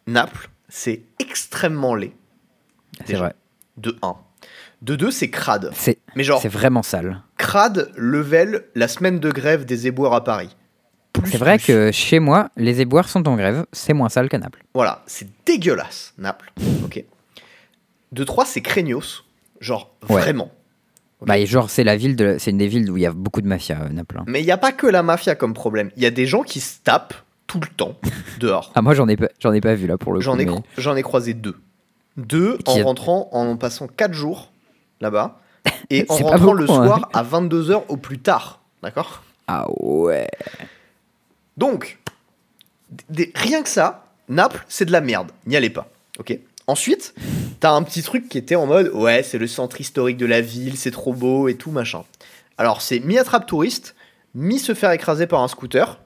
[0.07, 2.13] Naples, c'est extrêmement laid.
[3.07, 3.35] C'est vrai.
[3.77, 4.15] De 1.
[4.83, 5.71] De 2, c'est crade.
[5.75, 7.21] C'est Mais genre, c'est vraiment sale.
[7.37, 10.57] crade, level, la semaine de grève des éboueurs à Paris.
[11.23, 11.67] Plus, C'est vrai plus.
[11.67, 13.67] que chez moi, les éboueurs sont en grève.
[13.73, 14.63] C'est moins sale qu'à Naples.
[14.75, 16.53] Voilà, c'est dégueulasse, Naples.
[16.85, 17.05] Ok.
[18.13, 19.25] De 3, c'est craignos.
[19.61, 20.21] Genre, Ouais.
[20.23, 20.51] vraiment.
[21.23, 23.13] Bah, et genre, c'est la ville de, c'est une des villes où il y a
[23.13, 24.17] beaucoup de mafia, euh, Naples.
[24.21, 24.25] hein.
[24.27, 25.91] Mais il n'y a pas que la mafia comme problème.
[25.97, 27.15] Il y a des gens qui se tapent
[27.47, 27.97] tout le temps
[28.41, 28.73] dehors.
[28.75, 30.41] Ah, moi, j'en ai pas, j'en ai pas vu là pour le J'en coup.
[30.41, 31.57] ai, mais- cro- j'en ai croisé deux.
[32.17, 34.51] Deux Qui en a- rentrant, en passant 4 jours
[35.01, 35.39] là-bas.
[35.91, 36.87] Et en C'est pas rentrant le beaucoup, hein.
[36.87, 38.61] soir à 22h au plus tard.
[38.83, 39.23] D'accord?
[39.47, 40.27] Ah ouais.
[41.61, 41.99] Donc,
[43.11, 45.31] des- rien que ça, Naples, c'est de la merde.
[45.47, 45.89] N'y allez pas.
[46.19, 46.37] Ok?
[46.67, 47.15] Ensuite,
[47.61, 50.41] t'as un petit truc qui était en mode ouais, c'est le centre historique de la
[50.41, 52.03] ville, c'est trop beau et tout machin.
[52.57, 53.95] Alors, c'est mi-attrape touriste,
[54.35, 56.01] mi-se faire écraser par un scooter.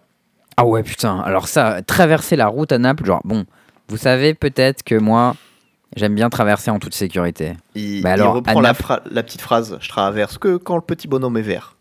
[0.56, 1.20] Ah ouais, putain.
[1.20, 3.44] Alors ça, traverser la route à Naples, genre, bon,
[3.88, 5.36] vous savez peut-être que moi,
[5.96, 7.52] j'aime bien traverser en toute sécurité.
[7.76, 10.82] Il, Bah il alors, reprend la, Naples- la petite phrase Je traverse que quand le
[10.82, 11.76] petit bonhomme est vert.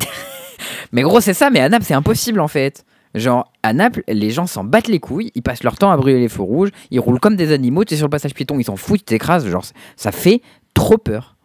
[0.92, 2.84] Mais gros, c'est ça, mais à Naples, c'est impossible en fait.
[3.14, 6.18] Genre, à Naples, les gens s'en battent les couilles, ils passent leur temps à brûler
[6.18, 8.64] les feux rouges, ils roulent comme des animaux, tu es sur le passage piéton, ils
[8.64, 9.64] s'en foutent, ils t'écrasent, genre,
[9.96, 10.42] ça fait
[10.74, 11.36] trop peur.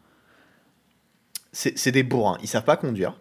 [1.52, 3.20] C'est des bourrins, ils savent pas conduire.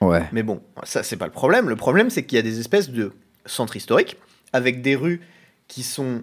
[0.00, 0.26] Ouais.
[0.32, 1.68] Mais bon, ça c'est pas le problème.
[1.68, 3.12] Le problème c'est qu'il y a des espèces de
[3.44, 4.16] centres historiques
[4.52, 5.20] avec des rues
[5.68, 6.22] qui sont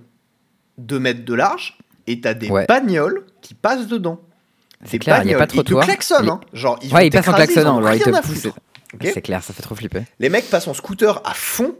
[0.80, 1.78] 2 mètres de large
[2.08, 2.66] et t'as des Ouais.
[2.66, 4.20] bagnoles qui passent dedans.
[4.84, 5.64] C'est clair, il n'y a pas bagnoles.
[5.66, 6.40] de Ils te klaxonnent, hein.
[6.54, 8.48] Genre, ils Ouais, ils passent en klaxonnant, genre, ils te poussent.
[9.04, 10.04] C'est clair, ça fait trop flipper.
[10.20, 11.76] Les mecs passent en scooter à fond.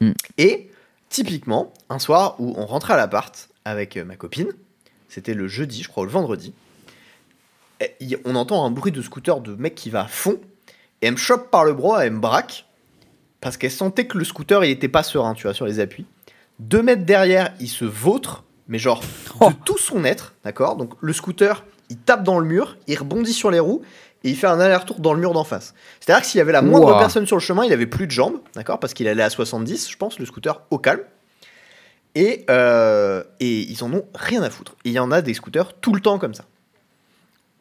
[0.00, 0.12] Hmm.
[0.36, 0.70] Et
[1.08, 4.48] typiquement, un soir où on rentrait à l'appart avec euh, ma copine,
[5.08, 6.52] c'était le jeudi, je crois, ou le vendredi,
[7.80, 10.38] et il- on entend un bruit de scooter de mec qui va à fond,
[11.02, 12.66] et elle me chope par le bras, elle me braque,
[13.40, 16.06] parce qu'elle sentait que le scooter, il était pas serein, tu vois, sur les appuis.
[16.58, 19.02] Deux mètres derrière, il se vautre, mais genre
[19.40, 19.50] Oh.
[19.50, 20.76] de tout son être, d'accord?
[20.76, 23.82] Donc le scooter, il tape dans le mur, il rebondit sur les roues,
[24.24, 25.74] et il fait un aller-retour dans le mur d'en face.
[26.00, 28.10] C'est-à-dire que s'il y avait la moindre personne sur le chemin, il avait plus de
[28.12, 31.00] jambes, d'accord Parce qu'il allait à 70, je pense, le scooter au calme.
[32.14, 34.74] Et, euh, et ils en ont rien à foutre.
[34.84, 36.44] Il y en a des scooters tout le temps comme ça.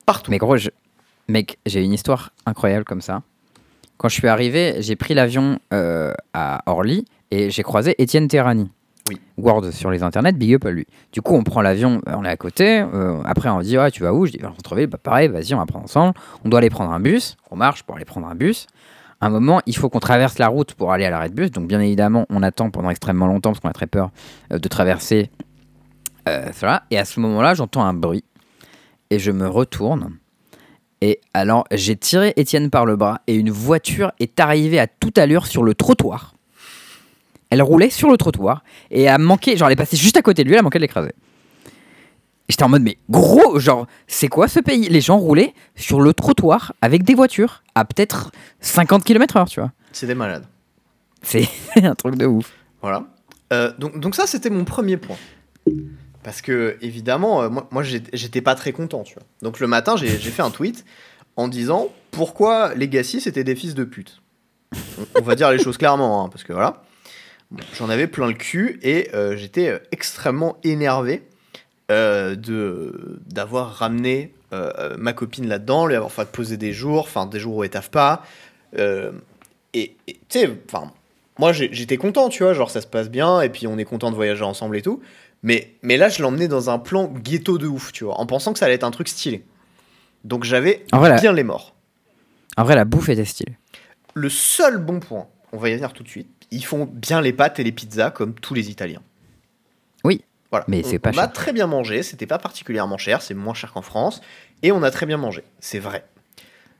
[0.06, 0.32] Partout.
[0.32, 0.70] Mais gros, je-
[1.28, 3.22] mec, j'ai une histoire incroyable comme ça.
[3.98, 8.70] Quand je suis arrivé, j'ai pris l'avion euh, à Orly et j'ai croisé Étienne Terrani.
[9.10, 9.22] Oui.
[9.38, 10.86] Word sur les internets, big up à lui.
[11.12, 12.80] Du coup, on prend l'avion, on est à côté.
[12.80, 14.26] euh, après, on dit, ouais, tu vas où?
[14.26, 16.14] Je dis, on retrouver, bah pareil, vas-y, on va prendre ensemble.
[16.44, 17.38] On doit aller prendre un bus.
[17.52, 18.68] On marche pour aller prendre un bus.
[19.20, 21.52] À un moment, il faut qu'on traverse la route pour aller à l'arrêt de bus.
[21.52, 24.12] Donc, bien évidemment, on attend pendant extrêmement longtemps parce qu'on a très peur
[24.52, 25.32] euh, de traverser
[26.28, 26.84] euh, cela.
[26.92, 28.24] Et à ce moment-là, j'entends un bruit
[29.10, 30.18] et je me retourne.
[31.02, 35.18] Et alors, j'ai tiré Étienne par le bras et une voiture est arrivée à toute
[35.18, 36.34] allure sur le trottoir.
[37.50, 40.44] Elle roulait sur le trottoir et a manqué, genre elle est passée juste à côté
[40.44, 41.12] de lui, elle a manqué de l'écraser.
[42.50, 44.88] J'étais en mode, mais gros, genre, c'est quoi ce pays?
[44.88, 48.32] Les gens roulaient sur le trottoir avec des voitures à peut-être
[48.62, 49.72] 50 km/h, tu vois.
[49.92, 50.46] C'est des malades.
[51.22, 52.54] C'est un truc de ouf.
[52.82, 53.06] Voilà.
[53.52, 55.18] Euh, donc, donc ça, c'était mon premier point.
[56.24, 59.24] Parce que, évidemment, euh, moi, moi j'étais pas très content, tu vois.
[59.42, 60.86] Donc le matin, j'ai j'ai fait un tweet
[61.36, 64.22] en disant pourquoi Legacy, c'était des fils de pute?
[64.74, 66.84] On, on va dire les choses clairement, hein, parce que voilà.
[67.52, 71.24] Bon, J'en avais plein le cul et euh, j'étais euh, extrêmement énervé
[71.92, 77.26] euh, de d'avoir ramené euh, ma copine là-dedans, lui avoir fait poser des jours, enfin
[77.26, 78.24] des jours où elle taffe pas.
[79.74, 80.92] Et tu sais, enfin,
[81.40, 84.10] moi j'étais content, tu vois, genre ça se passe bien et puis on est content
[84.10, 85.02] de voyager ensemble et tout.
[85.44, 88.54] Mais, mais là, je l'emmenais dans un plan ghetto de ouf, tu vois, en pensant
[88.54, 89.44] que ça allait être un truc stylé.
[90.24, 91.76] Donc j'avais la- bien les morts.
[92.58, 93.56] En vrai, la bouffe était stylée.
[94.16, 97.34] Le seul bon point, on va y venir tout de suite, ils font bien les
[97.34, 99.02] pâtes et les pizzas comme tous les Italiens.
[100.04, 100.66] Oui, Voilà.
[100.68, 103.74] mais c'est pas On a très bien mangé, c'était pas particulièrement cher, c'est moins cher
[103.74, 104.22] qu'en France,
[104.64, 106.06] et on a très bien mangé, c'est vrai.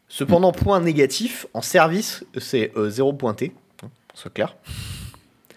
[0.10, 3.54] Cependant, point négatif, en service, c'est euh, zéro pointé,
[3.84, 4.56] hein, soit clair.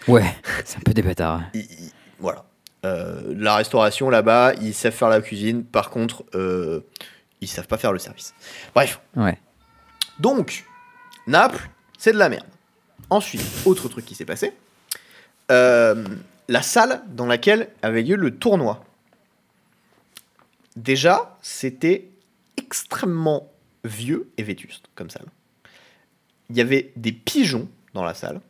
[0.08, 0.24] Ouais,
[0.64, 1.42] c'est un peu des bâtards.
[1.54, 1.66] Il-
[2.18, 2.44] voilà.
[2.84, 6.80] Euh, la restauration là-bas, ils savent faire la cuisine, par contre, euh,
[7.40, 8.34] ils savent pas faire le service.
[8.74, 9.38] Bref, Ouais.
[10.18, 10.64] donc,
[11.26, 12.46] Naples, c'est de la merde.
[13.10, 14.52] Ensuite, autre truc qui s'est passé.
[15.50, 16.04] Euh,
[16.48, 18.84] la salle dans laquelle avait lieu le tournoi.
[20.76, 22.08] Déjà, c'était
[22.56, 23.50] extrêmement
[23.84, 25.26] vieux et vétuste comme salle.
[26.50, 28.40] Il y avait des pigeons dans la salle.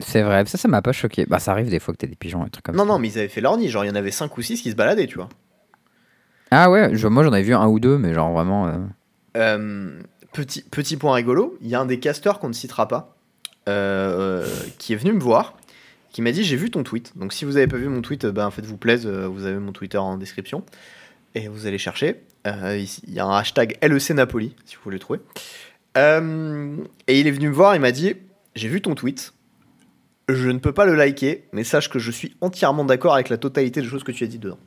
[0.00, 1.26] C'est vrai, ça, ça m'a pas choqué.
[1.26, 2.88] Bah, ça arrive des fois que t'as des pigeons et trucs comme non, ça.
[2.88, 3.68] non, mais ils avaient fait leur nid.
[3.68, 5.28] Genre, il y en avait 5 ou 6 qui se baladaient, tu vois.
[6.50, 8.66] Ah ouais, je- moi j'en avais vu un ou deux, mais genre vraiment.
[8.66, 8.78] euh,
[9.36, 10.00] Euh,
[10.32, 13.16] petit, petit point rigolo, il y a un des casteurs qu'on ne citera pas,
[13.68, 14.46] euh,
[14.78, 15.54] qui est venu me voir,
[16.12, 17.12] qui m'a dit j'ai vu ton tweet.
[17.16, 19.72] Donc si vous n'avez pas vu mon tweet, ben faites-vous plaisir, euh, vous avez mon
[19.72, 20.64] Twitter en description
[21.34, 22.22] et vous allez chercher.
[22.46, 25.20] Euh, il y a un hashtag LEC Napoli si vous voulez le trouver.
[25.96, 28.14] Euh, et il est venu me voir, il m'a dit
[28.54, 29.32] j'ai vu ton tweet.
[30.28, 33.38] Je ne peux pas le liker, mais sache que je suis entièrement d'accord avec la
[33.38, 34.58] totalité des choses que tu as dit dedans.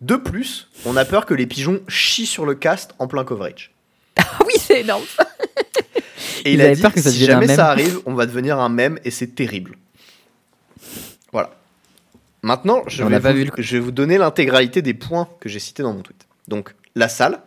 [0.00, 3.72] De plus, on a peur que les pigeons chient sur le cast en plein coverage.
[4.18, 5.04] Ah oui, c'est énorme.
[6.44, 8.68] Et il a dit peur que ça si jamais ça arrive, on va devenir un
[8.68, 9.76] mème et c'est terrible.
[11.32, 11.50] Voilà.
[12.42, 15.58] Maintenant, je vais, vous, vu le- je vais vous donner l'intégralité des points que j'ai
[15.58, 16.26] cités dans mon tweet.
[16.48, 17.40] Donc, la salle.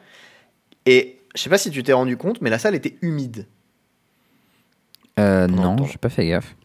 [0.86, 3.46] Et je sais pas si tu t'es rendu compte, mais la salle était humide.
[5.20, 5.86] Euh, non, longtemps.
[5.86, 6.56] j'ai pas fait gaffe.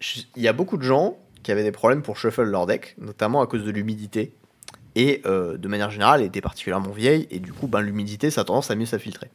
[0.00, 2.94] Je- Il y a beaucoup de gens qui avaient des problèmes pour shuffle leur deck,
[2.98, 4.32] notamment à cause de l'humidité.
[4.94, 8.40] Et euh, de manière générale, elle était particulièrement vieille, et du coup, ben, l'humidité, ça
[8.40, 9.30] a tendance à mieux s'infiltrer.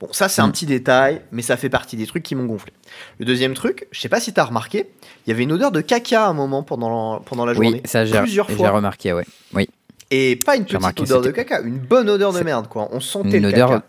[0.00, 0.52] Bon, ça, c'est un Mm.
[0.52, 2.72] petit détail, mais ça fait partie des trucs qui m'ont gonflé.
[3.18, 4.88] Le deuxième truc, je sais pas si t'as remarqué,
[5.26, 7.66] il y avait une odeur de caca à un moment pendant la, pendant la Oui,
[7.66, 7.82] journée.
[7.84, 8.70] ça j'ai plusieurs j'ai fois.
[8.70, 9.24] remarqué, ouais.
[9.54, 9.68] Oui,
[10.10, 12.88] Et pas une petite odeur de caca, une bonne odeur de merde, quoi.
[12.92, 13.84] On sentait une le odeur, caca.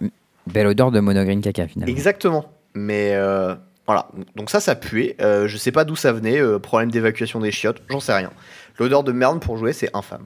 [0.48, 1.92] belle odeur de monogreen caca finalement.
[1.94, 2.46] Exactement.
[2.74, 3.56] Mais euh,
[3.88, 5.16] voilà, donc ça, ça puait.
[5.22, 8.32] Euh, je sais pas d'où ça venait, euh, problème d'évacuation des chiottes, j'en sais rien.
[8.80, 10.26] L'odeur de merde pour jouer, c'est infâme.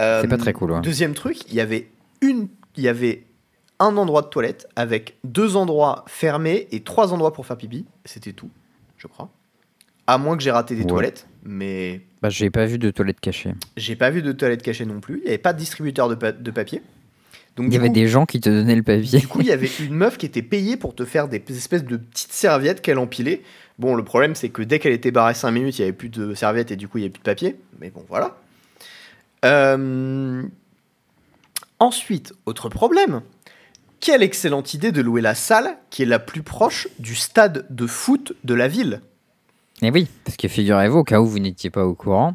[0.00, 0.80] Euh, C'est pas très cool, ouais.
[0.80, 1.90] Deuxième truc, il y avait
[2.22, 3.24] une, il y avait
[3.82, 7.84] un endroit de toilette avec deux endroits fermés et trois endroits pour faire pipi.
[8.04, 8.50] C'était tout,
[8.96, 9.28] je crois.
[10.06, 10.88] À moins que j'ai raté des Ouais.
[10.88, 13.52] toilettes, mais Bah, j'ai pas vu de toilette cachée.
[13.76, 15.18] j'ai pas vu de toilettes cachées non plus.
[15.18, 16.82] Il n'y avait pas de distributeur de, pa- de papier.
[17.56, 19.18] Donc Il y avait coup- des gens qui te donnaient le papier.
[19.20, 21.84] du coup, il y avait une meuf qui était payée pour te faire des espèces
[21.84, 23.42] de petites serviettes qu'elle empilait.
[23.78, 26.08] Bon, le problème, c'est que dès qu'elle était barrée 5 minutes, il n'y avait plus
[26.08, 27.56] de serviettes et du coup, il n'y avait plus de papier.
[27.80, 28.36] Mais bon, voilà.
[29.44, 30.42] Euh,
[31.78, 33.22] Ensuite, autre problème.
[34.02, 37.86] Quelle excellente idée de louer la salle qui est la plus proche du stade de
[37.86, 39.00] foot de la ville.
[39.80, 42.34] Et oui, parce que figurez-vous, au cas où vous n'étiez pas au courant,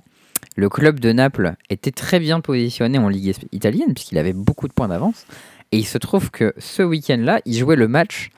[0.55, 4.74] le club de Naples était très bien positionné en Ligue italienne, puisqu'il avait beaucoup de
[4.74, 5.26] points d'avance.
[5.74, 8.30] Et il se trouve que ce week-end-là, il jouait le match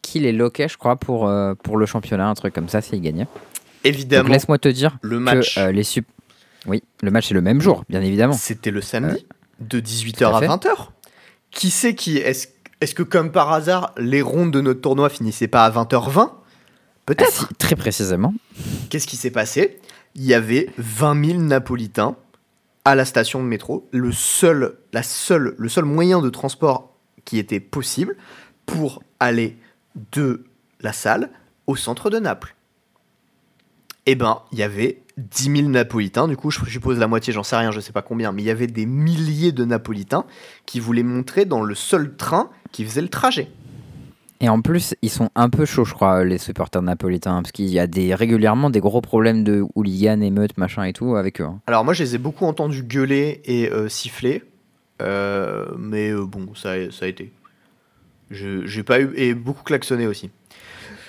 [0.00, 3.02] qui les loquait, je crois, pour, euh, pour le championnat, un truc comme ça, s'il
[3.02, 3.26] gagnait.
[3.84, 6.06] Évidemment, laisse-moi te dire le match, que euh, les sup...
[6.66, 8.32] Oui, le match est le même jour, bien évidemment.
[8.32, 9.26] c'était le samedi,
[9.60, 10.46] de 18h tout à à fait.
[10.46, 10.88] 20h.
[11.50, 12.48] Qui sait qui Est-ce
[12.80, 16.34] est-ce que, comme par hasard, les rondes de notre tournoi finissaient pas à 20h20 Ah,
[17.06, 17.48] Peut-être.
[17.48, 18.34] si, très précisément.
[18.90, 19.80] Qu'est-ce qui s'est passé?
[20.14, 22.16] Il y avait 20 000 Napolitains
[22.84, 27.38] à la station de métro, le seul, la seule, le seul moyen de transport qui
[27.38, 28.16] était possible
[28.66, 29.58] pour aller
[30.12, 30.44] de
[30.80, 31.30] la salle
[31.66, 32.54] au centre de Naples.
[34.10, 37.42] Eh ben, il y avait 10 000 Napolitains, du coup, je suppose la moitié, j'en
[37.42, 40.24] sais rien, je sais pas combien, mais il y avait des milliers de Napolitains
[40.64, 43.48] qui voulaient montrer dans le seul train qui faisait le trajet.
[44.40, 47.66] Et en plus, ils sont un peu chauds, je crois, les supporters napolitains, parce qu'il
[47.66, 51.44] y a des, régulièrement des gros problèmes de hooligans, émeutes, machin et tout avec eux.
[51.44, 51.60] hein.
[51.66, 54.42] Alors moi, je les ai beaucoup entendus gueuler et euh, siffler,
[55.02, 57.30] euh, mais euh, bon, ça, a- ça a été.
[58.30, 60.30] Je- J'ai pas eu et beaucoup klaxonné aussi.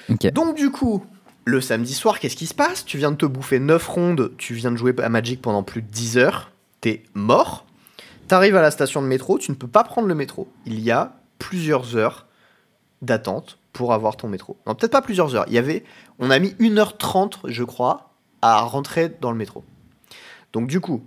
[0.09, 0.31] Ok.
[0.33, 1.05] Donc du coup,
[1.49, 2.85] le samedi soir, qu'est-ce qui se passe?
[2.85, 5.81] Tu viens de te bouffer 9 rondes, tu viens de jouer à Magic pendant plus
[5.81, 6.51] de 10 heures,
[6.81, 7.65] t'es mort.
[8.27, 10.47] T'arrives à la station de métro, tu ne peux pas prendre le métro.
[10.65, 12.27] Il y a plusieurs heures
[13.01, 14.57] d'attente pour avoir ton métro.
[14.67, 15.45] Non, peut-être pas plusieurs heures.
[15.47, 15.83] Il y avait,
[16.19, 18.11] on a mis 1h30, je crois,
[18.41, 19.63] à rentrer dans le métro.
[20.53, 21.03] Donc du coup,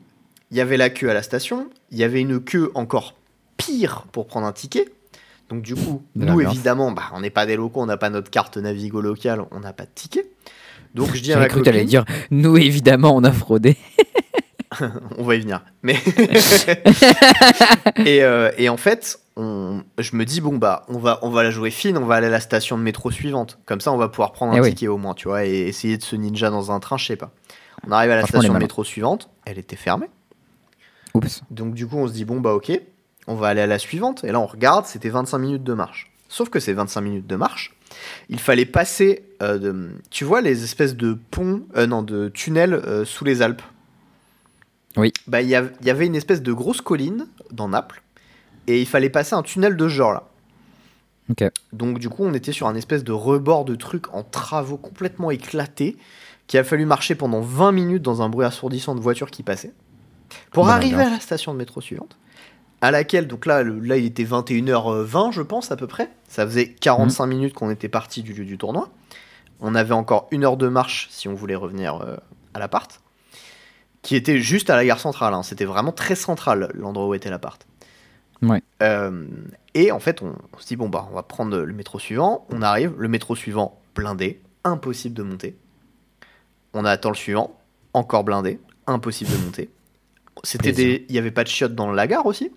[0.51, 3.15] il y avait la queue à la station, il y avait une queue encore
[3.57, 4.93] pire pour prendre un ticket.
[5.53, 8.31] Donc du coup, nous évidemment, bah, on n'est pas des locaux, on n'a pas notre
[8.31, 10.25] carte Navigo locale, on n'a pas de ticket.
[10.95, 13.77] Donc je dis à ma cru que copine, t'allais dire, nous évidemment, on a fraudé.
[15.19, 15.63] on va y venir.
[15.83, 15.93] Mais
[18.07, 21.43] et, euh, et en fait, on, je me dis bon bah on va on va
[21.43, 23.59] la jouer fine, on va aller à la station de métro suivante.
[23.67, 24.71] Comme ça, on va pouvoir prendre un Eh oui.
[24.71, 27.17] ticket au moins, tu vois, et essayer de se ninja dans un train, je sais
[27.17, 27.31] pas.
[27.87, 30.09] On arrive à la station de métro suivante, elle était fermée.
[31.13, 31.43] Oups.
[31.51, 32.73] Donc du coup, on se dit bon bah ok,
[33.27, 34.25] on va aller à la suivante.
[34.25, 36.11] Et là, on regarde, c'était 25 minutes de marche.
[36.29, 37.75] Sauf que ces 25 minutes de marche,
[38.29, 42.73] il fallait passer, euh, de- tu vois les espèces de ponts, euh, non, de tunnels
[42.75, 43.63] euh, sous les Alpes?
[44.97, 45.13] Oui.
[45.27, 48.03] Bah il y, avait une espèce de grosse colline dans Naples,
[48.67, 50.25] et il fallait passer un tunnel de ce genre là.
[51.31, 51.45] Ok.
[51.73, 55.31] Donc du coup, on était sur un espèce de rebord de truc en travaux complètement
[55.31, 55.97] éclatés.
[56.49, 59.73] qu'il a fallu marcher pendant 20 minutes dans un bruit assourdissant de voitures qui passaient,
[60.51, 62.17] pour Bah, arriver à la station de métro suivante,
[62.83, 66.11] à laquelle, donc là, le- là il était 21h20, je pense, à peu près.
[66.29, 68.91] Ça faisait 45 minutes qu'on était parti du lieu du tournoi.
[69.61, 72.17] On avait encore une heure de marche si on voulait revenir euh,
[72.53, 73.01] à l'appart,
[74.03, 75.33] qui était juste à la gare centrale.
[75.33, 75.43] hein.
[75.45, 77.65] C'était vraiment très central l'endroit où était l'appart.
[78.43, 78.61] Ouais.
[78.83, 79.27] Euh,
[79.75, 82.45] et en fait, on, on se dit, bon, bah, on va prendre le métro suivant.
[82.51, 85.57] On arrive, le métro suivant, blindé, impossible de monter.
[86.75, 87.57] On attend le suivant,
[87.93, 89.71] encore blindé, impossible de monter.
[90.45, 92.51] C'était des, il y avait pas de chiottes dans la gare aussi.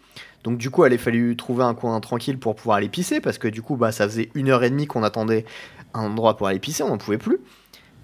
[0.43, 3.37] Donc du coup, il a fallu trouver un coin tranquille pour pouvoir aller pisser parce
[3.37, 5.45] que du coup, bah, ça faisait une heure et demie qu'on attendait
[5.93, 7.39] un endroit pour aller pisser, on n'en pouvait plus.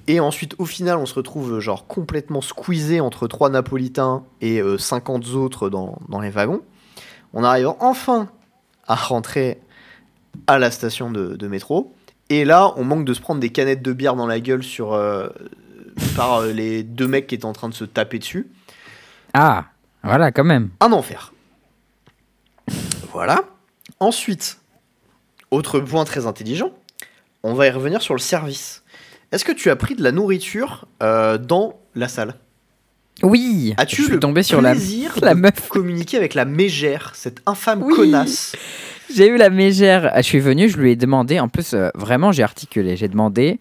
[0.08, 4.78] Et ensuite, au final, on se retrouve genre complètement squeezé entre trois Napolitains et euh,
[4.78, 6.62] 50 autres dans, dans les wagons.
[7.34, 8.30] On arrive enfin
[8.88, 9.60] à rentrer
[10.48, 11.94] à la station de, de métro.
[12.30, 14.94] Et là, on manque de se prendre des canettes de bière dans la gueule sur,
[14.94, 15.28] euh,
[16.16, 18.48] par euh, les deux mecs qui étaient en train de se taper dessus.
[19.34, 19.66] Ah,
[20.04, 20.70] voilà, quand même.
[20.80, 21.34] Un enfer.
[23.14, 23.42] Voilà.
[24.00, 24.58] Ensuite,
[25.52, 26.72] autre point très intelligent,
[27.44, 28.84] on va y revenir sur le service.
[29.32, 32.36] Est-ce que tu as pris de la nourriture euh, dans la salle?
[33.24, 35.68] Oui As-tu le tombé sur la, plaisir la de meuf.
[35.68, 37.94] communiquer avec la mégère, cette infâme Oui.
[37.96, 38.56] connasse?
[39.14, 40.12] J'ai eu la mégère.
[40.18, 41.40] Je suis venu, je lui ai demandé.
[41.40, 42.96] En plus, euh, vraiment, j'ai articulé.
[42.96, 43.60] J'ai demandé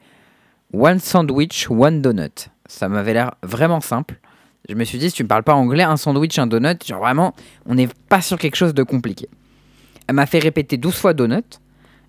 [0.72, 2.48] one sandwich, one donut.
[2.66, 4.19] Ça m'avait l'air vraiment simple.
[4.70, 7.01] Je me suis dit, si tu me parles pas anglais, un sandwich, un donut, genre
[7.01, 7.34] vraiment,
[7.66, 9.28] on n'est pas sur quelque chose de compliqué.
[10.06, 11.59] Elle m'a fait répéter 12 fois donut.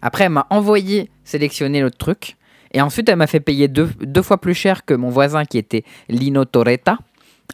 [0.04, 2.38] Après, elle m'a envoyé sélectionner l'autre truc.
[2.72, 5.58] Et ensuite, elle m'a fait payer deux, deux fois plus cher que mon voisin qui
[5.58, 7.00] était Lino Toretta.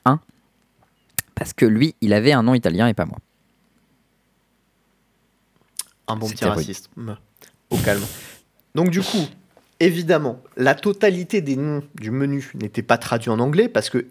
[0.04, 0.20] Hein
[1.36, 3.18] Parce que lui, il avait un nom italien et pas moi.
[6.10, 6.90] Un bon petit raciste.
[7.70, 8.04] Au calme.
[8.76, 9.26] Donc du coup,
[9.80, 14.06] évidemment, la totalité des noms du menu n'était pas traduit en anglais parce que,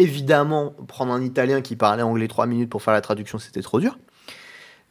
[0.00, 3.78] évidemment, prendre un italien qui parlait anglais 3 minutes pour faire la traduction, c'était trop
[3.78, 3.98] dur.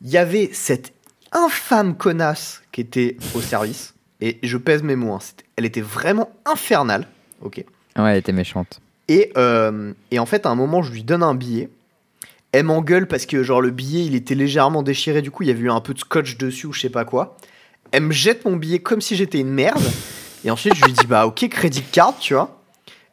[0.02, 0.94] Il y avait cette
[1.32, 3.94] infâme connasse qui était au service.
[4.22, 5.20] Et je pèse mes mots, hein,
[5.56, 7.08] elle était vraiment infernale.
[7.42, 7.64] Ok.
[7.98, 8.82] Ouais, elle était méchante.
[9.08, 11.70] Et, euh, et en fait, à un moment, je lui donne un billet.
[12.52, 15.22] Elle m'engueule parce que genre le billet, il était légèrement déchiré.
[15.22, 17.06] Du coup, il y avait eu un peu de scotch dessus ou je sais pas
[17.06, 17.38] quoi.
[17.92, 19.84] Elle me jette mon billet comme si j'étais une merde.
[20.44, 22.59] Et ensuite, je lui dis bah ok, crédit card, tu vois.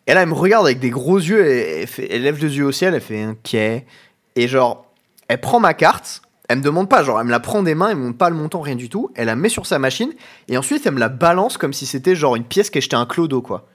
[0.06, 1.44] Et là, elle me regarde avec des gros yeux.
[1.44, 2.94] Elle, elle fait- elle lève les yeux au ciel.
[2.94, 3.54] Elle fait ok.
[3.54, 4.86] Et genre,
[5.28, 6.22] elle prend ma carte.
[6.48, 8.30] Elle me demande pas, genre, elle me la prend des mains, elle me montre pas
[8.30, 9.10] le montant, rien du tout.
[9.16, 10.12] Elle la met sur sa machine.
[10.46, 13.04] Et ensuite, elle me la balance comme si c'était genre une pièce qu'elle jetait un
[13.06, 13.66] clodo, quoi.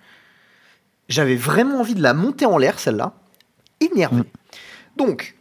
[1.09, 3.13] J'avais vraiment envie de la monter en l'air, celle-là.
[3.81, 4.23] Énervé.
[4.95, 5.35] Donc,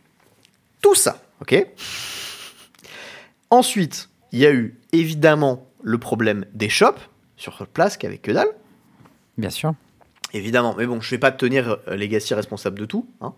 [0.83, 1.65] tout ça, ok?
[3.51, 6.99] Ensuite, il y a eu évidemment le problème des shops
[7.37, 8.49] sur place qui avait que dalle.
[9.39, 9.75] Bien sûr.
[10.33, 13.07] Évidemment, mais bon, je vais pas te tenir euh, Legacy responsable de tout.
[13.21, 13.35] hein.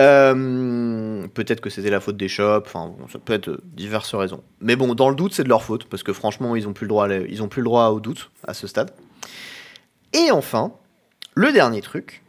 [0.00, 4.14] Euh, Peut-être que c'était la faute des shops, enfin, bon, ça peut être euh, diverses
[4.14, 4.42] raisons.
[4.60, 6.84] Mais bon, dans le doute, c'est de leur faute, parce que franchement, ils ont plus
[6.84, 8.92] le droit, à la- ils ont plus le droit au doute à ce stade.
[10.12, 10.72] Et enfin,
[11.34, 12.22] le dernier truc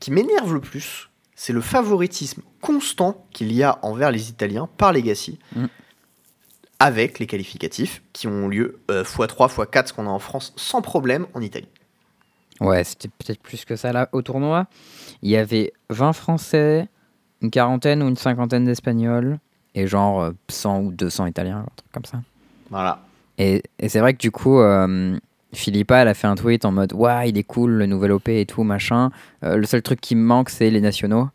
[0.00, 4.92] qui m'énerve le plus, c'est le favoritisme constant qu'il y a envers les Italiens par
[4.92, 5.66] Legacy, Mm.
[6.78, 10.82] avec les qualificatifs qui ont lieu euh, x3, x4, ce qu'on a en France, sans
[10.82, 11.68] problème en Italie.
[12.60, 14.66] Ouais, c'était peut-être plus que ça là au tournoi.
[15.22, 16.88] Il y avait 20 Français,
[17.42, 19.38] une quarantaine ou une cinquantaine d'Espagnols
[19.74, 22.20] et genre euh, 100 ou 200 Italiens, un truc comme ça.
[22.70, 23.00] Voilà.
[23.38, 25.18] Et, et c'est vrai que du coup, euh,
[25.52, 28.28] Philippa, elle a fait un tweet en mode Ouais, il est cool, le nouvel OP
[28.28, 29.10] et tout, machin.
[29.44, 31.28] Euh, le seul truc qui me manque, c'est les nationaux.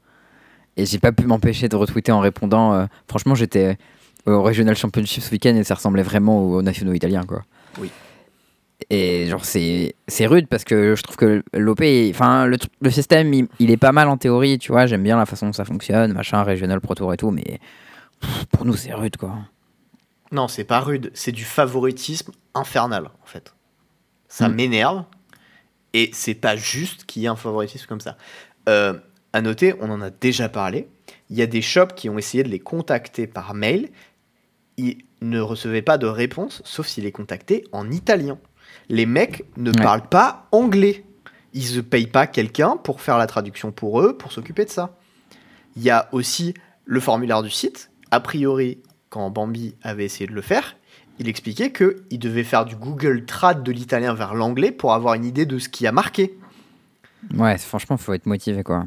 [0.78, 3.78] Et j'ai pas pu m'empêcher de retweeter en répondant euh, Franchement, j'étais
[4.26, 7.44] au Regional Championship ce week-end et ça ressemblait vraiment aux nationaux italiens, quoi.
[7.80, 7.92] Oui.
[8.90, 13.34] Et genre, c'est c'est rude parce que je trouve que l'OP, enfin, le, le système,
[13.34, 14.86] il, il est pas mal en théorie, tu vois.
[14.86, 17.60] J'aime bien la façon dont ça fonctionne, machin, Regional Pro Tour et tout, mais
[18.20, 19.36] pff, pour nous, c'est rude, quoi.
[20.32, 23.54] Non, c'est pas rude, c'est du favoritisme infernal, en fait.
[24.28, 24.54] Ça Mm.
[24.56, 25.04] m'énerve,
[25.94, 28.18] et c'est pas juste qu'il y ait un favoritisme comme ça.
[28.70, 28.94] Euh,
[29.34, 30.88] à noter, on en a déjà parlé,
[31.30, 33.90] il y a des shops qui ont essayé de les contacter par mail,
[34.78, 38.38] ils ne recevaient pas de réponse, sauf s'ils les contactaient en italien.
[38.92, 39.82] Les mecs ne Ouais.
[39.82, 41.04] parlent pas anglais.
[41.54, 44.96] Ils ne payent pas quelqu'un pour faire la traduction pour eux, pour s'occuper de ça.
[45.76, 46.54] Il y a aussi
[46.86, 47.90] le formulaire du site.
[48.12, 50.76] A priori, quand Bambi avait essayé de le faire,
[51.20, 55.26] il expliquait qu'il devait faire du Google Trad de l'italien vers l'anglais pour avoir une
[55.26, 56.38] idée de ce qui a marqué.
[57.36, 58.86] Ouais, franchement, faut être motivé, quoi.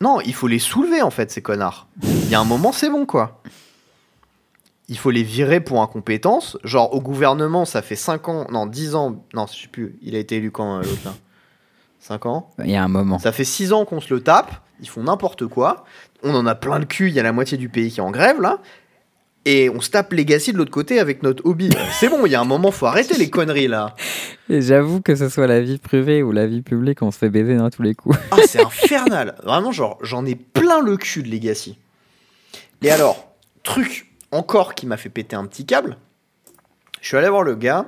[0.00, 1.86] Non, il faut les soulever en fait, ces connards.
[2.02, 3.42] Il y a un moment, c'est bon quoi.
[4.88, 6.58] Il faut les virer pour incompétence.
[6.62, 10.14] Genre, au gouvernement, ça fait 5 ans, non, 10 ans, non, je sais plus, il
[10.14, 11.14] a été élu quand euh, l'autre là?
[12.00, 12.50] 5 ans?
[12.62, 13.18] Il y a un moment.
[13.18, 15.84] Ça fait 6 ans qu'on se le tape, ils font n'importe quoi.
[16.22, 18.02] On en a plein le cul, il y a la moitié du pays qui est
[18.02, 18.60] en grève là.
[19.46, 21.68] Et on se tape Legacy de l'autre côté avec notre hobby.
[21.92, 23.94] C'est bon, il y a un moment, faut arrêter les conneries là.
[24.48, 27.28] Et j'avoue que ce soit la vie privée ou la vie publique, on se fait
[27.28, 28.18] baiser dans tous les coups.
[28.30, 29.34] Ah, c'est infernal.
[29.44, 31.78] Vraiment, genre, j'en ai plein le cul de Legacy.
[32.82, 35.96] Et alors, truc encore qui m'a fait péter un petit câble.
[37.00, 37.86] Je suis allé voir le gars,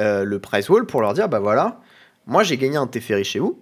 [0.00, 1.80] euh, le price wall, pour leur dire bah voilà,
[2.26, 3.58] moi j'ai gagné un Teferi chez vous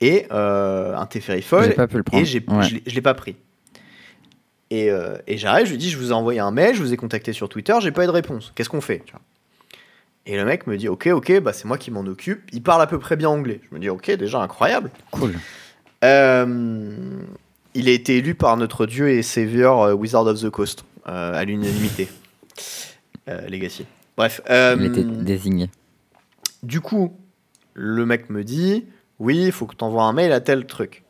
[0.00, 1.08] et euh, un
[1.42, 2.22] foil pas pu le prendre.
[2.26, 2.62] et Ouais.
[2.62, 3.36] je l'ai- je l'ai pas pris.
[4.70, 6.92] Et, euh, et j'arrive, je lui dis je vous ai envoyé un mail, je vous
[6.92, 8.52] ai contacté sur Twitter, j'ai pas eu de réponse.
[8.54, 9.20] Qu'est-ce qu'on fait tu vois?
[10.28, 12.42] Et le mec me dit ok ok bah c'est moi qui m'en occupe.
[12.52, 13.60] Il parle à peu près bien anglais.
[13.70, 14.90] Je me dis ok déjà incroyable.
[15.12, 15.34] Cool.
[16.02, 17.20] Euh,
[17.74, 22.08] il a été élu par notre dieu et savior Wizard of the Coast à l'unanimité.
[23.28, 23.86] Euh, Legacy.
[24.16, 24.40] Bref.
[24.50, 25.70] euh, Il était désigné.
[26.62, 27.16] du coup,
[27.74, 28.84] le mec me dit
[29.18, 31.02] Oui, il faut que tu envoies un mail à tel truc.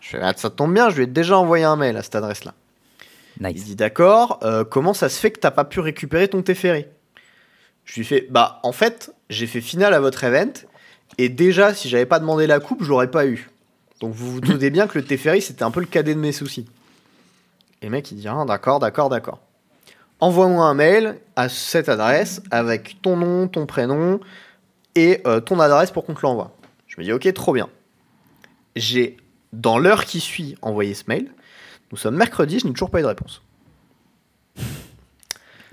[0.00, 2.14] Je fais Ah, Ça tombe bien, je lui ai déjà envoyé un mail à cette
[2.16, 2.54] adresse-là.
[3.40, 3.64] Il Nice.
[3.64, 6.86] dit D'accord, euh, comment ça se fait que t'as pas pu récupérer ton Teferi
[7.84, 10.52] Je lui fais Bah, en fait, j'ai fait finale à votre event,
[11.18, 13.50] et déjà, si j'avais pas demandé la coupe, je l'aurais pas eu.
[14.00, 16.32] Donc vous vous doutez bien que le Teferi, c'était un peu le cadet de mes
[16.32, 16.66] soucis.
[17.82, 19.40] Et le mec, il dit Ah, d'accord, d'accord, d'accord.
[20.20, 24.18] Envoie-moi un mail à cette adresse avec ton nom, ton prénom
[24.94, 26.52] et euh, ton adresse pour qu'on te l'envoie.
[26.86, 27.68] Je me dis Ok, trop bien.
[28.76, 29.16] J'ai,
[29.52, 31.30] dans l'heure qui suit, envoyé ce mail.
[31.92, 33.42] Nous sommes mercredi, je n'ai toujours pas eu de réponse.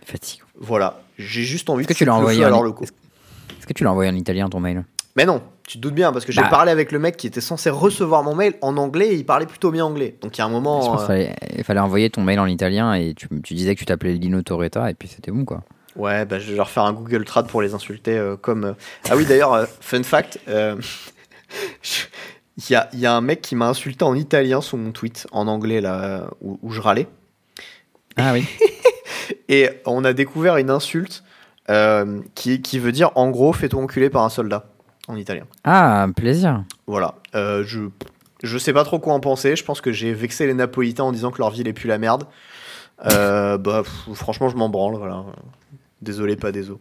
[0.06, 0.46] Fatigant.
[0.60, 2.84] Voilà, j'ai juste envie Est-ce que tu l'as le envoyé en i- locaux.
[2.84, 4.84] Est-ce que tu l'as envoyé en italien ton mail?
[5.16, 6.48] Mais non, tu te doutes bien, parce que j'ai Bah.
[6.50, 9.46] parlé avec le mec qui était censé recevoir mon mail en anglais et il parlait
[9.46, 10.16] plutôt bien anglais.
[10.22, 10.96] Donc il y a un moment.
[10.96, 13.86] euh, fallait, il fallait envoyer ton mail en italien et tu, tu disais que tu
[13.86, 15.64] t'appelais Lino Torretta et puis c'était bon quoi.
[15.96, 18.64] Ouais, bah, je vais leur faire un Google Trad pour les insulter euh, comme.
[18.66, 18.74] euh,
[19.10, 20.40] Ah oui, d'ailleurs, fun fact.
[22.56, 24.92] Il y, a, il y a un mec qui m'a insulté en italien sous mon
[24.92, 27.08] tweet en anglais là où, où je râlais.
[28.16, 28.46] Ah oui.
[29.50, 31.24] Et on a découvert une insulte
[31.72, 34.66] euh, qui, qui veut dire en gros fais-toi enculer par un soldat
[35.08, 35.46] en italien.
[35.64, 36.64] Ah, plaisir.
[36.88, 37.16] Voilà.
[37.36, 37.82] Euh, je,
[38.42, 39.56] je sais pas trop quoi en penser.
[39.56, 41.98] Je pense que j'ai vexé les Napolitains en disant que leur ville est plus la
[41.98, 42.26] merde.
[43.06, 44.96] Euh, bah, pff, franchement, je m'en branle.
[44.96, 45.24] Voilà.
[46.02, 46.80] Désolé, pas désolé.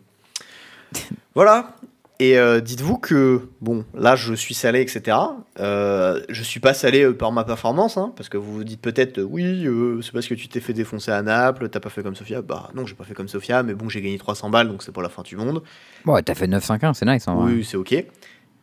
[1.35, 1.74] Voilà.
[2.23, 5.16] Et euh, dites-vous que, bon, là, je suis salé, etc.
[5.59, 8.81] Euh, je suis pas salé euh, par ma performance, hein, parce que vous vous dites
[8.81, 9.66] peut-être, euh, oui,
[10.05, 12.40] c'est parce que tu t'es fait défoncer à Naples, t'as pas fait comme Sofia.
[12.40, 14.93] Bah non, j'ai pas fait comme Sofia, mais bon, j'ai gagné 300 balles, donc c'est
[14.93, 15.65] pas la fin du monde.
[16.05, 17.53] Bon, ouais, t'as fait 9-5-1, c'est nice vrai.
[17.55, 17.93] Oui, c'est ok.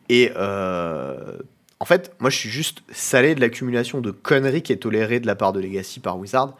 [0.08, 5.20] Et en fait, moi, je suis juste salé de l'accumulation de conneries qui est tolérée
[5.20, 6.56] de la part de Legacy par Wizard.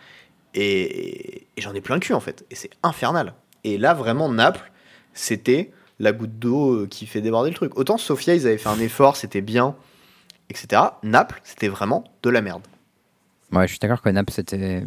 [0.53, 2.45] Et, et j'en ai plein le cul, en fait.
[2.51, 3.33] Et c'est infernal.
[3.65, 4.71] Et là, vraiment, Naples,
[5.15, 5.71] c'était
[6.01, 7.77] la goutte d'eau euh, qui fait déborder le truc.
[7.79, 9.77] Autant Sofia, ils avaient fait un effort, c'était bien,
[10.49, 10.83] etc.
[11.05, 12.63] Naples, c'était vraiment de la merde.
[13.53, 14.83] Ouais, je suis d'accord que Naples c'était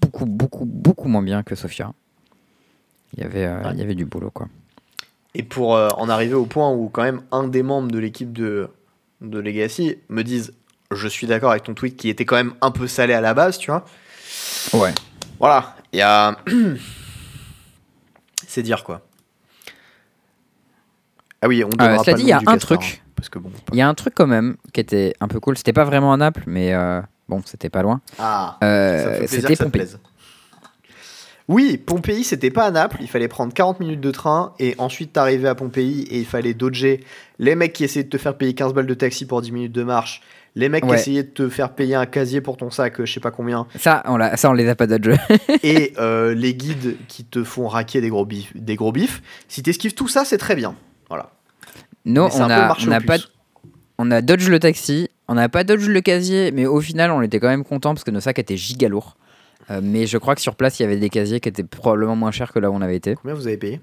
[0.00, 1.92] beaucoup, beaucoup, beaucoup moins bien que Sofia.
[3.16, 3.70] Il y avait, euh, Ouais.
[3.74, 4.48] il y avait du boulot quoi.
[5.34, 8.32] Et pour euh, en arriver au point où quand même un des membres de l'équipe
[8.32, 8.68] de,
[9.20, 10.52] de Legacy me dise
[10.90, 13.34] je suis d'accord avec ton tweet qui était quand même un peu salé à la
[13.34, 13.84] base, tu vois.
[14.72, 14.94] Ouais.
[15.38, 16.38] Voilà, il y a...
[18.46, 19.02] C'est dire quoi.
[21.42, 23.00] Ah oui, on donnera Euh, cela pas dit, il y a un castor, truc.
[23.04, 23.50] hein, parce que bon...
[23.72, 25.56] Il y a un truc quand même qui était un peu cool.
[25.56, 28.00] C'était pas vraiment à Naples, mais euh, bon, c'était pas loin.
[28.18, 29.84] Ah, Euh, c'était Pompéi.
[31.48, 32.98] Oui, Pompéi, c'était pas à Naples.
[33.00, 36.52] Il fallait prendre 40 minutes de train et ensuite t'arrivais à Pompéi et il fallait
[36.52, 37.00] dodger
[37.38, 39.72] les mecs qui essayaient de te faire payer 15 balles de taxi pour 10 minutes
[39.72, 40.20] de marche,
[40.56, 40.90] les mecs Ouais.
[40.90, 43.66] qui essayaient de te faire payer un casier pour ton sac, je sais pas combien,
[43.78, 45.08] Ça, on, l'a- ça, on les a pas dodge.
[45.62, 48.52] et euh, les guides qui te font raquer des gros bifs.
[48.54, 49.22] Des gros bifs.
[49.48, 50.74] Si t'esquives tout ça, c'est très bien.
[51.08, 51.30] Voilà.
[52.06, 53.16] Un on a, pas,
[53.98, 57.20] on a dodge le taxi, on n'a pas dodge le casier, mais au final, on
[57.20, 59.16] était quand même content parce que nos sacs étaient giga lourds.
[59.70, 62.16] Euh, mais je crois que sur place, il y avait des casiers qui étaient probablement
[62.16, 63.14] moins chers que là où on avait été.
[63.16, 63.80] Combien vous avez payé?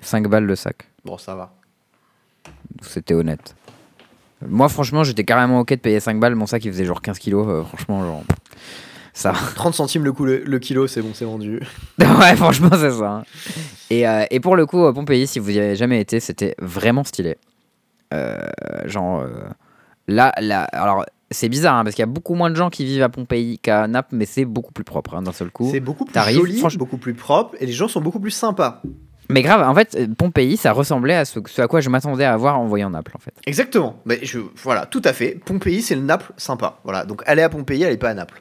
[0.00, 0.88] 5 balles le sac.
[1.04, 1.54] Bon, ça va.
[2.82, 3.54] C'était honnête.
[4.46, 6.34] Moi, franchement, j'étais carrément ok de payer 5 balles.
[6.34, 7.46] Mon sac, il faisait genre 15 kilos.
[7.48, 8.22] euh, franchement, genre.
[9.12, 9.32] Ça.
[9.54, 11.60] 30 centimes le, coup- le, le kilo, c'est bon, c'est vendu.
[11.98, 13.10] ouais, franchement, c'est ça.
[13.10, 13.22] hein.
[13.90, 16.54] Et, euh, et pour le coup, à Pompéi, si vous y avez jamais été, c'était
[16.60, 17.36] vraiment stylé.
[18.14, 18.38] Euh,
[18.86, 19.28] genre, euh,
[20.06, 22.84] là, là, alors, c'est bizarre hein, parce qu'il y a beaucoup moins de gens qui
[22.84, 25.68] vivent à Pompéi qu'à Naples, mais c'est beaucoup plus propre hein, d'un seul coup.
[25.70, 28.80] C'est beaucoup plus t'arrives, joli, beaucoup plus propre, et les gens sont beaucoup plus sympas.
[29.30, 32.24] Mais grave, en fait, euh, Pompéi, ça ressemblait à ce, ce à quoi je m'attendais
[32.24, 33.34] à voir en voyant Naples, en fait.
[33.46, 34.00] Exactement.
[34.06, 35.38] Mais je, voilà, tout à fait.
[35.44, 36.78] Pompéi, c'est le Naples sympa.
[36.84, 37.04] Voilà.
[37.04, 38.40] Donc allez à Pompéi, allez pas à Naples.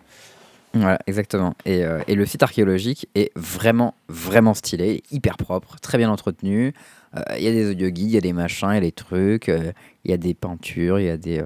[0.82, 1.54] Voilà, exactement.
[1.66, 6.74] Et, euh, et le site archéologique est vraiment, vraiment stylé, hyper propre, très bien entretenu.
[7.16, 8.82] Euh, Il y a des audio guides, il y a des machins, il y a
[8.82, 9.72] des trucs, euh,
[10.04, 11.42] il y a des peintures, il y, a des,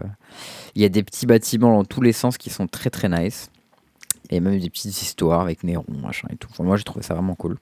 [0.76, 3.50] y a des petits bâtiments dans tous les sens qui sont très très nice.
[4.30, 6.48] Et même des petites histoires avec Néron, machin et tout.
[6.64, 7.58] Moi j'ai trouvé ça vraiment cool.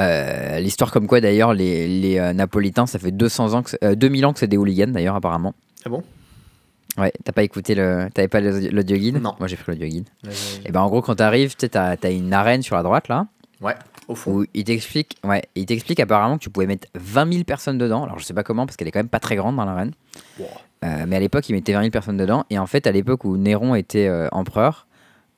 [0.00, 4.26] L'histoire comme quoi d'ailleurs les, les Napolitains, ça fait 200 ans que c'est- euh, 2000
[4.26, 5.54] ans que c'est des hooligans d'ailleurs apparemment.
[5.84, 6.02] Ah bon?
[6.98, 9.34] Ouais, t'as pas écouté le, t'avais pas l'audio guide Non.
[9.38, 10.08] Moi j'ai pris l'audio guide.
[10.66, 13.26] Et ben en gros quand t'arrives, t'as as une arène sur la droite là,
[13.60, 13.74] Ouais,
[14.08, 14.32] au fond.
[14.32, 18.02] où il t'explique, ouais, il t'explique apparemment que tu pouvais mettre 20 000 personnes dedans.
[18.04, 19.92] Alors je sais pas comment parce qu'elle est quand même pas très grande dans l'arène.
[20.38, 20.46] Wow.
[20.84, 22.44] Euh, mais à l'époque il mettait 20 000 personnes dedans.
[22.50, 24.86] Et en fait à l'époque où Néron était euh, empereur,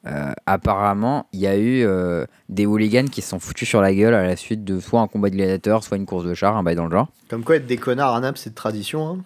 [0.07, 3.93] euh, apparemment il y a eu euh, des hooligans qui se sont foutus sur la
[3.95, 6.57] gueule à la suite de soit un combat de gladiateurs, soit une course de chars,
[6.57, 7.09] un bail dans le genre.
[7.29, 9.09] Comme quoi, être des connards à Naples, c'est de tradition.
[9.09, 9.19] Hein.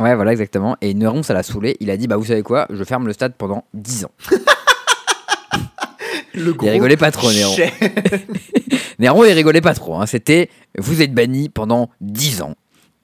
[0.00, 0.76] Ouais, voilà, exactement.
[0.80, 1.76] Et Néron, ça l'a saoulé.
[1.80, 4.10] Il a dit, bah, vous savez quoi, je ferme le stade pendant 10 ans.
[6.36, 7.54] Le Il rigolait pas trop, Néron.
[8.98, 9.94] Néron, il rigolait pas trop.
[10.00, 10.06] hein.
[10.06, 12.54] C'était, vous êtes banni pendant 10 ans.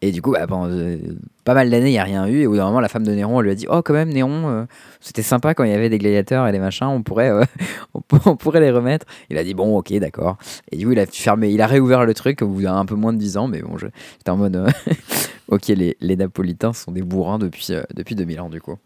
[0.02, 0.96] Et du coup, bah, pendant euh,
[1.44, 2.40] pas mal d'années, il n'y a rien eu.
[2.40, 3.92] Et au bout d'un moment, la femme de Néron, elle lui a dit, oh, quand
[3.92, 4.64] même, Néron, euh,
[5.00, 7.44] c'était sympa quand il y avait des gladiateurs et des machins, on pourrait, euh,
[7.94, 9.04] on, pour- on pourrait les remettre.
[9.28, 10.38] Il a dit, bon, ok, d'accord.
[10.72, 12.94] Et du coup, il a fermé, il a réouvert le truc au bout d'un peu
[12.94, 13.46] moins de 10 ans.
[13.46, 14.68] Mais bon, j'étais en mode,
[15.48, 18.76] ok, les, les Napolitains sont des bourrins depuis, depuis 2000 ans, du coup.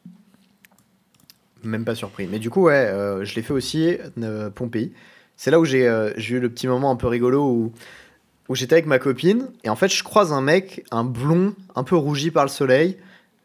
[1.62, 2.26] Même pas surpris.
[2.30, 2.90] Mais du coup, ouais,
[3.22, 3.96] je l'ai fait aussi,
[4.54, 4.92] Pompéi.
[5.36, 7.72] C'est là où j'ai eu le petit moment un peu rigolo où,
[8.48, 9.48] où j'étais avec ma copine.
[9.64, 12.98] Et en fait, je croise un mec, un blond, un peu rougi par le soleil,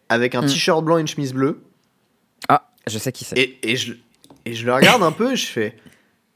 [0.09, 0.47] avec un Mm.
[0.47, 1.61] t-shirt blanc et une chemise bleue.
[2.49, 3.38] Ah, je sais qui c'est.
[3.38, 3.93] Et, et, je,
[4.45, 5.76] et je le regarde un peu et je fais.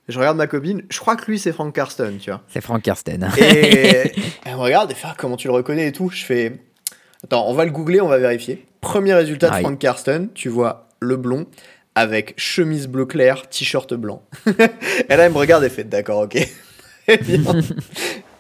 [0.10, 0.84] Je regarde ma copine.
[0.90, 2.41] Je crois que lui, c'est Frank Karsten, tu vois.
[2.49, 3.30] C'est Frank Karsten.
[3.38, 4.11] Et
[4.45, 6.10] elle me regarde et fait Ah, comment tu le reconnais et tout.
[6.10, 6.60] Je fais
[7.23, 8.65] Attends, on va le googler, on va vérifier.
[8.81, 9.56] Premier résultat de.
[9.61, 11.48] Frank Karsten, tu vois le blond
[11.95, 14.23] avec chemise bleu clair, t-shirt blanc.
[14.48, 14.52] et
[15.15, 16.38] là, elle me regarde et fait D'accord, ok.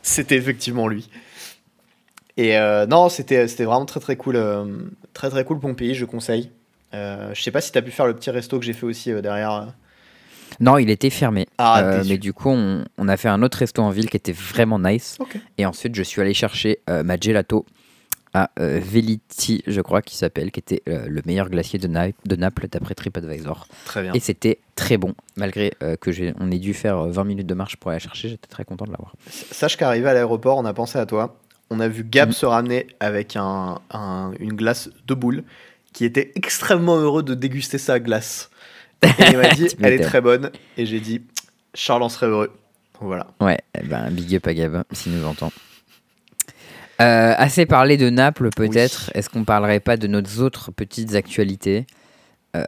[0.03, 1.09] C'était effectivement lui.
[2.37, 4.35] Et euh, non, c'était vraiment très très cool.
[4.35, 4.65] euh,
[5.13, 6.51] très très cool Pompéi, je conseille.
[6.93, 9.11] Euh, je sais pas si t'as pu faire le petit resto que j'ai fait aussi
[9.21, 9.73] derrière.
[10.59, 11.47] Non, il était fermé.
[11.57, 14.33] Ah, mais du coup, on, on a fait un autre resto en ville qui était
[14.33, 15.17] vraiment nice.
[15.57, 17.65] Et ensuite, je suis allé chercher ma gelato
[18.33, 22.07] à euh, Veliti, je crois, qui s'appelle, qui était euh, le meilleur glacier de, Na-
[22.25, 23.67] de Naples d'après TripAdvisor.
[23.85, 24.13] Très bien.
[24.13, 27.47] Et c'était très bon, malgré euh, que j'ai, on ait dû faire euh, 20 minutes
[27.47, 28.29] de marche pour aller chercher.
[28.29, 29.13] J'étais très content de l'avoir.
[29.29, 31.37] Sache qu'arrivé à l'aéroport, on a pensé à toi.
[31.69, 32.33] On a vu Gab Mhm.
[32.33, 35.43] se ramener avec un, un- une glace de boule
[35.93, 38.49] qui était extrêmement heureux de déguster sa glace.
[39.03, 40.49] Et il m'a dit, elle est très bonne.
[40.77, 41.21] Et j'ai dit,
[41.75, 42.47] Charles en serait heureux.
[42.95, 43.27] Donc Voilà.
[43.41, 45.51] Ouais, eh ben, big up à Gab, s'il nous entend.
[47.01, 49.09] Euh, assez parlé de Naples, peut-être.
[49.15, 51.85] Est-ce qu'on parlerait pas de nos autres petites actualités
[52.55, 52.63] Euh,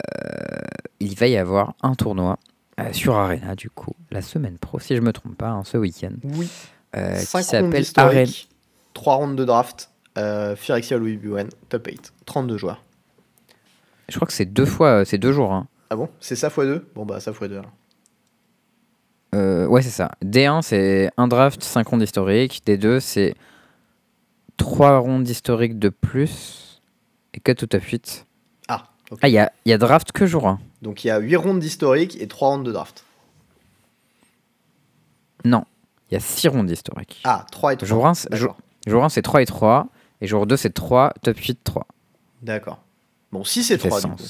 [0.99, 2.39] Il va y avoir un tournoi
[2.80, 5.77] euh, sur Arena, du coup, la semaine pro, si je me trompe pas, hein, ce
[5.77, 6.49] week-end, Oui.
[6.97, 8.22] euh, qui 5 rondes s'appelle Arena.
[8.23, 8.49] historiques,
[8.93, 9.91] 3 rondes de draft.
[10.18, 12.14] Euh, Phyrexia Louis Buren, top 8.
[12.26, 12.84] 32 joueurs.
[14.10, 15.53] Je crois que c'est deux fois, c'est deux jours.
[15.53, 15.68] hein.
[15.89, 16.10] Ah bon?
[16.19, 17.72] C'est ça x2 Bon bah ça x2 alors.
[19.35, 20.11] Euh, ouais, c'est ça.
[20.23, 22.61] D1, c'est un draft, 5 rondes historiques.
[22.65, 23.35] D2, c'est
[24.57, 26.82] 3 rondes historiques de plus.
[27.34, 28.26] Et 4 tout à 8.
[28.68, 29.19] Ah, ok.
[29.22, 30.60] Ah, il y a, il y a draft que jour 1.
[30.82, 33.03] Donc il y a 8 rondes d'historique et 3 rondes de draft.
[35.44, 35.64] Non,
[36.10, 37.22] il y a 6 rondes historiques.
[37.23, 37.88] Ah, 3 et 3.
[37.88, 38.57] Jour 1, c'est- D'accord.
[38.88, 39.88] Jour 1, c'est 3 et 3.
[40.22, 41.86] Et jour 2, c'est 3, top 8, 3.
[42.41, 42.82] D'accord.
[43.32, 44.23] Bon, si c'est Ça fait 3 du coup.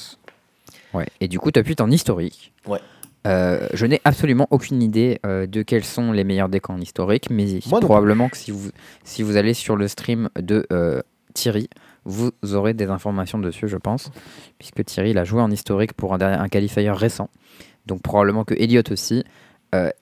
[0.94, 1.06] Ouais.
[1.20, 2.52] Et du coup, top 8 en historique.
[2.66, 2.80] Ouais.
[3.26, 7.28] Euh, je n'ai absolument aucune idée euh, de quels sont les meilleurs decks en historique,
[7.30, 8.70] mais Moi probablement que si vous,
[9.04, 11.02] si vous allez sur le stream de euh,
[11.34, 11.68] Thierry,
[12.04, 14.10] vous aurez des informations dessus, je pense,
[14.58, 17.28] puisque Thierry il a joué en historique pour un, dernier- un qualifier récent.
[17.86, 19.24] Donc probablement que Elliot aussi.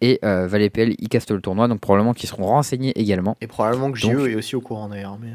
[0.01, 3.36] et Valépel, il caste le tournoi, donc probablement qu'ils seront renseignés également.
[3.40, 5.18] Et probablement que JE est aussi au courant d'ailleurs.
[5.20, 5.32] Mais...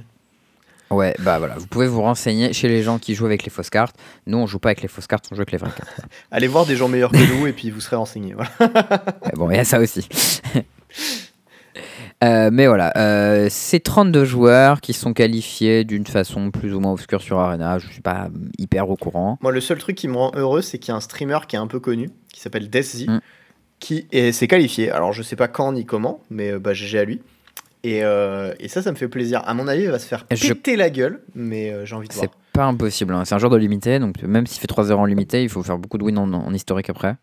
[0.92, 3.70] Ouais, bah voilà, vous pouvez vous renseigner chez les gens qui jouent avec les fausses
[3.70, 3.96] cartes.
[4.26, 6.00] Nous, on joue pas avec les fausses cartes, on joue avec les vraies cartes.
[6.32, 7.96] Allez voir des gens meilleurs que nous et puis vous serez.
[7.96, 8.50] Voilà.
[8.60, 10.08] Ouais, bon, il y a ça aussi.
[12.22, 16.92] Euh, mais voilà, euh, c'est 32 joueurs qui sont qualifiés d'une façon plus ou moins
[16.92, 17.80] obscure sur Arena.
[17.80, 19.38] Je suis pas hyper au courant.
[19.42, 21.56] Moi, le seul truc qui me rend heureux, c'est qu'il y a un streamer qui
[21.56, 23.20] est un peu connu, qui s'appelle DeathZ, Mm.
[23.80, 24.92] qui est- s'est qualifié.
[24.92, 27.22] Alors, je sais pas quand ni comment, mais euh, bah, GG à lui.
[27.84, 29.42] Et, euh, et ça, ça me fait plaisir.
[29.46, 32.08] À mon avis, il va se faire Je- péter la gueule, mais euh, j'ai envie
[32.10, 32.26] de voir.
[32.26, 33.14] C'est pas impossible.
[33.14, 33.24] hein.
[33.26, 35.64] C'est un joueur de limité, donc même s'il fait 3 heures en limité, il faut
[35.64, 37.16] faire beaucoup de wins en, en historique après.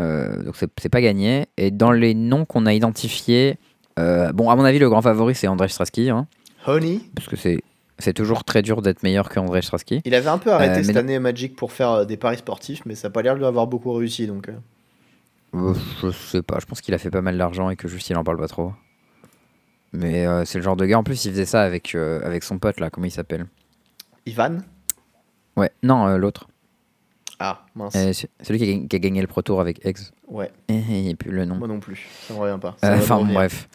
[0.00, 1.46] Euh, donc c'est pas gagné.
[1.56, 3.58] Et dans les noms qu'on a identifiés,
[3.96, 6.26] bon, à mon avis, le grand favori c'est Andrzej Straski, hein,
[6.66, 7.60] Honey parce que c'est
[8.00, 10.00] C'est toujours très dur d'être meilleur qu'André Strasky.
[10.04, 13.06] Il avait un peu arrêté cette année Magic pour faire des paris sportifs, mais ça
[13.06, 14.26] n'a pas l'air de lui avoir beaucoup réussi.
[14.26, 14.48] Donc,
[15.54, 18.16] je sais pas, je pense qu'il a fait pas mal d'argent et que juste il
[18.16, 18.72] en parle pas trop.
[19.96, 22.42] Mais euh, c'est le genre de gars, en plus il faisait ça avec, euh, avec
[22.42, 23.46] son pote là, comment il s'appelle?
[24.26, 24.58] Ivan?
[25.56, 26.48] Ouais, non, euh, l'autre.
[27.38, 27.92] Ah, mince.
[27.92, 29.98] C'est- celui qui a, gagné- qui a gagné le Pro Tour avec Eggs.
[30.28, 31.56] Ouais, Eh, Il n'y plus le nom.
[31.56, 32.06] moi non plus.
[32.26, 32.76] Ça me revient pas.
[32.82, 33.68] Enfin bref.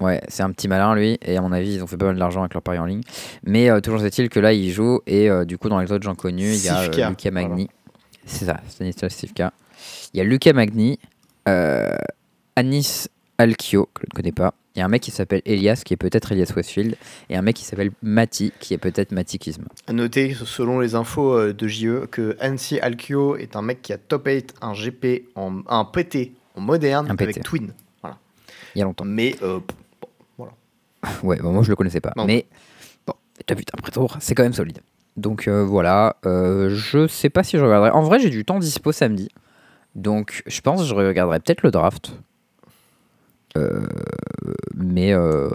[0.00, 2.18] Ouais, c'est un petit malin lui, et à mon avis, ils ont fait pas mal
[2.18, 3.02] d'argent avec leur pari en ligne.
[3.44, 6.52] Mais toujours est-il que là, il joue, et du coup, dans les autres gens connus,
[6.54, 7.68] il y a Lucas Magni.
[8.26, 9.52] C'est ça, Stanislas Sivka.
[10.12, 10.98] Il y a Lucas Magni,
[12.56, 13.08] Anis
[13.38, 14.54] Alkio, que je ne connais pas.
[14.74, 16.96] Il y a un mec qui s'appelle Elias, qui est peut-être Elias Westfield,
[17.30, 19.64] et un mec qui s'appelle Mati, qui est peut-être Mati Kism.
[19.86, 23.92] À noter, selon les infos euh, de JE, que Ansi Alkio est un mec qui
[23.92, 27.22] a top 8 un GP, en, un PT en moderne Un PT.
[27.22, 27.72] avec Twin.
[28.02, 28.18] Voilà.
[28.74, 29.04] Il y a longtemps.
[29.04, 29.60] Mais euh,
[31.22, 32.12] Ouais, bon, moi je le connaissais pas.
[32.16, 32.24] Non.
[32.24, 32.46] Mais
[33.06, 33.14] bon,
[33.46, 34.80] t'as putain, après tour, c'est quand même solide.
[35.16, 37.90] Donc euh, voilà, euh, je sais pas si je regarderai.
[37.90, 39.28] En vrai, j'ai du temps dispo samedi.
[39.94, 42.18] Donc je pense que je regarderai peut-être le draft.
[43.56, 43.86] Euh,
[44.74, 45.48] mais, euh,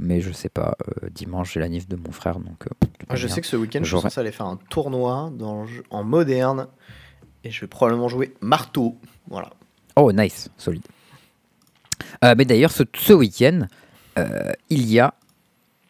[0.00, 0.76] mais je sais pas.
[1.02, 2.38] euh, dimanche, j'ai la nif de mon frère.
[2.38, 2.64] Donc,
[3.08, 6.04] ah, je sais que ce week-end, je suis censé aller faire un tournoi dans, en
[6.04, 6.68] moderne.
[7.44, 8.96] Et je vais probablement jouer marteau.
[9.28, 9.50] Voilà.
[9.96, 10.82] Oh, nice, solide.
[12.22, 13.66] Mais d'ailleurs, ce, ce week-end,
[14.70, 15.12] il y a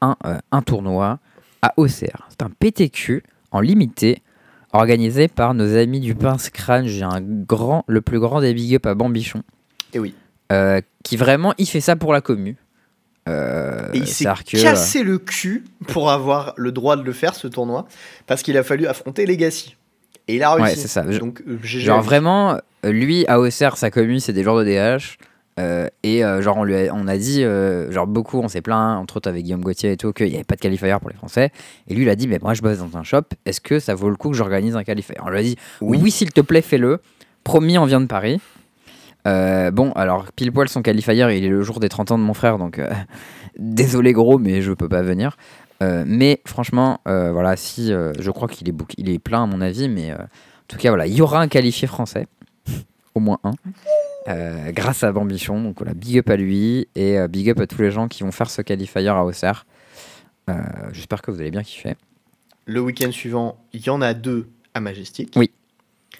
[0.00, 0.16] un,
[0.50, 1.20] un tournoi
[1.62, 2.26] à OCR.
[2.28, 3.22] C'est un PTQ
[3.52, 4.20] en limité
[4.72, 6.86] organisé par nos amis du Pince Crâne.
[6.86, 9.42] J'ai un grand, le plus grand des big up à Bambichon,
[9.92, 10.14] Et oui.
[10.52, 12.56] Euh, qui vraiment, il fait ça pour la commu.
[13.28, 17.34] Euh, Et il s'est que, cassé le cul pour avoir le droit de le faire,
[17.34, 17.86] ce tournoi.
[18.26, 19.76] Parce qu'il a fallu affronter Legacy.
[20.28, 20.70] Et il a euh, réussi.
[20.76, 21.02] Ouais, c'est ça.
[21.02, 25.16] Donc, euh, Genre vraiment, euh, lui à OCR, sa commu, c'est des joueurs de DH.
[25.60, 28.60] euh, et euh, genre on lui a, on a dit, euh, genre beaucoup, on s'est
[28.60, 31.08] plaint, entre autres avec Guillaume Gauthier et tout, qu'il n'y avait pas de qualifier pour
[31.08, 31.50] les Français.
[31.88, 33.94] Et lui, il a dit, mais moi je bosse dans un shop, est-ce que ça
[33.94, 35.14] vaut le coup que j'organise un qualifier?
[35.22, 36.10] On lui a dit, oui, Oui.
[36.10, 37.00] s'il te plaît, fais-le.
[37.44, 38.40] Promis, on vient de Paris.
[39.26, 42.22] Euh, bon, alors pile poil son qualifier, il est le jour des 30 ans de
[42.22, 42.90] mon frère, donc euh,
[43.58, 45.36] désolé gros, mais je peux pas venir.
[45.82, 49.60] Euh, mais franchement, voilà, si je crois qu'il est, book- il est plein à mon
[49.60, 50.18] avis, mais en
[50.68, 52.26] tout cas, voilà, il y aura un qualifié français,
[53.14, 53.52] au moins un,
[54.70, 55.60] grâce à Bambichon.
[55.62, 58.32] Donc voilà, big up à lui et big up à tous les gens qui vont
[58.32, 59.66] faire ce qualifier à Auxerre.
[60.92, 61.94] J'espère que vous allez bien kiffer.
[62.66, 65.32] Le week-end suivant, il y en a deux à Majestic.
[65.36, 65.50] Oui.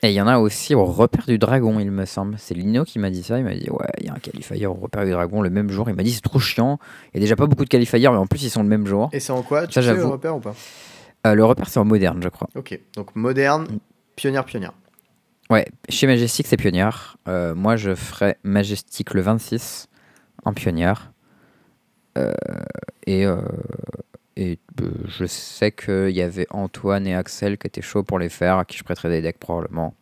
[0.03, 2.37] Et il y en a aussi au repère du dragon, il me semble.
[2.39, 3.39] C'est Lino qui m'a dit ça.
[3.39, 5.71] Il m'a dit Ouais, il y a un qualifier au repère du dragon le même
[5.71, 5.89] jour.
[5.89, 6.79] Il m'a dit C'est trop chiant.
[7.13, 8.87] Il y a déjà pas beaucoup de qualifiers, mais en plus, ils sont le même
[8.87, 9.09] jour.
[9.13, 9.67] Et c'est en quoi?
[9.67, 10.55] Tu Ça, sais le repère ou pas?
[11.27, 12.49] Euh, le repère, c'est en moderne, je crois.
[12.55, 12.79] Ok.
[12.97, 13.79] Donc moderne, Mm.
[14.17, 14.73] pionnière, pionnière.
[15.51, 17.17] Ouais, chez Majestic, c'est pionnière.
[17.29, 19.89] Euh, moi, je ferai Majestic le 26
[20.45, 21.13] en pionnière.
[22.17, 22.33] Euh,
[23.07, 23.37] et euh,
[24.37, 28.29] et euh, je sais qu'il y avait Antoine et Axel qui étaient chauds pour les
[28.29, 29.95] faire, à qui je prêterai des decks probablement.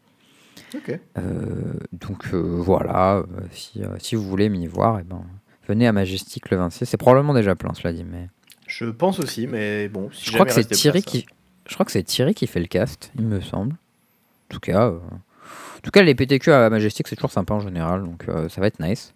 [1.18, 5.22] Euh, donc euh, voilà, si, si vous voulez m'y voir, eh ben,
[5.68, 6.86] venez à Majestic le 26.
[6.86, 8.28] C'est probablement déjà plein, cela dit, mais
[8.66, 10.08] Je pense aussi, mais bon.
[10.12, 11.26] Si je crois que c'est Thierry qui,
[11.68, 13.74] je crois que c'est Thierry qui fait le cast, il me semble.
[13.74, 18.04] En tout cas, en tout cas les PTQ à Majestic c'est toujours sympa en général,
[18.04, 19.14] donc ça va être nice.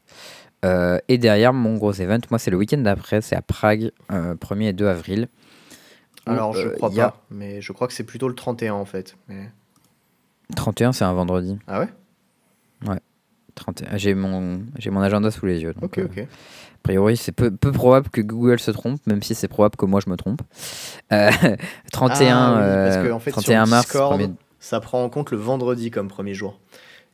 [0.65, 4.35] Euh, et derrière mon gros event, moi c'est le week-end d'après, c'est à Prague, euh,
[4.35, 5.29] 1er et 2 avril.
[6.25, 8.85] Alors je euh, crois a- pas, mais je crois que c'est plutôt le 31 en
[8.85, 9.17] fait.
[9.29, 9.51] Mais...
[10.57, 11.59] 31 c'est un vendredi.
[11.69, 11.89] Ah ouais?
[13.55, 15.73] 31, j'ai mon, j'ai mon agenda sous les yeux.
[15.73, 16.19] donc, Ok, euh, ok.
[16.19, 19.87] A priori, c'est peu, peu probable que Google se trompe, même si c'est probable que
[19.87, 20.43] moi je me trompe.
[21.13, 21.31] Euh,
[21.93, 25.09] 31, Ah oui, parce que, en fait, sur 31 mars, Discord, premier- Ça prend en
[25.09, 26.61] compte le vendredi comme premier jour.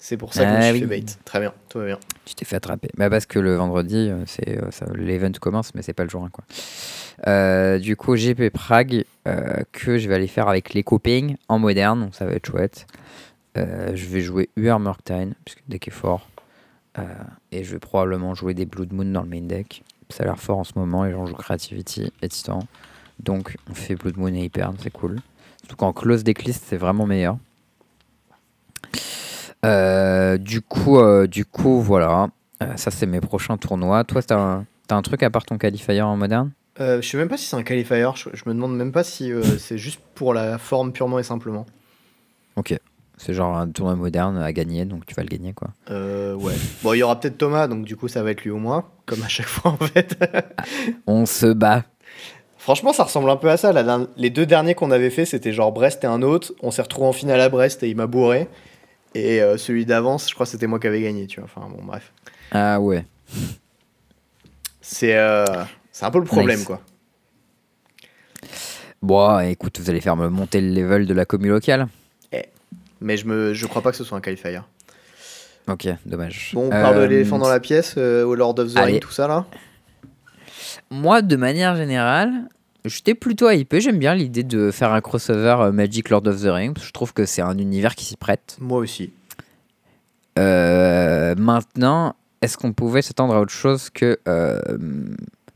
[0.04, 0.80] C'est pour ça que je me suis oui.
[0.80, 1.04] fait bait.
[1.24, 1.98] Très bien, tout va bien.
[2.24, 2.88] tu t'es fait attraper.
[2.96, 6.24] Bah parce que le vendredi, euh, c'est euh, l'event commence, mais c'est pas le jour
[6.24, 6.30] 1.
[6.30, 6.42] Quoi.
[7.28, 11.60] Euh, du coup, GP Prague, euh, que je vais aller faire avec les copains en
[11.60, 12.88] moderne, donc ça va être chouette.
[13.56, 16.28] Euh, je vais jouer UR Murktide, puisque le deck est fort.
[17.52, 19.84] Et je vais probablement jouer des Blood Moon dans le main deck.
[20.08, 22.66] Ça a l'air fort en ce moment, et j'en joue Creativity et Titan.
[23.20, 25.20] Donc on fait Blood Moon et Hyper, c'est cool.
[25.60, 27.38] Surtout qu'en close decklist, c'est vraiment meilleur.
[29.64, 32.28] Euh, du coup, euh, du coup, voilà.
[32.62, 34.04] Euh, ça, c'est mes prochains tournois.
[34.04, 36.50] Toi, t'as un, t'as un truc à part ton qualifier en moderne?
[36.78, 38.08] Je sais même pas si c'est un qualifier.
[38.16, 41.66] Je, je me demande même pas si c'est juste pour la forme purement et simplement.
[42.56, 42.76] Ok.
[43.18, 45.68] C'est genre un tournoi moderne à gagner, donc tu vas le gagner, quoi.
[45.88, 46.54] Ouais.
[46.82, 48.90] Bon, il y aura peut-être Thomas, donc du coup ça va être lui ou moi,
[49.06, 50.18] comme à chaque fois en fait.
[51.06, 51.84] On se bat.
[52.58, 53.72] Franchement, ça ressemble un peu à ça.
[54.16, 56.52] Les deux derniers qu'on avait fait, c'était genre Brest et un autre.
[56.62, 58.48] On s'est retrouvé en finale à Brest et il m'a bourré.
[59.14, 61.48] Et euh, celui d'avance, je crois que c'était moi qui avais gagné, tu vois.
[61.54, 62.12] Enfin bon, bref.
[62.50, 63.04] Ah ouais.
[64.80, 65.44] C'est euh,
[66.00, 66.66] un peu le problème, Nice.
[66.66, 66.80] quoi.
[69.02, 71.88] Bon, écoute, vous allez faire me monter le level de la commu locale.
[73.04, 74.60] Mais je me, je crois pas que ce soit un qualifier.
[75.66, 76.52] Ok, dommage.
[76.54, 78.78] Bon, on parle de Euh, l'éléphant dans la pièce, euh, au Lord of the.
[78.78, 79.44] Ring, tout ça là.
[80.88, 82.30] Moi, de manière générale,
[82.84, 83.80] j'étais plutôt hypé.
[83.80, 86.78] J'aime bien l'idée de faire un crossover euh, Magic Lord of the Rings.
[86.82, 88.56] Je trouve que c'est un univers qui s'y prête.
[88.60, 89.12] Moi aussi.
[90.38, 94.60] Euh, maintenant, est-ce qu'on pouvait s'attendre à autre chose que euh,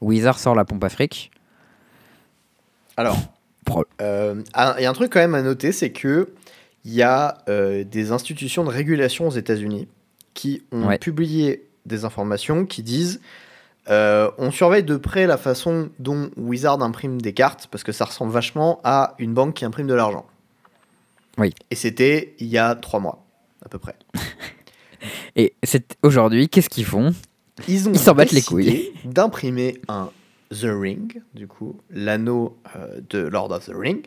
[0.00, 1.30] Wizard sort la pompe à fric
[2.96, 3.18] Alors,
[4.00, 4.42] euh,
[4.78, 6.28] il y a un truc quand même à noter, c'est que
[6.84, 9.88] il y a des institutions de régulation aux États-Unis
[10.34, 10.98] qui ont Ouais.
[10.98, 13.20] publié des informations qui disent
[13.88, 18.04] euh, on surveille de près la façon dont Wizard imprime des cartes parce que ça
[18.04, 20.26] ressemble vachement à une banque qui imprime de l'argent.
[21.38, 21.54] Oui.
[21.70, 23.24] Et c'était il y a trois mois
[23.64, 23.96] à peu près.
[25.36, 27.14] Et c'est aujourd'hui, qu'est-ce qu'ils font?
[27.68, 30.10] Ils ont Ils s'en battent les décidé d'imprimer un
[30.50, 34.06] The Ring, du coup, l'anneau euh, de Lord of the Ring,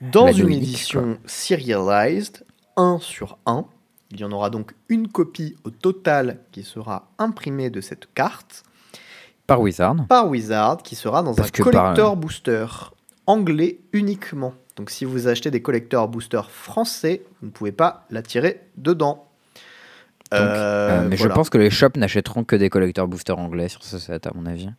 [0.00, 2.44] dans une édition serialized,
[2.76, 3.64] 1 sur 1.
[4.10, 8.64] Il y en aura donc une copie au total qui sera imprimée de cette carte
[9.46, 9.96] Par Wizard.
[10.08, 12.66] par Wizard, qui sera dans Parce un par- collector booster
[13.26, 14.54] anglais uniquement.
[14.76, 19.26] Donc si vous achetez des collecteurs boosters français, vous ne pouvez pas la tirer dedans.
[20.30, 21.30] Donc, Euh, Euh, mais voilà.
[21.32, 24.30] je pense que les shops n'achèteront que des collecteurs boosters anglais sur ce set, à
[24.34, 24.70] mon avis.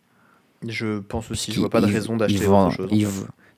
[0.67, 2.89] Je pense aussi, je vois pas de raison d'acheter autre chose.
[2.91, 3.07] Ils,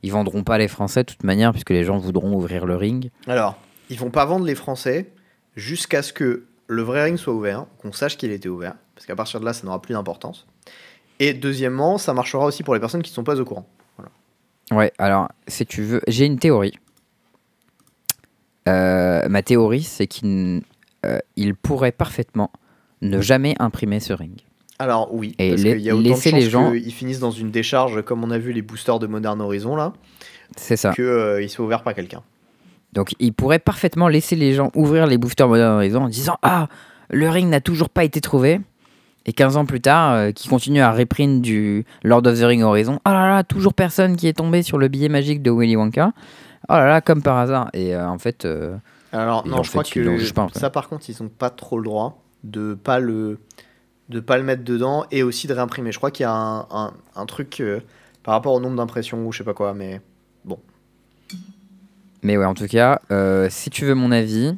[0.04, 3.12] ils vendront pas les Français de toute manière, puisque les gens voudront ouvrir le ring.
[3.28, 3.56] Alors,
[3.90, 5.14] ils vont pas vendre les Français
[5.56, 9.16] jusqu'à ce que le vrai ring soit ouvert, qu'on sache qu'il était ouvert, parce qu'à
[9.16, 10.48] partir de là, ça n'aura plus d'importance.
[11.20, 13.66] Et deuxièmement, ça marchera aussi pour les personnes qui ne sont pas au courant.
[14.72, 16.74] Ouais, alors, si tu veux, j'ai une théorie.
[18.68, 20.62] Euh, ma théorie, c'est qu'il
[21.06, 22.52] euh, il pourrait parfaitement
[23.02, 24.42] ne jamais imprimer ce ring.
[24.80, 27.20] Alors oui, Et parce qu'il y a autant de laisser chances les gens- qu'ils finissent
[27.20, 29.94] dans une décharge, comme on a vu les boosters de Modern Horizon là,
[30.58, 30.94] C'est ça.
[30.94, 32.24] qu'ils soient ouverts par quelqu'un.
[32.94, 36.68] Donc, il pourrait parfaitement laisser les gens ouvrir les boosters Modern Horizon en disant Ah,
[37.10, 38.60] le ring n'a toujours pas été trouvé.
[39.28, 42.62] Et 15 ans plus tard, euh, qui continue à reprint du Lord of the Ring
[42.62, 43.00] Horizon.
[43.06, 46.12] Ah là là, toujours personne qui est tombé sur le billet magique de Willy Wonka.
[46.70, 47.70] Oh là là, comme par hasard.
[47.74, 48.76] Et euh, en fait, euh,
[49.12, 50.00] Alors non, je crois que
[50.34, 53.40] pas ça par contre, ils n'ont pas trop le droit de pas le
[54.10, 55.92] de pas le mettre dedans et aussi de réimprimer.
[55.92, 57.64] Je crois qu'il y a un, un- un truc
[58.22, 60.02] par rapport au nombre d'impressions ou je sais pas quoi, mais
[62.24, 63.00] Mais ouais, en tout cas,
[63.50, 64.56] si tu veux mon avis,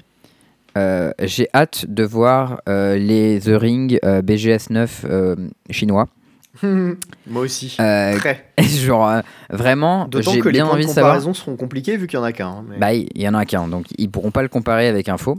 [0.77, 5.35] euh, j'ai hâte de voir euh, les The Ring euh, BGS 9 euh,
[5.71, 6.07] chinois.
[6.63, 7.75] moi aussi.
[7.77, 8.45] Très.
[8.59, 11.13] genre, vraiment, j'ai les bien envie de savoir.
[11.13, 12.47] comparaison seront compliqués vu qu'il y en a qu'un.
[12.47, 15.07] hein, mais Bah, il y en a qu'un, donc ils pourront pas le comparer avec
[15.09, 15.37] Info.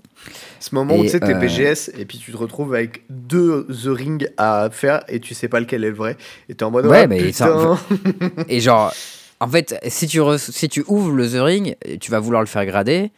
[0.61, 3.87] Ce moment où tu sais, t'es BGS et puis tu te retrouves avec deux The
[3.87, 6.17] Ring à faire et tu sais pas lequel est le vrai.
[6.49, 7.77] Et t'es en mode Ouais, ah, mais putain.
[8.49, 8.93] Et genre,
[9.41, 12.49] en fait, si tu, re- si tu ouvres le The Ring, tu vas vouloir le
[12.49, 13.11] faire grader,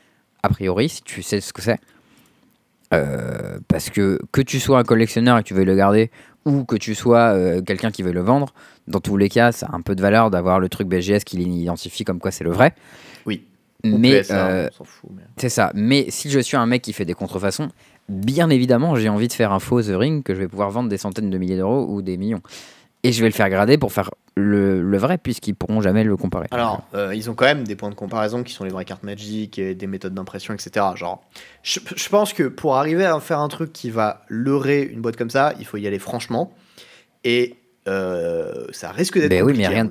[0.43, 1.79] a priori, si tu sais ce que c'est.
[2.93, 6.11] Euh, parce que que tu sois un collectionneur et que tu veuilles le garder,
[6.45, 8.53] ou que tu sois euh, quelqu'un qui veut le vendre,
[8.89, 11.37] dans tous les cas, ça a un peu de valeur d'avoir le truc BGS qui
[11.37, 12.75] l'identifie comme quoi c'est le vrai.
[13.27, 13.45] Oui.
[13.85, 14.69] Ou Mais euh,
[15.09, 15.71] mais- c'est ça.
[15.75, 17.69] Mais si je suis un mec qui fait des contrefaçons,
[18.09, 20.89] bien évidemment, j'ai envie de faire un faux The Ring que je vais pouvoir vendre
[20.89, 22.43] des centaines de milliers d'euros ou des millions.
[23.05, 24.11] Et je vais le faire grader pour faire
[24.41, 26.49] le, le vrai, puisqu'ils pourront jamais le comparer.
[26.51, 29.03] Alors, euh, ils ont quand même des points de comparaison qui sont les vraies cartes
[29.03, 30.87] Magic et des méthodes d'impression, etc.
[30.97, 31.23] Genre,
[31.63, 35.17] je, je pense que pour arriver à faire un truc qui va leurrer une boîte
[35.17, 36.53] comme ça, il faut y aller franchement.
[37.25, 37.57] Et
[37.89, 39.89] euh, ça risque d'être Ben oui, mais rien-.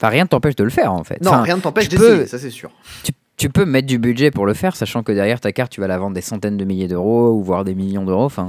[0.00, 1.20] Enfin, rien ne t'empêche de le faire, en fait.
[1.22, 2.70] Non, Enfin, rien ne t'empêche d'essayer, ça c'est sûr.
[3.04, 5.80] tu, tu peux mettre du budget pour le faire, sachant que derrière ta carte, tu
[5.80, 8.24] vas la vendre des centaines de milliers d'euros, ou voire des millions d'euros.
[8.24, 8.48] Enfin,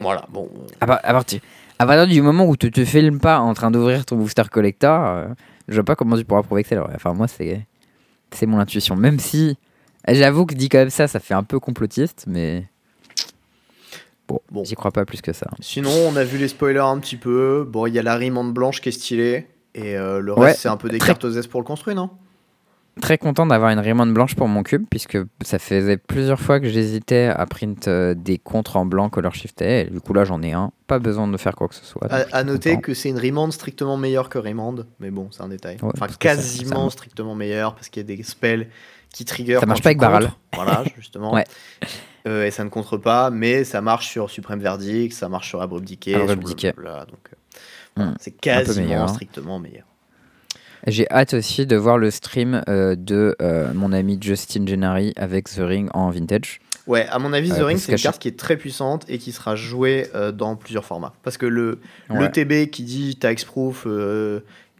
[0.00, 0.48] Voilà, bon.
[0.80, 1.40] à, à partir,
[1.78, 5.06] à partir du moment où tu te filmes pas en train d'ouvrir ton booster collector,
[5.06, 5.26] euh,
[5.68, 6.92] je vois pas comment tu pourras prouver que c'est vrai.
[6.94, 7.66] Enfin, moi, c'est
[8.30, 8.96] c'est mon intuition.
[8.96, 9.56] Même si,
[10.08, 12.66] j'avoue que dit comme ça, ça fait un peu complotiste, mais
[14.28, 14.64] bon, Bon.
[14.64, 15.48] j'y crois pas plus que ça.
[15.60, 17.64] Sinon, on a vu les spoilers un petit peu.
[17.68, 19.46] Bon, il y a la rimande blanche qui est stylée.
[19.76, 21.66] Et euh, le reste, Ouais, c'est un peu des très- cartes aux S pour le
[21.66, 22.10] construire, non?
[23.02, 26.68] Très content d'avoir une Raymond blanche pour mon cube, puisque ça faisait plusieurs fois que
[26.68, 29.80] j'hésitais à print euh, des contres en blanc color shifté.
[29.80, 30.70] Et du coup, là, j'en ai un.
[30.86, 32.06] Pas besoin de faire quoi que ce soit.
[32.12, 32.80] À, noter content.
[32.82, 35.76] que c'est une rimande strictement meilleure que Raymond, mais bon, c'est un détail.
[35.82, 38.68] Ouais, enfin, ça- quasiment ça- strictement meilleure, parce qu'il y a des spells
[39.12, 39.58] qui trigger.
[39.60, 40.24] Ça marche pas avec Baral.
[40.24, 40.38] contres.
[40.54, 41.34] Voilà, justement.
[41.34, 41.44] Ouais.
[42.26, 45.60] Euh, et ça ne contre pas, mais ça marche sur Supreme Verdict, ça marche sur
[45.60, 47.36] Abrupt Decay, Abrupt donc euh,
[47.96, 49.08] Hmm, c'est quasiment meilleur.
[49.08, 49.84] strictement meilleur.
[50.86, 55.48] J'ai hâte aussi de voir le stream euh, de euh, mon ami Justin Gennari avec
[55.48, 56.60] The Ring en vintage.
[56.86, 59.16] Ouais, à mon avis, Ouais, The Ring, c'est une carte qui est très puissante et
[59.16, 61.14] qui sera jouée euh, dans plusieurs formats.
[61.22, 61.78] Parce que le,
[62.10, 62.20] Ouais.
[62.20, 63.46] le TB qui dit tax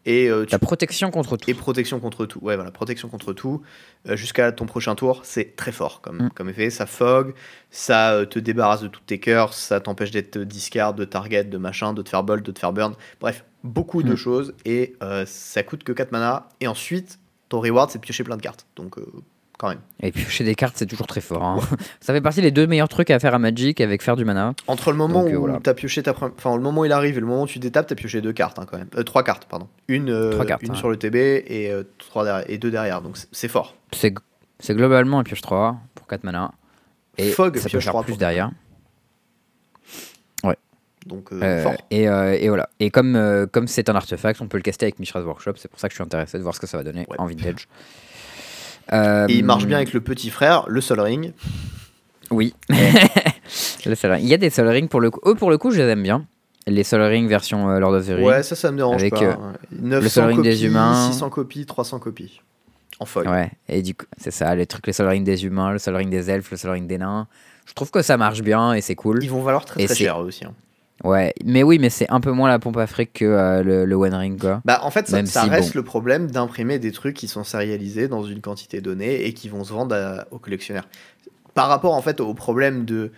[0.06, 1.50] euh, Et, euh, tu- Ta protection contre tout.
[1.50, 2.38] et protection contre tout.
[2.42, 3.62] Ouais, voilà, protection contre tout.
[4.08, 6.30] euh, Jusqu'à ton prochain tour, c'est très fort comme, Mm.
[6.34, 6.70] comme effet.
[6.70, 7.34] Ça fog,
[7.70, 11.58] ça euh, te débarrasse de toutes tes cœurs, ça t'empêche d'être discard, de target, de
[11.58, 12.94] machin, de te faire bolt, de te faire burn.
[13.20, 14.16] Bref, beaucoup de Mm.
[14.16, 14.54] choses.
[14.64, 16.48] Et euh, ça coûte que 4 mana.
[16.60, 17.18] Et ensuite,
[17.48, 18.66] ton reward, c'est de piocher plein de cartes.
[18.76, 18.98] Donc,
[19.64, 19.80] quand même.
[20.02, 21.42] Et piocher des cartes, c'est toujours très fort.
[21.42, 21.58] hein.
[22.00, 24.54] Ça fait partie des deux meilleurs trucs à faire à Magic avec faire du mana.
[24.66, 25.60] Entre le moment Donc, euh, où voilà.
[25.74, 27.94] pioché ta enfin le moment où il arrive et le moment où tu détapes, t'as
[27.94, 30.70] pioché deux cartes hein, quand même, Euh, trois cartes pardon, une, euh, Trois cartes, une
[30.72, 30.76] ouais.
[30.76, 31.14] sur le TB
[31.46, 33.74] et euh, trois derrière- et deux derrière, donc c'est- fort.
[33.92, 34.14] C'est
[34.60, 36.52] c'est globalement un pioche 3 pour 4 mana.
[37.18, 38.50] Et Fog ça peut pioche faire 3 plus derrière.
[41.06, 41.74] Donc euh, fort.
[41.90, 42.70] et, et voilà.
[42.80, 45.52] Et comme comme c'est un artefact, on peut le caster avec Mishra's Workshop.
[45.56, 47.16] C'est pour ça que je suis intéressé de voir ce que ça va donner Ouais.
[47.18, 47.68] en vintage.
[48.92, 51.32] Euh, Et il marche bien avec le petit frère, le Sol Ring.
[52.30, 52.54] Oui.
[53.86, 54.22] Le Sol Ring.
[54.24, 55.20] Il y a des Sol Ring pour le coup.
[55.28, 56.24] Eux, pour le coup, je les aime bien.
[56.66, 58.24] Les Sol Ring version euh, Lord of the Rings.
[58.26, 59.22] Ouais, ça, ça me dérange Avec, pas.
[59.22, 59.34] euh.
[59.72, 61.10] 900 Sol Ring copies, des humains.
[61.12, 62.40] 600 copies, 300 copies.
[63.00, 63.26] En fog.
[63.28, 65.96] Ouais, et du coup, c'est ça, les trucs, les Sol Ring des humains, le Sol
[65.96, 67.26] Ring des elfes, le Sol Ring des nains.
[67.66, 69.22] Je trouve que ça marche bien et c'est cool.
[69.22, 70.44] Ils vont valoir très Et très cher aussi.
[70.46, 70.52] hein.
[71.04, 73.94] Ouais, mais oui, mais c'est un peu moins la pompe afrique que euh, le, le
[73.94, 74.62] One Ring, quoi.
[74.64, 75.80] Bah en fait, ça, Même ça si, reste bon.
[75.80, 79.64] le problème d'imprimer des trucs qui sont sérialisés dans une quantité donnée et qui vont
[79.64, 80.88] se vendre à- aux collectionneurs.
[81.52, 83.12] Par rapport en fait au problème de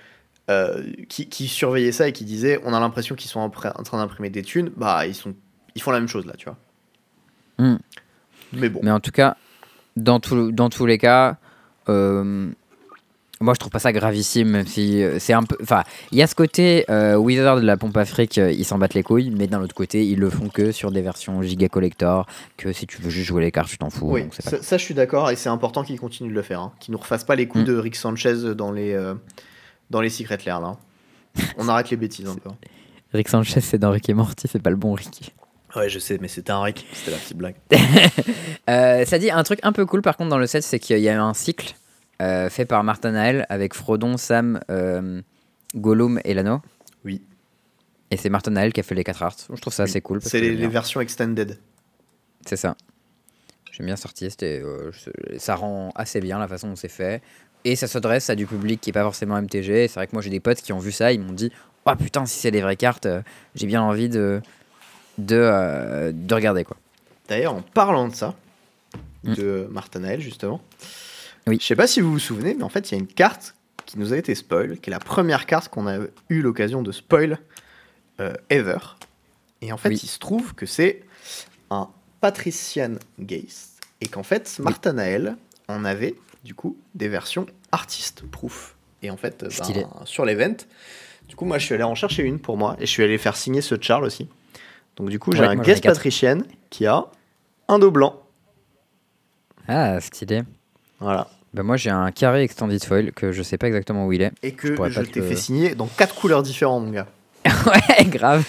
[0.51, 3.99] euh, qui, qui surveillait ça et qui disait on a l'impression qu'ils sont en train
[3.99, 5.35] d'imprimer des thunes, bah ils sont
[5.75, 6.57] ils font la même chose là, tu vois.
[7.59, 7.79] Hmm.
[8.53, 9.37] Mais bon, Mais en tout cas,
[9.97, 11.37] dans, tout, dans tous les cas,
[11.89, 12.49] euh,
[13.41, 15.57] moi je trouve pas ça gravissime, même si euh, c'est un peu.
[15.63, 15.83] Enfin,
[16.13, 18.95] il y a ce côté euh, Wizard de la pompe afrique, euh, ils s'en battent
[18.95, 22.27] les couilles, mais d'un autre côté, ils le font que sur des versions giga collector,
[22.57, 24.11] que si tu veux juste jouer les cartes, tu t'en fous.
[24.11, 26.35] oui, donc c'est pas ça, ça, je suis d'accord et c'est important qu'ils continuent de
[26.35, 26.73] le faire, hein.
[26.81, 27.67] qu'ils nous refassent pas les coups Hmm.
[27.69, 29.15] de Rick Sanchez dans les euh,
[29.91, 30.77] dans les Secret Lair là.
[31.59, 32.49] On arrête les bêtises un peu.
[32.49, 32.57] hein.
[33.13, 35.35] Rick Sanchez, c'est dans Rick et Morty, c'est pas le bon Rick.
[35.75, 37.55] Ouais, je sais, mais c'était un Rick, c'était la petite blague.
[38.69, 40.99] Euh, ça dit un truc un peu cool par contre dans le set, c'est qu'il
[40.99, 41.75] y a un cycle
[42.23, 45.21] euh, fait par Martin Nael avec Frodon, Sam, euh,
[45.75, 46.61] Gollum et Lano.
[47.05, 47.23] Oui.
[48.11, 49.37] Et c'est Martin Nael qui a fait les quatre arts.
[49.53, 49.91] Je trouve ça Oui.
[49.91, 50.21] assez cool.
[50.23, 51.59] C'est les, versions extended.
[52.47, 52.77] C'est ça.
[53.73, 54.91] J'aime bien sortir, c'était, euh,
[55.37, 57.21] ça rend assez bien la façon dont c'est fait.
[57.65, 59.89] Et ça s'adresse à du public qui est pas forcément MTG.
[59.89, 61.53] C'est vrai que moi j'ai des potes qui ont vu ça, ils m'ont dit
[61.85, 63.21] Oh putain, si c'est les vraies cartes, euh,
[63.55, 64.41] j'ai bien envie de,
[65.19, 66.77] de, euh, de regarder quoi.
[67.29, 68.35] D'ailleurs, en parlant de ça,
[69.27, 69.35] Mm.
[69.35, 70.61] de Martinael justement,
[71.49, 71.59] Oui.
[71.61, 73.55] je sais pas si vous vous souvenez, mais en fait, il y a une carte
[73.85, 75.99] qui nous a été spoil, qui est la première carte qu'on a
[76.29, 77.39] eu l'occasion de spoil
[78.21, 78.79] euh, ever.
[79.63, 80.01] Et en fait, Oui.
[80.03, 81.05] il se trouve que c'est
[81.71, 81.89] un
[82.21, 85.37] Patrician Geist, et qu'en fait, Martinael
[85.69, 86.15] en avait
[86.45, 88.75] du coup des versions artist proof.
[89.03, 90.57] Et en fait, ben, sur l'event,
[91.29, 93.19] du coup, moi, je suis allé en chercher une pour moi, et je suis allé
[93.19, 94.29] faire signer ce Charles aussi.
[94.97, 95.85] Donc du coup, j'ai Ouais, un Guest.
[95.85, 96.39] Patrician
[96.71, 97.05] qui a
[97.69, 98.21] un dos blanc.
[99.69, 100.43] Ah, stylé.
[101.01, 101.29] Voilà.
[101.57, 104.31] Bah moi j'ai un carré extended foil que je sais pas exactement où il est.
[104.43, 107.07] Et Je que je, te t'ai fait signer dans quatre couleurs différentes, mon gars.
[107.47, 108.45] ouais, grave.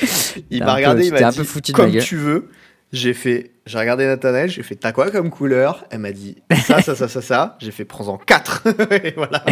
[0.50, 2.50] Il m'a regardé, peu- il m'a un dit peu foutu de ma comme tu veux.
[2.92, 5.84] J'ai fait, j'ai regardé Nathanaël, j'ai fait t'as quoi comme couleur?
[5.90, 6.36] Elle m'a dit
[6.66, 7.56] ça, ça, ça, ça, ça.
[7.60, 8.64] J'ai fait prends-en quatre.
[9.04, 9.44] Et voilà.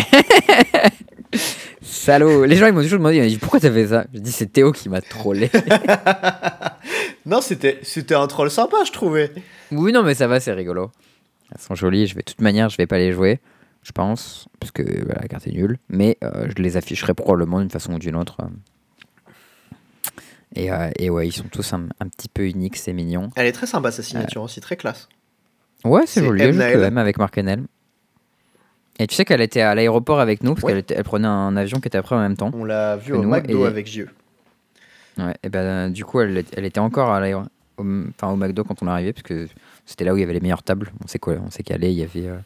[1.83, 2.45] Salaud.
[2.45, 4.07] Les gens ils m'ont toujours demandé, ils m'ont dit pourquoi t'as fait ça?
[4.15, 5.49] J'ai dit c'est Théo qui m'a trollé.
[7.24, 9.31] Non, c'était, c'était un troll sympa, je trouvais.
[9.70, 10.91] oui non mais ça va, c'est rigolo.
[11.55, 13.40] Elles sont jolies, je vais de toute manière je vais pas les jouer,
[13.82, 15.78] je pense, parce que la carte est nulle.
[15.89, 18.39] Mais euh, je les afficherai probablement d'une façon ou d'une autre.
[20.55, 23.31] Et, euh, et ouais, ils sont tous un, un petit peu uniques, c'est mignon.
[23.36, 25.09] Elle est très sympa sa signature aussi, très classe.
[25.85, 27.64] Ouais, c'est joli, je aime avec Mark Enel.
[28.98, 30.82] Et tu sais qu'elle était à l'aéroport avec nous, parce Ouais.
[30.82, 32.51] qu'elle elle prenait un avion qui était après en même temps.
[32.55, 34.09] On l'a vu au nous, McDo et- avec J.E.
[35.18, 37.43] Ouais, et ben du coup, elle, elle était encore à au,
[37.78, 39.47] enfin, au McDo quand on est arrivé, parce que
[39.86, 40.92] c'était là où il y avait les meilleures tables.
[41.02, 42.38] On s'est on s'est calé, il y avait, euh,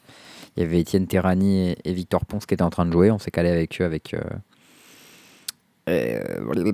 [0.57, 3.11] il y avait Étienne Terrani et, et Victor Ponce qui étaient en train de jouer.
[3.11, 4.21] On s'est calé avec eux, avec, euh,
[5.89, 6.73] euh,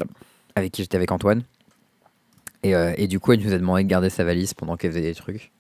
[0.55, 1.43] avec qui j'étais avec Antoine.
[2.62, 4.90] Et, euh, et du coup, elle nous a demandé de garder sa valise pendant qu'elle
[4.90, 5.52] faisait des trucs.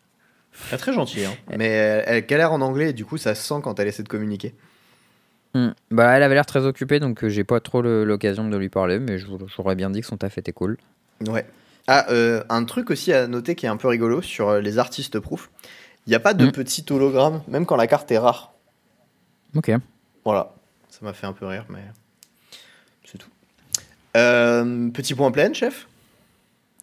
[0.72, 1.34] Est très gentille, hein.
[1.56, 4.02] mais elle, elle galère en anglais et du coup ça se sent quand elle essaie
[4.02, 4.54] de communiquer.
[5.54, 5.70] Hmm.
[5.90, 8.98] Bah, elle avait l'air très occupée, donc euh, j'ai pas trop l'occasion de lui parler,
[8.98, 10.76] mais j'aurais bien dit que son taf était cool.
[11.26, 11.46] Ouais.
[11.88, 14.78] Ah, euh, un truc aussi à noter qui est un peu rigolo sur euh, les
[14.78, 15.50] artistes proof.
[16.06, 16.52] Il n'y a pas de Mm.
[16.52, 18.54] petit hologramme, même quand la carte est rare.
[19.54, 19.70] Ok.
[20.24, 20.52] Voilà.
[20.88, 21.84] Ça m'a fait un peu rire, mais
[23.04, 23.28] c'est tout.
[24.16, 25.86] Euh, petit point plein, chef?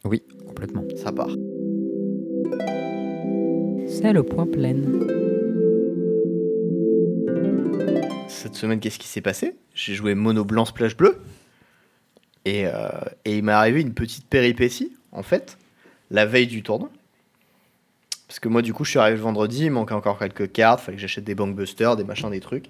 [0.06, 0.84] Oui, complètement.
[1.02, 1.30] Ça part.
[3.88, 4.76] C'est le point plein.
[8.28, 9.56] Cette semaine, qu'est-ce qui s'est passé?
[9.74, 11.18] J'ai joué mono blanc splash bleu.
[12.46, 12.90] Et, euh,
[13.26, 14.92] et il m'est arrivé une petite péripétie.
[15.12, 15.58] En fait,
[16.12, 16.90] la veille du tournoi.
[18.28, 20.80] Parce que moi, du coup, je suis arrivé le vendredi, il manquait encore quelques cartes,
[20.80, 22.66] fallait que j'achète des bankbusters, des machins, des trucs.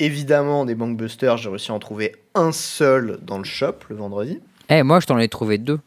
[0.00, 4.40] Évidemment, des bankbusters, j'ai réussi à en trouver un seul dans le shop le vendredi.
[4.68, 5.78] Eh, moi, je t'en ai trouvé deux.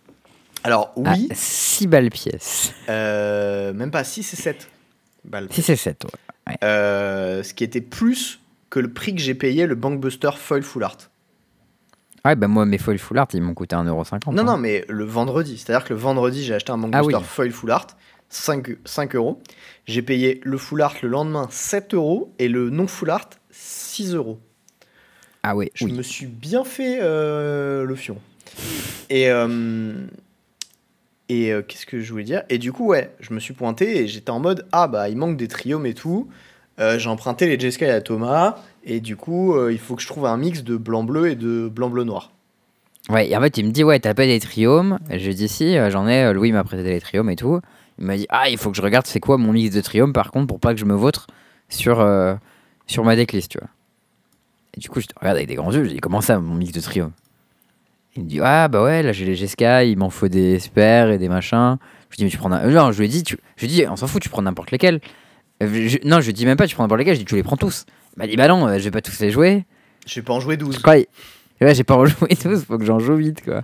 [0.64, 2.74] Alors, oui, 6 balles pièce.
[2.90, 4.70] euh, même pas 6 et 7
[5.26, 5.48] balles.
[5.52, 6.56] 6 et 7, ouais.
[6.64, 8.40] Euh, ce qui était plus
[8.70, 10.98] que le prix que j'ai payé le bankbuster foil full art.
[12.26, 14.34] Ouais, bah moi, mes foil full art, ils m'ont coûté 1,50€.
[14.34, 14.44] Non, hein.
[14.44, 15.57] non, mais le vendredi.
[15.57, 17.26] C'est-à-dire que le vendredi, j'ai acheté un bankbuster Ah oui.
[17.26, 17.88] foil full art,
[18.30, 19.41] 5, 5 euros.
[19.85, 24.14] J'ai payé le full art le lendemain 7 euros et le non full art 6
[24.15, 24.39] euros.
[25.44, 25.94] Ah oui, Je oui.
[25.94, 28.18] me suis bien fait euh, le fion.
[29.10, 29.94] Et, euh,
[31.30, 32.44] et euh, qu'est-ce que je voulais dire?
[32.49, 35.15] Et du coup, ouais, je me suis pointé et j'étais en mode Ah, bah, il
[35.15, 36.27] manque des triomes et tout.
[36.80, 38.57] J'ai emprunté les Jeskai à Thomas.
[38.90, 41.68] Et du coup, euh, il faut que je trouve un mix de blanc-bleu et de
[41.68, 42.32] blanc-bleu-noir.
[43.10, 45.36] Ouais, et en fait, il me dit, ouais, t'as pas des triomes Et Je lui
[45.36, 46.24] dis, si, euh, j'en ai.
[46.24, 47.60] euh, Louis m'a prêté des triomes et tout.
[48.00, 50.14] Il m'a dit, ah, il faut que je regarde c'est quoi mon mix de triomes,
[50.14, 51.28] par contre, pour pas que je me vautre
[51.68, 51.96] sur,
[52.86, 53.68] sur ma decklist, tu vois.
[54.76, 56.54] Et du coup, je te regarde avec des grands yeux, je dis, comment ça, mon
[56.56, 57.12] mix de triomes
[58.16, 61.10] Il me dit, ah, bah ouais, là, j'ai les GSK, il m'en faut des spares
[61.10, 61.78] et des machins.
[62.10, 62.68] Je lui dis, mais tu prends un.
[62.70, 63.24] Non, je lui ai dit,
[63.58, 65.02] je lui ai on s'en fout, tu prends n'importe lesquels.
[66.06, 67.58] Non, je lui dis même pas, tu prends n'importe lesquels, je dis, tu les prends
[67.58, 67.86] tous.
[68.18, 69.64] Il m'a dit, bah non, euh, je vais pas tous les jouer.
[70.07, 70.80] J'ai pas en joué 12.
[70.80, 70.95] Quoi,
[71.61, 73.61] Ouais, j'ai pas rejoué tous, faut que j'en joue vite, quoi.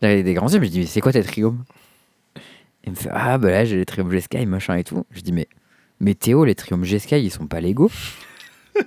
[0.00, 1.62] J'avais des grands yeux, mais je dis, mais c'est quoi tes triomes
[2.84, 5.06] Il me fait, ah, bah là, j'ai les triomes G-Sky, machin et tout.
[5.12, 5.46] Je dis, mais,
[6.00, 7.90] mais Théo, les triomes G-Sky, ils sont pas légaux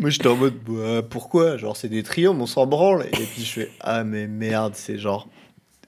[0.00, 1.58] Moi, j'étais en mode bah, Pourquoi?
[1.58, 3.04] Genre, c'est des triomes, on s'en branle.
[3.12, 5.28] Et puis, je fais Ah, mais merde, c'est genre.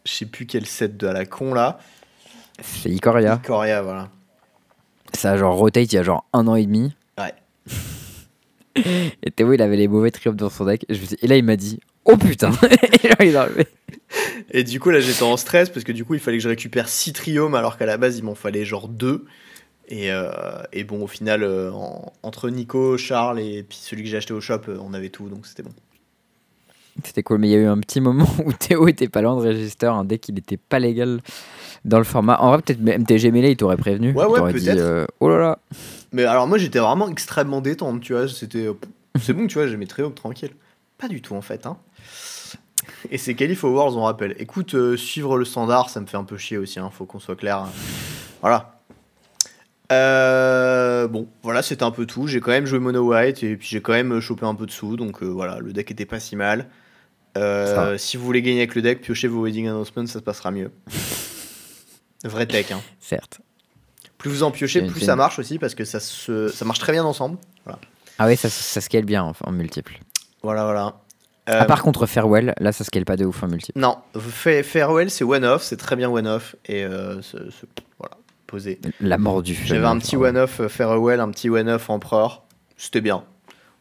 [0.04, 1.78] Je sais plus quel set de à la con là.
[2.62, 3.38] C'est Ikoria.
[3.38, 4.10] Coria, voilà.
[5.14, 6.94] Ça a genre rotate il y a genre un an et demi.
[8.76, 10.84] Et Théo, il avait les mauvais triomes dans son deck.
[10.88, 12.50] Et, je me suis- et là, il m'a dit, oh putain
[13.20, 13.66] Et il a enlevé.
[14.50, 16.48] Et du coup, là, j'étais en stress parce que du coup, il fallait que je
[16.48, 19.24] récupère 6 triomes alors qu'à la base, il m'en fallait genre 2.
[19.88, 20.30] Et, euh,
[20.72, 24.32] et bon, au final, euh, en- entre Nico, Charles et puis celui que j'ai acheté
[24.32, 25.72] au shop, euh, on avait tout, donc c'était bon.
[27.04, 29.34] C'était cool, mais il y a eu un petit moment où Théo était pas loin
[29.40, 31.20] de register un deck qui n'était pas légal
[31.84, 32.36] dans le format.
[32.40, 34.12] En vrai, peut-être MTG Melee, il t'aurait prévenu.
[34.12, 34.78] Ouais, ouais, t'aurait dit, peut-être.
[34.78, 35.58] euh, oh là là.
[36.12, 38.28] Mais alors, moi, j'étais vraiment extrêmement détente, tu vois.
[38.28, 38.66] C'était.
[38.66, 38.74] euh,
[39.20, 40.54] C'est bon, tu vois, j'ai mes triomes tranquilles.
[40.98, 41.78] Pas du tout, en fait, hein.
[43.10, 44.34] Et ces qualifs Awards, on rappelle.
[44.38, 47.20] Écoute, euh, suivre le standard, ça me fait un peu chier aussi, hein, faut qu'on
[47.20, 47.66] soit clair.
[48.40, 48.80] Voilà.
[49.92, 52.26] Euh, bon, voilà, c'était un peu tout.
[52.26, 54.70] J'ai quand même joué Mono White et puis j'ai quand même chopé un peu de
[54.70, 56.68] sous, donc euh, voilà, le deck était pas si mal.
[57.36, 60.50] Euh, si vous voulez gagner avec le deck, piochez vos wedding announcements, ça se passera
[60.50, 60.70] mieux.
[62.24, 62.80] Vrai tech, hein.
[62.98, 63.40] Certes.
[64.20, 66.92] Plus vous en piochez, plus ça marche aussi parce que ça, se, ça marche très
[66.92, 67.38] bien ensemble.
[67.64, 67.78] Voilà,
[68.18, 69.98] Ah oui, ça, ça scale bien en, en multiple.
[70.42, 70.64] voilà.
[70.64, 70.94] voilà.
[71.46, 73.78] Ah, Euh, par contre, Farewell, là, ça scale pas de ouf en multiple.
[73.80, 76.54] Non, Fa- Farewell, c'est one-off, c'est très bien one-off.
[76.66, 77.20] Et euh,
[77.98, 78.16] voilà,
[78.46, 78.78] posé.
[79.00, 82.44] La mort du J'avais un petit one-off euh, Farewell, un petit one-off Empereur.
[82.76, 83.24] C'était bien.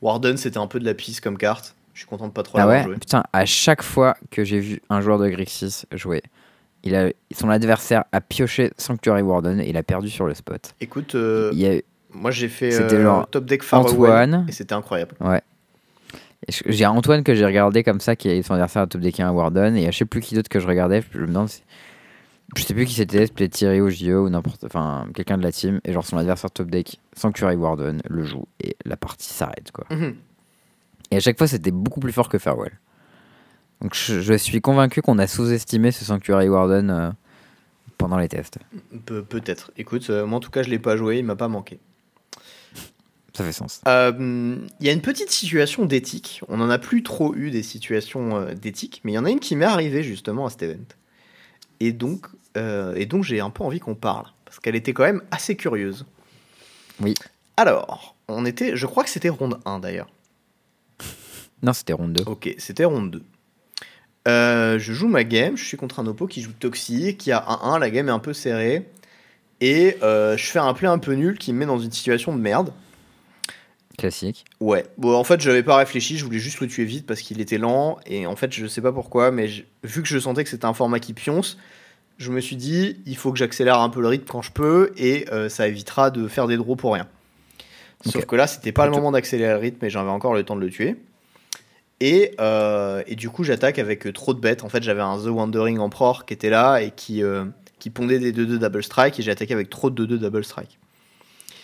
[0.02, 1.76] Warden, c'était un peu de la pisse comme carte.
[1.94, 2.94] Je suis content de pas trop Ah ouais joué.
[2.96, 6.24] Putain, à chaque fois que j'ai vu un joueur de Grixis jouer,
[6.84, 10.74] il a, son adversaire a pioché Sanctuary Warden et il a perdu sur le spot.
[10.82, 11.82] Écoute, euh, Il y a,
[12.12, 14.46] moi j'ai fait euh, genre top deck Farewell Antoine.
[14.48, 15.16] et c'était incroyable.
[16.48, 19.20] je- j'ai Antoine que j'ai regardé comme ça, qui a son adversaire à top deck
[19.20, 21.64] un Warden, et je sais plus qui d'autre que je regardais, je me demande si-
[22.56, 24.64] Je sais plus qui c'était, c'était peut-être Thierry ou JO ou n'importe.
[24.64, 28.46] Enfin, quelqu'un de la team, et genre son adversaire top deck, Sanctuary Warden, le joue,
[28.60, 29.86] et la partie s'arrête quoi.
[29.92, 30.16] Mhm.
[31.12, 32.72] Et à chaque fois, c'était beaucoup plus fort que Farewell.
[33.82, 37.12] Donc je, je suis convaincu qu'on a sous-estimé ce Sanctuary Warden euh,
[37.98, 38.58] pendant les tests.
[39.06, 39.72] Pe- Peut-être.
[39.78, 41.80] Écoute, euh, moi en tout cas, je l'ai pas joué, il m'a pas manqué.
[43.34, 43.80] Ça fait sens.
[43.88, 46.42] Euh, Il y a une petite situation d'éthique.
[46.50, 49.40] On n'en a plus trop eu des situations d'éthique, mais il y en a une
[49.40, 50.84] qui m'est arrivée justement à cet event.
[51.80, 52.26] Et donc,
[52.56, 56.06] et donc j'ai un peu envie qu'on parle, parce qu'elle était quand même assez curieuse.
[57.00, 57.14] Oui.
[57.56, 60.10] Alors, on était, je crois que c'était ronde 1 d'ailleurs.
[61.64, 62.24] Non, c'était ronde 2.
[62.26, 63.24] Ok, c'était ronde 2.
[64.28, 67.40] Euh, je joue ma game, je suis contre un oppo qui joue Toxi, qui a
[67.40, 68.86] 1-1, la game est un peu serrée.
[69.62, 72.36] Et euh, je fais un play un peu nul qui me met dans une situation
[72.36, 72.72] de merde.
[73.98, 74.46] Classique.
[74.62, 77.42] Ouais, bon en fait j'avais pas réfléchi, je voulais juste le tuer vite parce qu'il
[77.42, 80.46] était lent et en fait je sais pas pourquoi mais je- vu que je sentais
[80.46, 81.58] que c'était un format qui pionce,
[82.18, 84.94] je me suis dit il faut que j'accélère un peu le rythme quand je peux
[84.96, 87.08] et euh, ça évitera de faire des draws pour rien.
[88.06, 90.56] Sauf que là c'était pas le moment d'accélérer le rythme et j'avais encore le temps
[90.56, 90.96] de le tuer.
[92.02, 95.18] Et, euh, et du coup j'attaque avec euh, trop de bêtes, en fait j'avais un
[95.18, 97.44] The Wandering Emperor qui était là et qui, euh,
[97.80, 100.80] qui pondait des 2-2 double strike et j'ai attaqué avec trop de 2-2 double strike.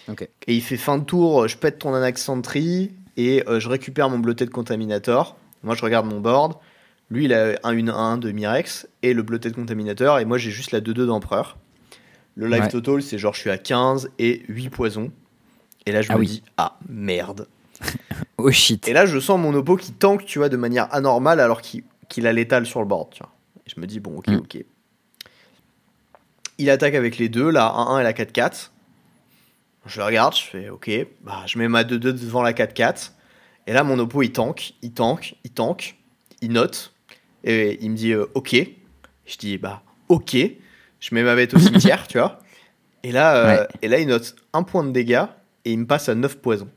[0.10, 0.28] Ok.
[0.48, 4.10] Et il fait fin de tour, je pète ton Anax Sentry et euh, je récupère
[4.10, 5.38] mon Bloated Contaminator.
[5.64, 6.56] Moi, je regarde mon board.
[7.10, 10.72] Lui, il a un 1-1 de Mirex et le Blooded Contaminator, et moi j'ai juste
[10.72, 11.58] la 2-2 d'Empereur.
[12.36, 12.68] Le live Ouais.
[12.68, 15.12] total, c'est genre je suis à 15 et 8 poisons.
[15.86, 16.28] Et là, je Ah me oui.
[16.28, 17.48] dis, ah merde.
[18.38, 18.88] Oh shit.
[18.88, 22.28] Et là, je sens mon oppo qui tank, tu vois, de manière anormale alors qu'il
[22.28, 23.32] a l'étal sur le board, tu vois.
[23.66, 24.36] Et je me dis, bon, ok, Mm.
[24.36, 24.58] ok.
[26.58, 28.72] Il attaque avec les deux, la 1-1 et la 4-4.
[29.86, 30.90] Je le regarde, je fais, ok,
[31.22, 33.12] bah, je mets ma 2-2 devant la 4-4.
[33.68, 35.98] Et là, mon oppo, il tank, il tank, il tank,
[36.42, 36.94] il note.
[37.44, 38.56] Et il me dit, euh, ok.
[39.26, 40.36] Je dis, bah, ok.
[41.00, 42.40] Je mets ma bête au cimetière, tu vois.
[43.04, 43.68] Et là, euh, Ouais.
[43.82, 45.26] et là, il note un point de dégâts
[45.66, 46.70] et il me passe à 9 poisons.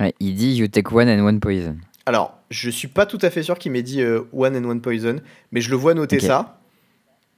[0.00, 1.76] Ouais, il dit You take one and one poison.
[2.06, 4.80] Alors, je suis pas tout à fait sûr qu'il m'ait dit euh, One and One
[4.82, 5.20] Poison,
[5.52, 6.60] mais je le vois noter ça.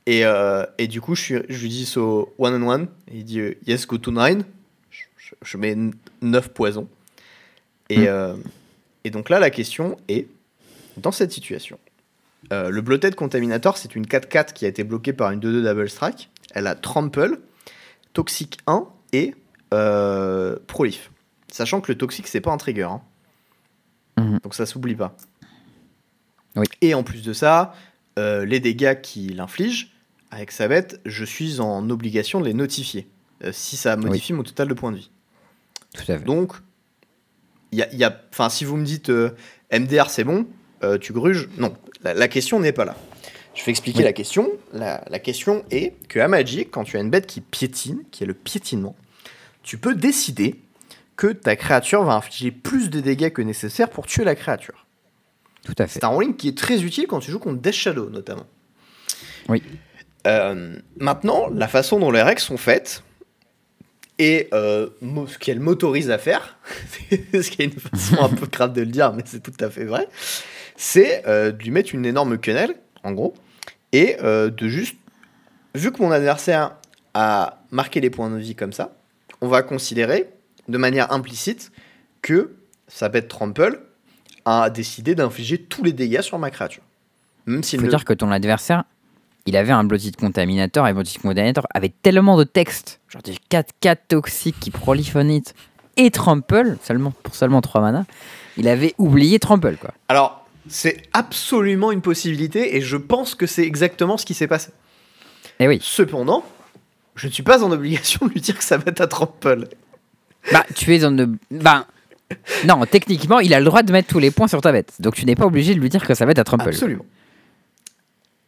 [0.06, 2.88] Et, euh, et du coup, je, suis, je lui dis so One and One.
[3.10, 4.44] Et il dit euh, Yes, go to nine.
[4.90, 5.76] Je, je- je mets
[6.22, 6.88] 9 poisons.
[7.90, 8.04] Et, Hmm.
[8.08, 8.36] euh,
[9.04, 10.26] et donc là, la question est
[10.96, 11.78] dans cette situation,
[12.50, 16.30] le Bloated Contaminator, c'est une 4-4 qui a été bloquée par une 2-2 Double Strike.
[16.54, 17.38] Elle a Trample,
[18.14, 19.34] Toxic 1 et
[20.66, 21.10] Prolif.
[21.56, 22.82] Sachant que le Toxic, c'est pas un trigger.
[22.90, 23.00] hein.
[24.18, 24.40] Mhm.
[24.42, 25.16] Donc ça s'oublie pas.
[26.54, 26.66] Oui.
[26.82, 27.74] Et en plus de ça,
[28.18, 29.92] euh, les dégâts qu'il inflige
[30.30, 33.08] avec sa bête, je suis en obligation de les notifier.
[33.44, 35.10] euh, si ça modifie mon total de points de vie.
[35.94, 36.24] Tout à fait.
[36.24, 36.52] Donc,
[37.72, 39.30] y a, y si vous me dites euh,
[39.72, 40.46] MDR c'est bon,
[41.00, 41.74] tu gruges, non.
[42.02, 42.96] La, la question n'est pas là.
[43.54, 44.04] Je vais expliquer Oui.
[44.04, 44.48] la question.
[44.72, 48.22] La, la question est que à Magic, quand tu as une bête qui piétine, qui
[48.22, 48.94] est le piétinement,
[49.62, 50.60] tu peux décider
[51.16, 54.86] que ta créature va infliger plus de dégâts que nécessaire pour tuer la créature.
[55.64, 55.94] Tout à fait.
[55.94, 58.46] C'est un rolling qui est très utile quand tu joues contre Death Shadow, notamment.
[59.48, 59.62] Oui.
[60.26, 63.02] Euh, maintenant, la façon dont les règles sont faites,
[64.18, 64.88] et euh,
[65.28, 66.58] ce qu'elles m'autorisent à faire,
[67.10, 69.70] ce qui est une façon un peu crade de le dire, mais c'est tout à
[69.70, 70.08] fait vrai,
[70.76, 73.34] c'est euh, de lui mettre une énorme quenelle, en gros,
[73.92, 74.96] et euh, de juste,
[75.74, 76.76] vu que mon adversaire
[77.14, 78.96] a marqué les points de vie comme ça,
[79.40, 80.30] on va considérer
[80.68, 81.72] de manière implicite
[82.22, 82.54] que
[82.88, 83.80] sa bête Trample
[84.44, 86.82] a décidé d'infliger tous les dégâts sur ma créature.
[87.46, 88.84] Même Il s'il faut dire que ton adversaire,
[89.46, 93.96] il avait un Blooded Contaminator et Blooded Contaminator avait tellement de texte, genre des 4-4
[94.08, 95.54] toxiques qui proliphonitent
[95.96, 98.06] et Trample, seulement, pour seulement 3 mana,
[98.56, 99.94] il avait oublié Trample quoi.
[100.08, 104.70] Alors, c'est absolument une possibilité et je pense que c'est exactement ce qui s'est passé.
[105.58, 106.44] Et oui, Cependant,
[107.14, 109.68] je ne suis pas en obligation de lui dire que ça va être à Trample.
[110.52, 111.14] Bah tu es en.
[111.50, 111.86] Bah.
[112.64, 114.94] Non, techniquement, il a le droit de mettre tous les points sur ta bête.
[114.98, 116.68] Donc tu n'es pas obligé de lui dire que ça va être à Trample.
[116.68, 117.06] Absolument.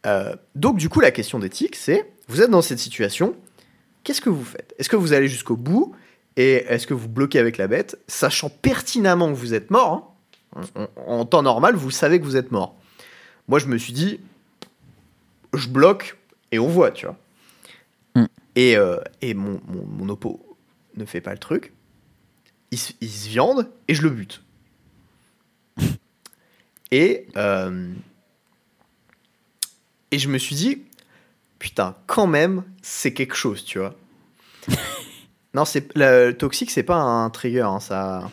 [0.06, 3.34] Euh, donc, du coup, la question d'éthique, c'est vous êtes dans cette situation,
[4.04, 4.74] qu'est-ce que vous faites?
[4.78, 5.94] Est-ce que vous allez jusqu'au bout?
[6.36, 10.14] Et est-ce que vous bloquez avec la bête, sachant pertinemment que vous êtes mort
[10.54, 12.74] hein en, en- en temps normal, vous savez que vous êtes mort.
[13.48, 14.20] Moi, je me suis dit,
[15.54, 16.16] je bloque
[16.52, 17.16] et on voit, tu vois.
[18.14, 18.26] Mm.
[18.56, 20.56] Et, euh, et mon, mon, mon oppo
[20.96, 21.72] ne fait pas le truc.
[22.70, 22.92] Il, se-
[23.28, 24.42] viande et je le bute.
[26.90, 27.92] Et, euh,
[30.10, 30.82] et je me suis dit,
[31.58, 33.94] putain, quand même, c'est quelque chose, tu vois.
[35.54, 38.30] non, c'est le toxique, c'est pas un trigger, hein, ça.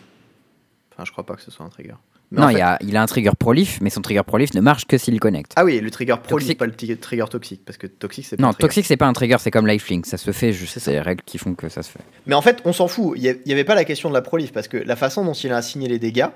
[0.92, 1.96] Enfin, je crois pas que ce soit un trigger.
[2.36, 4.54] Mais non, en il, fait- a, il a un trigger prolif, mais son trigger prolif
[4.54, 5.54] ne marche que s'il connecte.
[5.56, 6.58] Ah oui, le trigger pro, Toxique.
[6.60, 9.14] pas le trigger toxique, parce que toxique, c'est pas non, un toxique, c'est pas un
[9.14, 10.06] trigger, c'est comme lifelink.
[10.06, 10.74] Ça se fait juste.
[10.74, 12.00] C'est C'est les règles qui font que ça se fait.
[12.28, 13.18] Mais en fait, on s'en fout.
[13.18, 15.52] Il n'y avait pas la question de la prolif, parce que la façon dont il
[15.52, 16.28] a assigné les dégâts,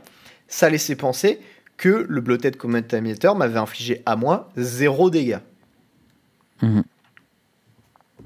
[0.48, 1.40] ça laissait penser
[1.78, 5.38] que le Bloated Contaminator m'avait infligé à moi zéro dégâts.
[6.62, 6.84] Mhm.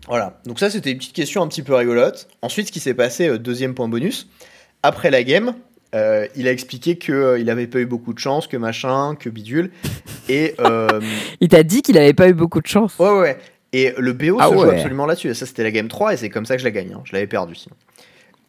[0.08, 0.40] Voilà.
[0.46, 2.28] Donc ça, c'était une petite question un petit peu rigolote.
[2.42, 4.28] Ensuite, ce qui s'est passé, euh, deuxième point bonus,
[4.82, 5.54] après la game,
[5.94, 9.72] euh, il a expliqué qu'il n'avait pas eu beaucoup de chance, que machin, que bidule.
[10.30, 10.56] Et...
[10.60, 11.02] euh,
[11.42, 12.98] Il t'a dit qu'il avait pas eu beaucoup de chance.
[13.00, 13.38] Ouais, ouais.
[13.74, 15.30] Et le BO Ah se joue absolument là-dessus.
[15.30, 16.94] Et ça, c'était la game 3 et c'est comme ça que je la gagne.
[16.94, 17.02] hein.
[17.06, 17.76] Je l'avais perdu sinon.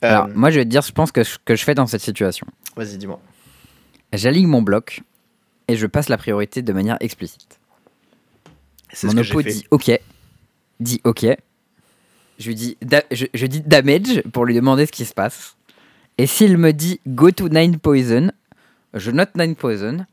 [0.04, 1.86] Euh, Alors, moi, je vais te dire, je pense que ce que je fais dans
[1.86, 2.46] cette situation.
[2.76, 3.20] Vas-y, dis-moi.
[4.12, 5.00] J'aligne mon bloc
[5.66, 7.58] et je passe la priorité de manière explicite.
[9.02, 9.90] Mon ce oppo dit OK.
[10.78, 11.26] Dit OK.
[12.38, 12.76] Je lui dis,
[13.12, 15.56] je dis damage pour lui demander ce qui se passe.
[16.18, 18.30] Et s'il me dit go to 9 poison,
[18.94, 20.06] je note 9 poison,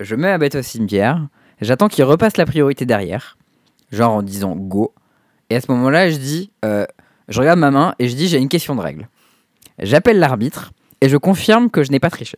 [0.00, 1.26] je mets ma bête au cimetière,
[1.60, 3.36] j'attends qu'il repasse la priorité derrière,
[3.90, 4.92] genre en disant go.
[5.50, 6.84] Et à ce moment-là, je dis, euh,
[7.28, 9.08] je regarde ma main et je dis j'ai une question de règle.
[9.78, 12.36] J'appelle l'arbitre et je confirme que je n'ai pas triché.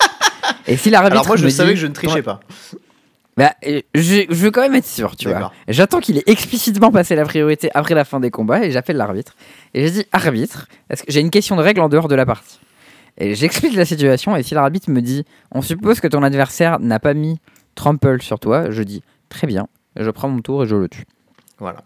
[0.66, 2.40] et si l'arbitre Alors moi, je me savais dit- que je ne trichais pas.
[3.36, 5.52] Bah, euh, je, je veux quand même être sûr, tu vois.
[5.68, 9.34] J'attends qu'il ait explicitement passé la priorité après la fin des combats et j'appelle l'arbitre.
[9.74, 12.26] Et je dis arbitre, est-ce que j'ai une question de règle en dehors de la
[12.26, 12.60] partie
[13.18, 17.00] Et j'explique la situation et si l'arbitre me dit on suppose que ton adversaire n'a
[17.00, 17.40] pas mis
[17.74, 19.66] trample sur toi, je dis très bien,
[19.96, 21.04] je prends mon tour et je le tue.
[21.58, 21.82] Voilà.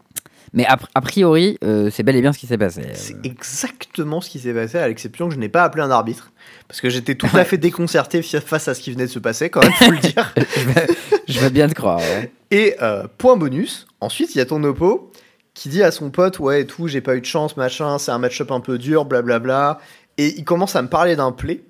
[0.52, 2.82] Mais a, a priori, euh, c'est bel et bien ce qui s'est passé.
[2.94, 6.32] C'est exactement ce qui s'est passé, à l'exception que je n'ai pas appelé un arbitre.
[6.66, 9.50] Parce que j'étais tout à fait déconcerté face à ce qui venait de se passer,
[9.50, 10.34] quand même, faut le dire.
[11.28, 11.98] je, veux, bien te croire.
[11.98, 12.32] ouais.
[12.50, 15.12] Et euh, point bonus, ensuite il y a ton oppo
[15.54, 18.12] qui dit à son pote ouais et tout j'ai pas eu de chance machin c'est
[18.12, 19.80] un match-up un peu dur blablabla
[20.16, 21.62] et il commence à me parler d'un play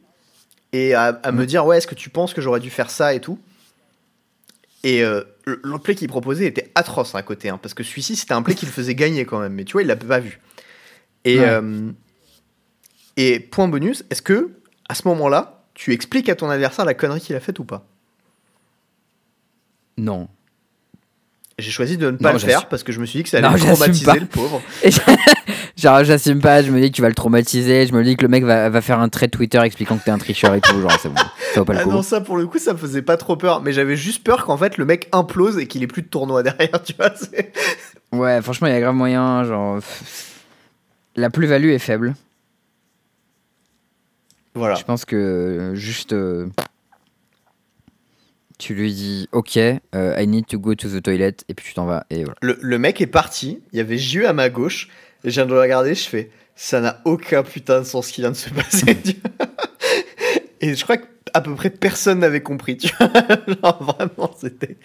[0.74, 1.46] et à, à me Mm.
[1.46, 3.38] dire ouais est-ce que tu penses que j'aurais dû faire ça et tout
[4.84, 5.22] et euh,
[5.62, 8.54] le- play qu'il proposait était atroce à côté hein, parce que celui-ci c'était un play
[8.54, 10.40] qui le faisait gagner quand même mais tu vois il l'avait pas vu
[11.24, 11.44] et Ouais.
[11.46, 11.90] euh,
[13.16, 14.50] et point bonus est-ce que
[14.88, 17.86] à ce moment-là tu expliques à ton adversaire la connerie qu'il a faite ou pas?
[19.96, 20.28] Non.
[21.58, 23.28] J'ai choisi de ne pas Non, le faire parce que je me suis dit que
[23.30, 24.14] ça allait Non, le j'assume traumatiser pas.
[24.16, 24.62] le pauvre.
[25.78, 28.22] Genre, j'assume pas, je me dis que tu vas le traumatiser, je me dis que
[28.22, 30.80] le mec va, va faire un trait Twitter expliquant que t'es un tricheur et tout.
[30.80, 31.14] Genre, c'est bon,
[31.54, 31.90] ça vaut pas le Ah coup.
[31.92, 33.62] non, ça pour le coup, ça me faisait pas trop peur.
[33.62, 36.42] Mais j'avais juste peur qu'en fait le mec implose et qu'il ait plus de tournoi
[36.42, 37.12] derrière, tu vois.
[38.10, 39.44] Ouais, franchement, il y a grave moyen.
[39.44, 39.78] Genre,
[41.14, 42.14] la plus-value est faible.
[44.54, 44.74] Voilà.
[44.74, 46.12] Je pense que euh, juste.
[46.14, 46.46] euh,
[48.58, 49.78] tu lui dis Ok, euh,
[50.18, 52.34] I need to go to the toilet, et puis tu t'en vas, et voilà.
[52.42, 53.60] Le, le mec est parti.
[53.72, 54.88] Il y avait JU à ma gauche.
[55.24, 55.94] Et je viens de le regarder.
[55.94, 58.98] Je fais ça n'a aucun putain de sens ce qui vient de se passer.
[60.60, 62.76] et je crois qu'à peu près personne n'avait compris.
[62.76, 63.08] Tu vois.
[63.62, 64.76] Genre, vraiment, c'était.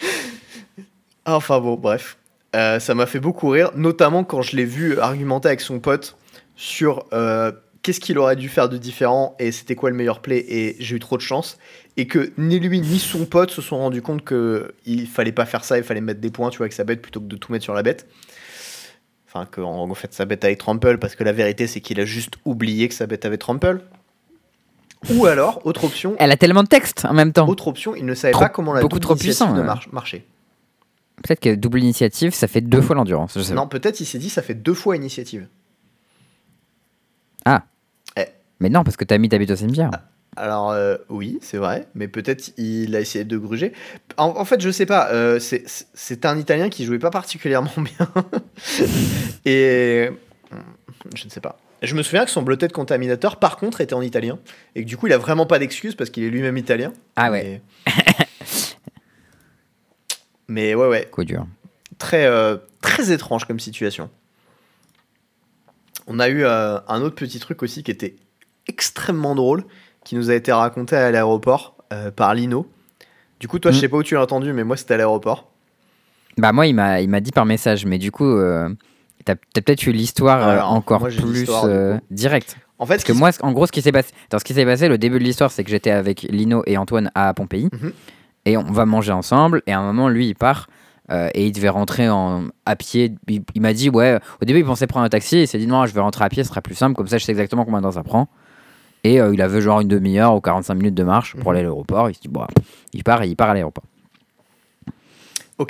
[1.25, 2.17] Enfin bon, bref.
[2.55, 6.15] Euh, ça m'a fait beaucoup rire, notamment quand je l'ai vu argumenter avec son pote
[6.55, 7.51] sur euh,
[7.81, 10.97] qu'est-ce qu'il aurait dû faire de différent et c'était quoi le meilleur play et j'ai
[10.97, 11.57] eu trop de chance
[11.97, 15.47] et que ni lui ni son pote se sont rendus compte que il fallait pas
[15.47, 17.35] faire ça, il fallait mettre des points tu vois avec sa bête plutôt que de
[17.37, 18.07] tout mettre sur la bête.
[19.33, 22.05] Enfin que en fait sa bête avec trample parce que la vérité c'est qu'il a
[22.05, 23.81] juste oublié que sa bête avait trample.
[25.15, 27.47] Ou alors autre option, Elle a tellement de texte en même temps.
[27.49, 29.85] autre option, il ne savait Trop- pas comment la beaucoup double trop initiative puissant, mar-
[29.91, 30.23] marchait.
[31.23, 33.35] Peut-être que double initiative, ça fait deux fois l'endurance.
[33.51, 35.47] Non, peut-être il s'est dit ça fait deux fois initiative.
[38.59, 39.89] Mais non, parce que t'as mis ta bite au cimetière.
[40.35, 43.71] Alors euh, oui, c'est vrai, mais peut-être il a essayé de gruger.
[44.17, 45.09] En, en fait, je sais pas.
[45.11, 48.09] euh, c'est- un Italien qui jouait pas particulièrement bien.
[49.45, 50.09] Et
[50.51, 50.55] hmm,
[51.15, 51.57] je ne sais pas.
[51.81, 54.39] Je me souviens que son blooded contaminateur, par contre, était en italien
[54.73, 56.93] et que du coup, il a vraiment pas d'excuse parce qu'il est lui-même italien.
[57.17, 57.93] Ah ouais, Mais...
[60.47, 61.45] mais ouais, ouais, coup dur.
[61.97, 64.09] très euh, très étrange comme situation.
[66.07, 68.15] On a eu un autre petit truc aussi qui était
[68.67, 69.63] extrêmement drôle,
[70.03, 72.67] qui nous a été raconté à l'aéroport euh, par Lino.
[73.39, 73.81] Du coup, toi, je Mm.
[73.81, 75.49] sais pas où tu l'as entendu, mais moi, c'était à l'aéroport.
[76.37, 78.69] Bah moi, il m'a, il m'a dit par message, mais du coup, euh,
[79.25, 82.57] t'as, t'as peut-être eu l'histoire euh, encore moi, plus euh, directe.
[82.79, 84.53] En fait, Parce que moi, ce- en gros, ce qui s'est passé, dans ce qui
[84.53, 87.69] s'est passé, le début de l'histoire, c'est que j'étais avec Lino et Antoine à Pompéi,
[87.71, 87.93] Mhm.
[88.45, 89.61] et on va manger ensemble.
[89.67, 90.67] Et à un moment, lui, il part.
[91.11, 93.13] euh, et il devait rentrer en, à pied.
[93.27, 95.41] Il, il m'a dit, ouais, au début, il pensait prendre un taxi.
[95.41, 96.95] Il s'est dit, non, je vais rentrer à pied, ce sera plus simple.
[96.95, 98.29] Comme ça, je sais exactement combien de temps ça prend.
[99.03, 101.49] Et euh, il avait genre une demi-heure ou 45 minutes de marche pour Mhm.
[101.51, 102.09] aller à l'aéroport.
[102.09, 102.45] Il se dit, bon,
[102.93, 103.83] il part et il part à l'aéroport.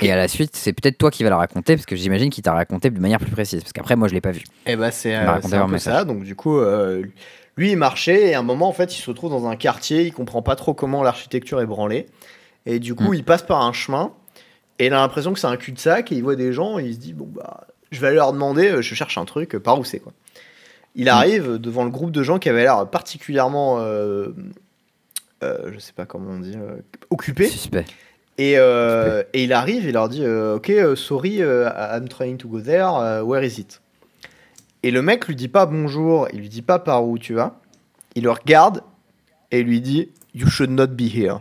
[0.00, 2.42] Et à la suite, c'est peut-être toi qui vas la raconter, parce que j'imagine qu'il
[2.42, 3.60] t'a raconté de manière plus précise.
[3.62, 4.42] Parce qu'après, moi, je l'ai pas vu.
[4.66, 6.04] Eh ben, c'est m'a euh, c'est un peu ça.
[6.04, 7.02] Donc, du coup, euh,
[7.56, 10.02] lui, il marchait et à un moment, en fait, il se retrouve dans un quartier.
[10.04, 12.06] Il comprend pas trop comment l'architecture est branlée.
[12.66, 13.16] Et du coup, Mm.
[13.16, 14.10] il passe par un chemin
[14.78, 16.94] et il a l'impression que c'est un cul-de-sac et il voit des gens et il
[16.94, 19.84] se dit Bon, bah, je vais aller leur demander, je cherche un truc, par où
[19.84, 20.12] c'est, quoi.
[20.94, 23.78] Il arrive devant le groupe de gens qui avaient l'air particulièrement.
[23.80, 24.28] euh,
[25.42, 26.76] euh, je sais pas comment on dit, euh,
[27.10, 27.48] occupés.
[27.48, 27.84] Suspect.
[28.38, 32.48] Et, euh, et il arrive, il leur dit euh, Ok, euh, sorry, I'm trying to
[32.48, 33.80] go there, where is it?
[34.82, 37.60] Et le mec lui dit pas bonjour, il lui dit pas par où tu vas.
[38.16, 38.82] Il le regarde
[39.50, 41.38] et lui dit You should not be here.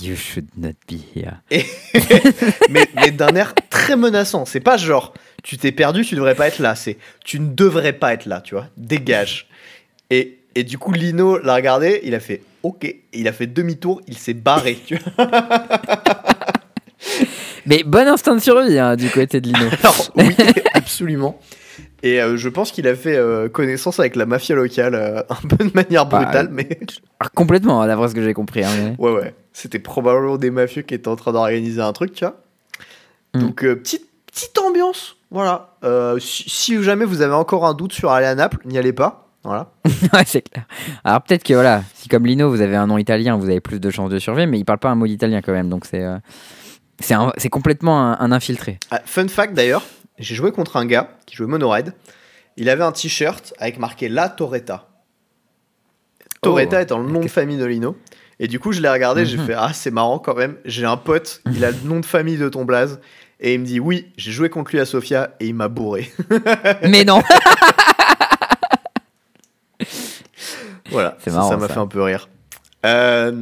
[0.00, 1.40] You should not be here.
[2.70, 4.44] mais mais d'un air très menaçant.
[4.44, 5.12] C'est pas genre
[5.42, 6.74] Tu t'es perdu, tu devrais pas être là.
[6.74, 8.66] C'est Tu ne devrais pas être là, tu vois.
[8.76, 9.48] Dégage.
[10.10, 12.84] Et, et du coup, Lino l'a regardé, il a fait Ok.
[12.84, 15.30] Et il a fait demi-tour, il s'est barré, tu vois.
[17.66, 19.66] Mais bon instinct de survie hein, du côté de Lino.
[19.82, 20.34] Alors, oui,
[20.74, 21.38] absolument.
[22.02, 25.48] Et euh, je pense qu'il a fait euh, connaissance avec la mafia locale euh, un
[25.48, 26.68] peu de manière Bah, brutale, mais
[27.20, 28.64] Ah, Complètement, d'après ce que j'ai compris.
[28.64, 29.34] hein, mais- ouais, ouais.
[29.52, 32.40] C'était probablement des mafieux qui étaient en train d'organiser un truc, tu vois.
[33.34, 33.40] Mm.
[33.40, 35.76] Donc, petite, petite ambiance, voilà.
[35.84, 38.92] Euh, si, si jamais vous avez encore un doute sur aller à Naples, n'y allez
[38.92, 39.28] pas.
[39.42, 39.70] Voilà.
[40.12, 40.66] ouais, c'est clair.
[41.02, 43.80] Alors peut-être que voilà, si comme Lino vous avez un nom italien, vous avez plus
[43.80, 46.02] de chances de survivre, mais il parle pas un mot d'italien quand même, donc c'est
[46.04, 46.18] euh,
[46.98, 48.78] c'est complètement un, un infiltré.
[48.90, 49.82] Ah, fun fact d'ailleurs,
[50.18, 51.94] j'ai joué contre un gars qui jouait Monoride.
[52.58, 54.86] Il avait un t-shirt avec marqué La Torretta.
[56.42, 56.82] Torretta Oh.
[56.82, 57.96] étant le nom de famille de Lino.
[58.38, 59.46] Et du coup, je l'ai regardé, j'ai Mhm.
[59.46, 60.56] fait Ah, c'est marrant quand même.
[60.64, 63.00] J'ai un pote, il a le nom de famille de ton blaze.
[63.40, 66.12] Et il me dit Oui, j'ai joué contre lui à Sofia et il m'a bourré.
[66.88, 67.22] Mais non
[70.90, 72.28] voilà, marrant, ça m'a fait un peu rire.
[72.84, 73.32] Euh,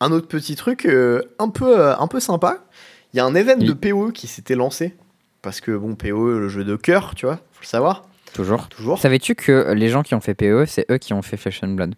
[0.00, 2.64] un autre petit truc euh, un, peu, euh, un peu sympa
[3.12, 3.66] il y a un event Oui.
[3.66, 4.96] de PoE qui s'était lancé.
[5.40, 8.02] Parce que, bon, PoE, le jeu de cœur, tu vois, faut le savoir.
[8.32, 8.68] Toujours.
[8.68, 8.98] Toujours.
[8.98, 11.68] Savais-tu que les gens qui ont fait PE, c'est eux qui ont fait Flesh and
[11.68, 11.94] Blood?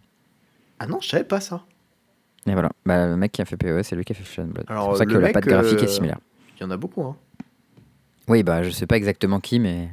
[0.78, 1.62] Ah non, je savais pas ça.
[2.46, 2.70] Et voilà.
[2.84, 4.66] Bah, le mec qui a fait PE, c'est lui qui a fait and Blood.
[4.68, 6.18] C'est pour ça que la patte graphique euh, est similaire.
[6.56, 7.16] Il y en a beaucoup, hein.
[8.28, 9.88] Oui, bah, je sais pas exactement qui, mais.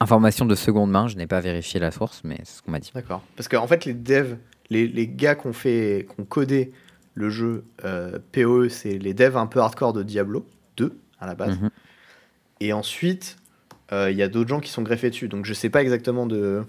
[0.00, 2.80] Information de seconde main, je n'ai pas vérifié la source, mais c'est ce qu'on m'a
[2.80, 2.90] dit.
[2.92, 3.22] D'accord.
[3.36, 4.36] Parce qu'en fait, les devs,
[4.68, 6.72] les, les gars qui ont fait, qui ont codé
[7.14, 10.44] le jeu euh, PoE, c'est les devs un peu hardcore de Diablo
[10.76, 11.58] 2 à la base.
[11.58, 11.70] Mhm.
[12.60, 13.36] Et ensuite,
[13.92, 15.28] euh, il y a d'autres gens qui sont greffés dessus.
[15.28, 16.64] Donc je sais pas exactement de,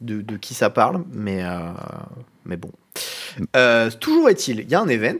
[0.00, 1.72] de, de qui ça parle, mais, euh,
[2.44, 2.70] mais bon.
[3.56, 5.18] Euh, toujours est-il, il y a un event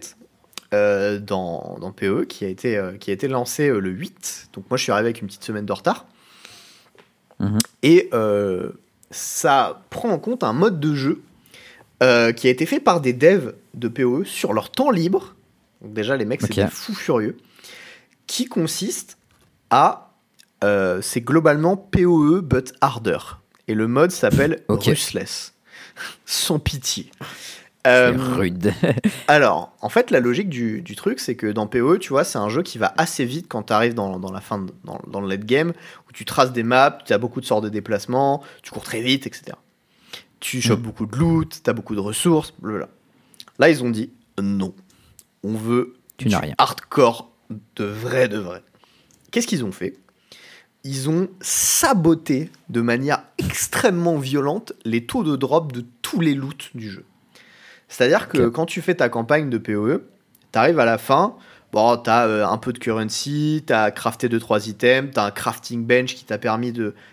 [0.72, 4.50] euh, dans, dans PoE qui a été, euh, qui a été lancé le 8.
[4.52, 6.06] Donc moi je suis arrivé avec une petite semaine de retard.
[7.40, 7.58] Mhm.
[7.82, 8.10] Et
[9.10, 11.22] ça prend en compte un mode de jeu
[12.00, 15.34] qui a été fait par des devs de PoE sur leur temps libre.
[15.80, 17.36] Donc déjà les mecs c'est des fous furieux.
[18.26, 19.18] Qui consiste
[19.70, 20.12] à...
[20.62, 23.18] c'est globalement PoE but harder.
[23.66, 24.84] Et le mode s'appelle Ok.
[24.84, 25.54] Ruthless.
[26.26, 27.10] Sans pitié.
[27.86, 28.72] Euh, rude.
[29.28, 32.38] alors, en fait, la logique du, du truc, c'est que dans PoE, tu vois, c'est
[32.38, 34.98] un jeu qui va assez vite quand tu arrives dans, dans la fin, de- dans,
[35.06, 35.72] dans le late game,
[36.08, 39.02] où tu traces des maps, tu as beaucoup de sorts de déplacements, tu cours très
[39.02, 39.56] vite, etc.
[40.40, 40.82] Tu chopes Mm.
[40.82, 42.88] beaucoup de loot, tu as beaucoup de ressources, blablabla.
[43.58, 44.10] Là, ils ont dit
[44.42, 44.74] non.
[45.42, 46.54] On veut Tu du rien.
[46.58, 47.30] hardcore
[47.76, 48.62] de vrai, de vrai.
[49.30, 49.98] Qu'est-ce qu'ils ont fait?
[50.84, 56.70] Ils ont saboté de manière extrêmement violente les taux de drop de tous les loots
[56.74, 57.04] du jeu.
[57.94, 60.02] C'est-à-dire que quand tu fais ta campagne de PoE,
[60.50, 61.36] t'arrives à la fin,
[61.72, 66.16] bon, t'as euh, un peu de currency, t'as crafté 2-3 items, t'as un crafting bench
[66.16, 66.72] qui t'a permis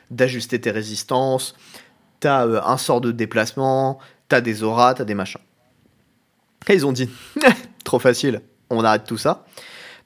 [0.10, 1.56] d'ajuster tes résistances,
[2.20, 5.42] t'as euh, un sort de déplacement, t'as des auras, t'as des machins.
[6.68, 7.12] Et ils ont dit,
[7.84, 8.42] trop facile,
[8.72, 9.46] on arrête tout ça.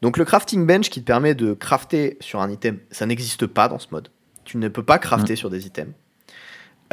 [0.01, 3.69] Donc le crafting bench qui te permet de crafter sur un item, ça n'existe pas
[3.69, 4.09] dans ce mode.
[4.43, 5.93] Tu ne peux pas crafter sur des items.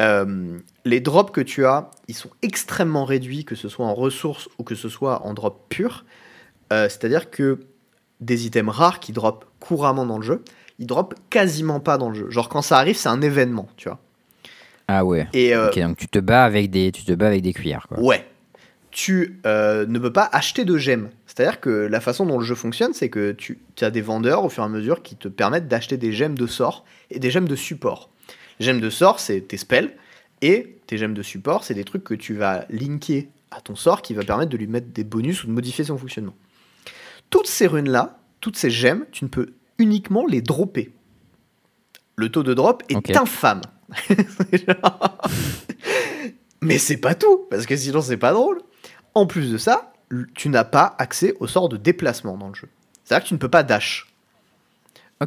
[0.01, 4.49] Euh, les drops que tu as, ils sont extrêmement réduits, que ce soit en ressources
[4.59, 6.05] ou que ce soit en drop pur.
[6.73, 7.61] Euh, C'est-à-dire que
[8.21, 10.43] des items rares qui drop couramment dans le jeu,
[10.79, 12.31] ils drop quasiment pas dans le jeu.
[12.31, 13.99] Genre quand ça arrive, c'est un événement, tu vois.
[14.89, 15.29] Ah ouais.
[15.33, 17.87] Et euh, Ok, donc tu te bats avec des, tu te bats avec des cuillères,
[17.89, 18.01] quoi.
[18.01, 18.27] Ouais.
[18.91, 21.09] Tu euh, ne peux pas acheter de gemmes.
[21.27, 24.51] C'est-à-dire que la façon dont le jeu fonctionne, c'est que tu as des vendeurs au
[24.51, 27.49] fur et à mesure qui te permettent d'acheter des gemmes de sort et des gemmes
[27.49, 28.11] de support.
[28.63, 29.97] Gemmes de sort, c'est tes spells.
[30.41, 34.03] Et tes gemmes de support, c'est des trucs que tu vas linker à ton sort
[34.03, 36.35] qui va permettre de lui mettre des bonus ou de modifier son fonctionnement.
[37.31, 40.93] Toutes ces runes-là, toutes ces gemmes, tu ne peux uniquement les dropper.
[42.17, 43.63] Le taux de drop est infâme.
[46.61, 48.61] Mais c'est pas tout, parce que sinon c'est pas drôle.
[49.15, 49.93] En plus de ça,
[50.35, 52.69] tu n'as pas accès au sort de déplacement dans le jeu.
[53.05, 54.12] C'est-à-dire que tu ne peux pas dash.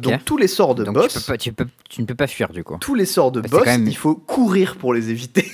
[0.00, 2.14] Donc tous les sorts de Donc boss, tu, peux pas, tu, peux, tu ne peux
[2.14, 2.76] pas fuir, du coup.
[2.80, 5.50] tous les sorts de Bah, boss, même- il faut courir pour les éviter.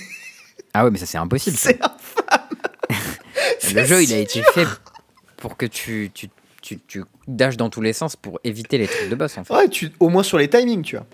[0.74, 1.56] Ah ouais, mais ça c'est impossible.
[1.56, 2.48] c'est infâme.
[3.74, 4.48] Le jeu, il a été dur.
[4.52, 4.66] fait
[5.36, 6.28] pour que tu, tu,
[7.26, 9.54] dashes dans tous les sens pour éviter les trucs de boss, en fait.
[9.54, 11.06] Ouais, tu, au moins sur les timings, tu vois.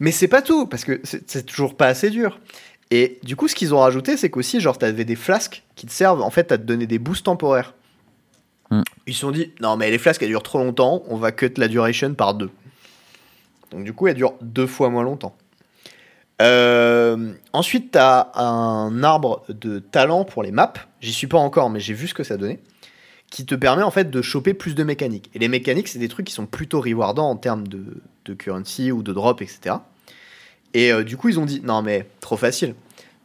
[0.00, 2.40] Mais c'est pas tout, parce que c'est c'est toujours pas assez dur.
[2.90, 5.92] Et du coup, ce qu'ils ont rajouté, c'est qu'aussi, genre, t'avais des flasques qui te
[5.92, 7.74] servent, en fait, à te donner des boosts temporaires.
[8.70, 8.82] Hmm.
[9.06, 11.52] Ils se sont dit, non, mais les flasques, elles durent trop longtemps, on va cut
[11.56, 12.50] la duration par deux.
[13.74, 15.34] Donc, du coup, elles durent deux fois moins longtemps.
[16.42, 20.72] Euh, ensuite, t'as un arbre de talent pour les maps.
[21.00, 22.60] J'y suis pas encore, mais j'ai vu ce que ça donnait.
[23.30, 25.30] Qui te permet en fait de choper plus de mécaniques.
[25.34, 28.92] Et les mécaniques, c'est des trucs qui sont plutôt rewardants en termes de, de currency
[28.92, 29.76] ou de drop, etc.
[30.72, 32.74] Et euh, du coup, ils ont dit non, mais trop facile.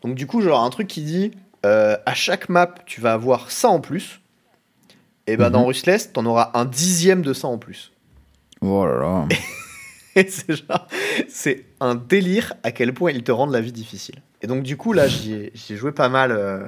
[0.03, 1.31] Donc, du coup, genre un truc qui dit
[1.65, 4.19] euh, à chaque map, tu vas avoir ça en plus.
[5.27, 5.51] Et ben Mhm.
[5.53, 7.91] dans Rustless, t'en auras un dixième de ça en plus.
[8.61, 9.27] Oh là là.
[11.27, 14.21] C'est un délire à quel point ils te rendent la vie difficile.
[14.41, 16.59] Et donc du coup là, j'y ai, j'y ai joué pas mal euh,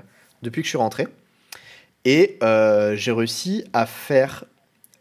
[0.41, 1.07] depuis que je suis rentré.
[2.05, 4.45] Et euh, j'ai réussi à faire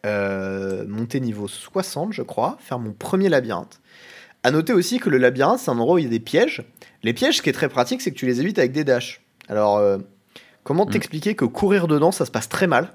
[0.06, 3.80] euh, monter niveau 60, je crois, faire mon premier labyrinthe.
[4.42, 6.62] À noter aussi que le labyrinthe, c'est un endroit où il y a des pièges.
[7.02, 9.20] Les pièges, ce qui est très pratique, c'est que tu les évites avec des dashs.
[9.48, 9.82] Alors,
[10.64, 10.90] comment Mm.
[10.90, 12.92] t'expliquer que courir dedans, ça se passe très mal?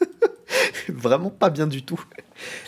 [0.88, 2.02] Vraiment pas bien du tout.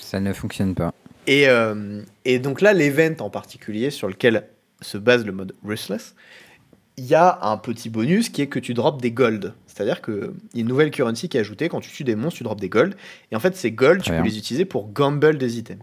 [0.01, 0.93] Ça ne fonctionne pas.
[1.26, 4.47] Et, euh, et donc là, l'event en particulier sur lequel
[4.80, 6.14] se base le mode Restless,
[6.97, 9.55] il y a un petit bonus qui est que tu drops des gold.
[9.66, 11.68] C'est-à-dire qu'il y a une nouvelle currency qui est ajoutée.
[11.68, 12.94] Quand tu tues des monstres, tu drops des gold.
[13.30, 15.82] Et en fait, ces gold, tu peux les utiliser pour gamble des items.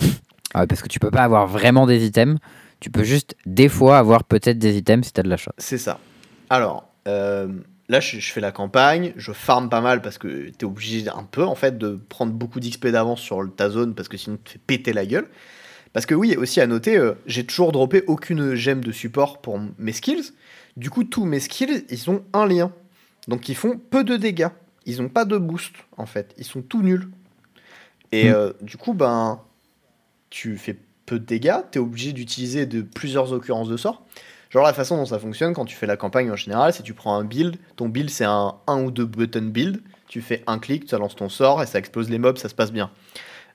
[0.52, 2.36] Ah parce que tu peux pas avoir vraiment des items.
[2.80, 5.54] Tu peux juste, des fois, avoir peut-être des items si tu as de la chance.
[5.58, 6.00] C'est ça.
[6.48, 7.46] Alors, euh,
[7.90, 9.12] là, je, fais la campagne.
[9.16, 12.32] Je farm pas mal parce que tu es obligé un peu, en fait, de prendre
[12.32, 15.28] beaucoup d'XP d'avance sur ta zone parce que sinon, tu te fais péter la gueule.
[15.92, 19.60] Parce que oui, aussi à noter, euh, j'ai toujours droppé aucune gemme de support pour
[19.76, 20.32] mes skills.
[20.76, 22.72] Du coup, tous mes skills, ils ont un lien.
[23.26, 24.50] Donc, ils font peu de dégâts.
[24.86, 26.32] Ils n'ont pas de boost, en fait.
[26.38, 27.08] Ils sont tout nuls.
[28.12, 28.34] Et hmm.
[28.34, 29.42] euh, du coup, ben,
[30.30, 31.58] tu fais peu de dégâts.
[31.72, 34.06] Tu es obligé d'utiliser de plusieurs occurrences de sorts.
[34.50, 36.94] Genre, la façon dont ça fonctionne quand tu fais la campagne en général, c'est tu
[36.94, 37.56] prends un build.
[37.76, 39.80] Ton build, c'est un 1 ou 2 button build.
[40.08, 42.54] Tu fais un clic, ça lance ton sort et ça explose les mobs, ça se
[42.54, 42.90] passe bien.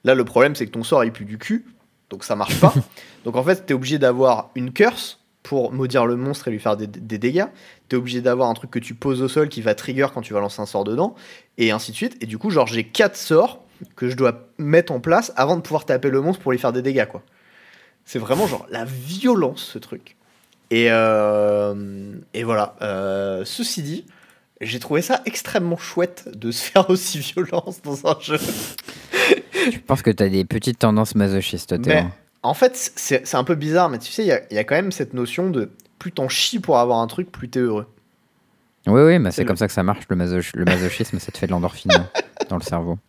[0.06, 1.66] Là, le problème, c'est que ton sort, il pue du cul
[2.10, 2.74] donc ça marche pas.
[3.26, 6.60] donc en fait, tu es obligé d'avoir une curse pour maudire le monstre et lui
[6.60, 7.46] faire des, dégâts.
[7.90, 10.22] Tu es obligé d'avoir un truc que tu poses au sol qui va trigger quand
[10.22, 11.16] tu vas lancer un sort dedans,
[11.58, 12.18] et ainsi de suite.
[12.22, 13.64] Et du coup, genre, j'ai quatre sorts
[13.96, 16.74] que je dois mettre en place avant de pouvoir taper le monstre pour lui faire
[16.74, 17.22] des dégâts, quoi.
[18.06, 20.16] C'est vraiment genre la violence, ce truc.
[20.72, 22.76] Et, euh, et voilà.
[22.82, 24.06] Euh, ceci dit,
[24.62, 28.40] j'ai trouvé ça extrêmement chouette de se faire aussi violence dans un jeu.
[29.72, 32.06] Je pense que tu as des petites tendances masochistes, mais,
[32.44, 35.14] En fait, c'est un peu bizarre, mais tu sais, il y, a quand même cette
[35.14, 37.88] notion de plus t'en chies pour avoir un truc, plus t'es heureux.
[38.88, 41.48] Oui, oui, mais c'est comme ça que ça marche, le, le masochisme, ça te fait
[41.48, 41.92] de l'endorphine
[42.50, 43.00] dans le cerveau.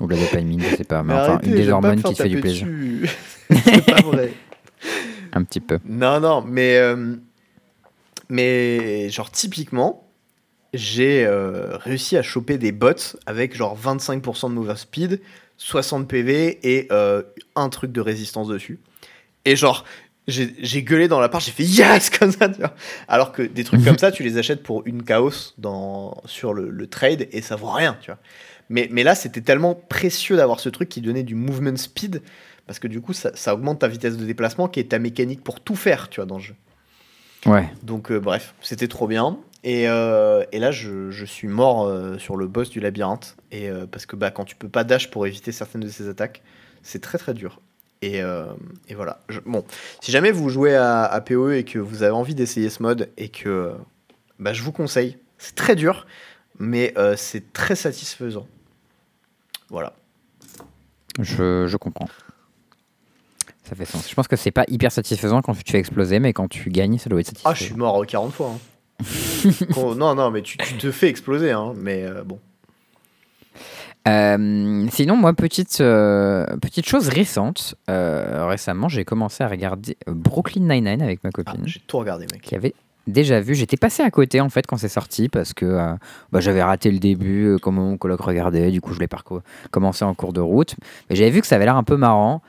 [0.00, 1.02] Ou de la dopamine, je sais pas.
[1.02, 2.66] Mais, enfin, une des hormones qui te fait du plaisir.
[3.50, 4.32] c'est pas vrai.
[5.34, 5.78] Un petit peu.
[5.84, 6.78] Non, non, mais.
[6.78, 7.16] Euh,
[8.28, 10.08] mais, genre, typiquement,
[10.72, 15.20] j'ai euh, réussi à choper des bots avec genre 25% de mover speed,
[15.58, 17.22] 60 PV et euh,
[17.54, 18.80] un truc de résistance dessus.
[19.44, 19.84] Et genre,
[20.26, 22.74] j'ai gueulé dans la part, j'ai fait yes comme ça, tu vois.
[23.08, 26.86] Alors que des trucs comme ça, tu les achètes pour une chaos dans, sur le,
[26.86, 28.18] trade et ça vaut rien, tu vois.
[28.70, 32.22] Mais, mais là, c'était tellement précieux d'avoir ce truc qui donnait du movement speed
[32.66, 35.42] parce que du coup, ça, ça, augmente ta vitesse de déplacement qui est ta mécanique
[35.42, 36.54] pour tout faire, tu vois, dans le jeu.
[37.46, 37.68] Ouais.
[37.82, 39.38] Donc, euh, bref, c'était trop bien.
[39.64, 43.36] Et, euh, et là, je, je, suis mort euh, sur le boss du labyrinthe.
[43.50, 46.42] Et, parce que bah, quand tu peux pas dash pour éviter certaines de ces attaques,
[46.82, 47.60] c'est très très dur.
[48.02, 49.20] Et, et voilà.
[49.46, 49.64] bon,
[50.02, 53.08] si jamais vous jouez à, à, PoE et que vous avez envie d'essayer ce mode
[53.16, 53.72] et que
[54.38, 56.06] bah, je vous conseille, c'est très dur,
[56.58, 58.46] mais c'est très satisfaisant.
[59.70, 59.94] Voilà.
[61.20, 62.08] Je, je, comprends.
[63.74, 64.08] Ça fait sens.
[64.08, 66.98] Je pense que c'est pas hyper satisfaisant quand tu fais exploser, mais quand tu gagnes,
[66.98, 67.50] ça doit être satisfaisant.
[67.50, 68.52] Ah, je suis mort 40 fois.
[68.54, 69.04] Hein.
[69.96, 72.38] non, non, mais tu, te fais exploser, hein, mais euh, bon.
[74.06, 77.74] Euh, sinon, moi, petite, euh, petite chose récente.
[77.88, 81.62] récemment, j'ai commencé à regarder Brooklyn Nine-Nine avec ma copine.
[81.62, 82.42] Ah, j'ai tout regardé, mec.
[82.42, 82.74] Qui avait
[83.08, 83.56] déjà vu.
[83.56, 85.96] J'étais passé à côté, en fait, quand c'est sorti, parce que
[86.30, 88.70] bah, j'avais raté le début, comment mon coloc regardait.
[88.70, 89.08] Du coup, je l'ai
[89.72, 90.76] commencé en cours de route.
[91.10, 92.40] Mais j'avais vu que ça avait l'air un peu marrant.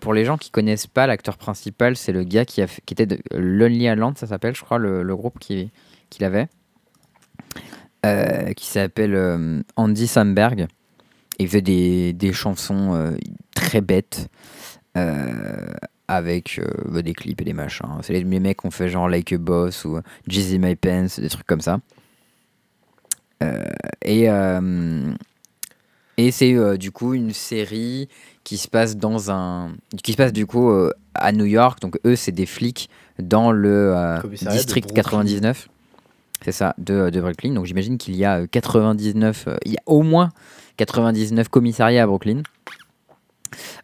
[0.00, 3.06] Pour les gens qui connaissent pas, l'acteur principal, c'est le gars qui, a qui était
[3.06, 5.70] de Lonely Island, ça s'appelle, je crois, le, le groupe qui,
[6.10, 6.48] qu'il avait,
[8.06, 10.68] euh, qui s'appelle euh, Andy Samberg.
[11.38, 13.16] Il fait des, des chansons euh,
[13.54, 14.28] très bêtes
[16.08, 17.86] avec bah, des clips et des machins.
[18.02, 21.28] C'est les, mecs qui ont fait genre Like a Boss ou Jeezy My Pants, des
[21.28, 21.78] trucs comme ça.
[24.04, 24.26] et
[26.16, 28.08] et c'est du coup une série
[28.48, 29.72] qui se passe dans un
[30.02, 30.72] qui se passe du coup
[31.14, 31.80] à New York.
[31.80, 32.88] Donc eux c'est des flics
[33.18, 33.94] dans le
[34.50, 35.68] district 99.
[36.44, 37.52] C'est ça, de, de, Brooklyn.
[37.52, 40.30] Donc j'imagine qu'il y a 99, euh, euh, il y a au moins
[40.76, 42.42] 99 commissariats à Brooklyn.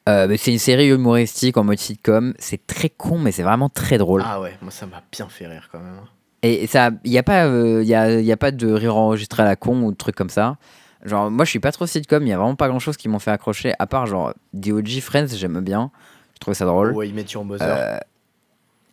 [0.09, 2.33] Euh, c'est une série humoristique en mode sitcom.
[2.39, 4.23] C'est très con, mais c'est vraiment très drôle.
[4.25, 5.97] Ah ouais, moi ça m'a bien fait rire quand même.
[6.01, 6.09] Hein.
[6.43, 9.43] Et ça, il n'y a, pas, il y a, y a pas de rire enregistré
[9.43, 10.57] à la con ou de trucs comme ça.
[11.05, 13.09] Genre, moi je suis pas trop sitcom, il y a vraiment pas grand chose qui
[13.09, 15.91] m'ont fait accrocher, à part genre The OG Friends, j'aime bien.
[16.35, 16.93] Je trouvais ça drôle.
[16.93, 18.01] Ouais, ils mettent sur Mother.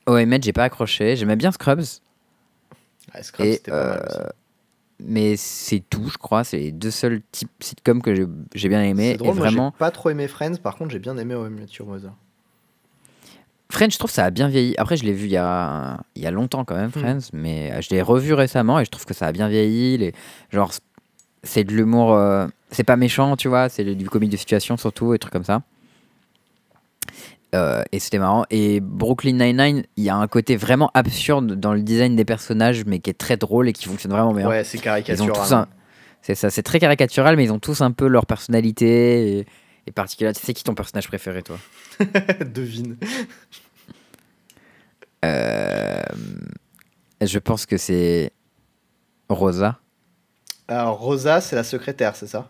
[0.08, 1.16] ouais, mais j'ai pas accroché.
[1.16, 1.84] J'aimais bien Scrubs.
[3.70, 3.98] Euh,
[5.00, 6.44] mais c'est tout, je crois.
[6.44, 9.16] C'est les deux seuls types sitcoms que j'ai bien aimé.
[9.18, 9.72] Drôle, et vraiment...
[9.72, 12.14] pas trop aimé Friends, par contre, j'ai bien aimé How I Mother.
[13.72, 14.76] Friends, je trouve ça a bien vieilli.
[14.78, 17.00] Après, je l'ai vu il y, a, il y a longtemps quand même, hmm.
[17.00, 19.98] Friends, mais euh, je l'ai revu récemment et je trouve que ça a bien vieilli.
[19.98, 20.14] Les...
[20.50, 20.72] Genre,
[21.44, 22.14] c'est de l'humour.
[22.14, 25.44] Euh, c'est pas méchant, tu vois, c'est du comique de situation surtout, et trucs comme
[25.44, 25.62] ça.
[27.54, 28.46] Euh, et c'était marrant.
[28.50, 32.86] Et Brooklyn Nine-Nine, il y a un côté vraiment absurde dans le design des personnages,
[32.86, 34.48] mais qui est très drôle et qui fonctionne vraiment bien.
[34.48, 35.68] Ouais, c'est caricatural.
[36.22, 39.46] C'est ça, c'est très caricatural, mais ils ont tous un peu leur personnalité et,
[39.88, 40.34] et particulière.
[40.34, 41.58] Tu sais qui ton personnage préféré, toi?
[42.46, 42.96] Devine.
[45.26, 46.02] Euh,
[47.22, 48.32] Je pense que c'est
[49.30, 49.80] Rosa.
[50.72, 52.50] Alors, Rosa, c'est la secrétaire, c'est ça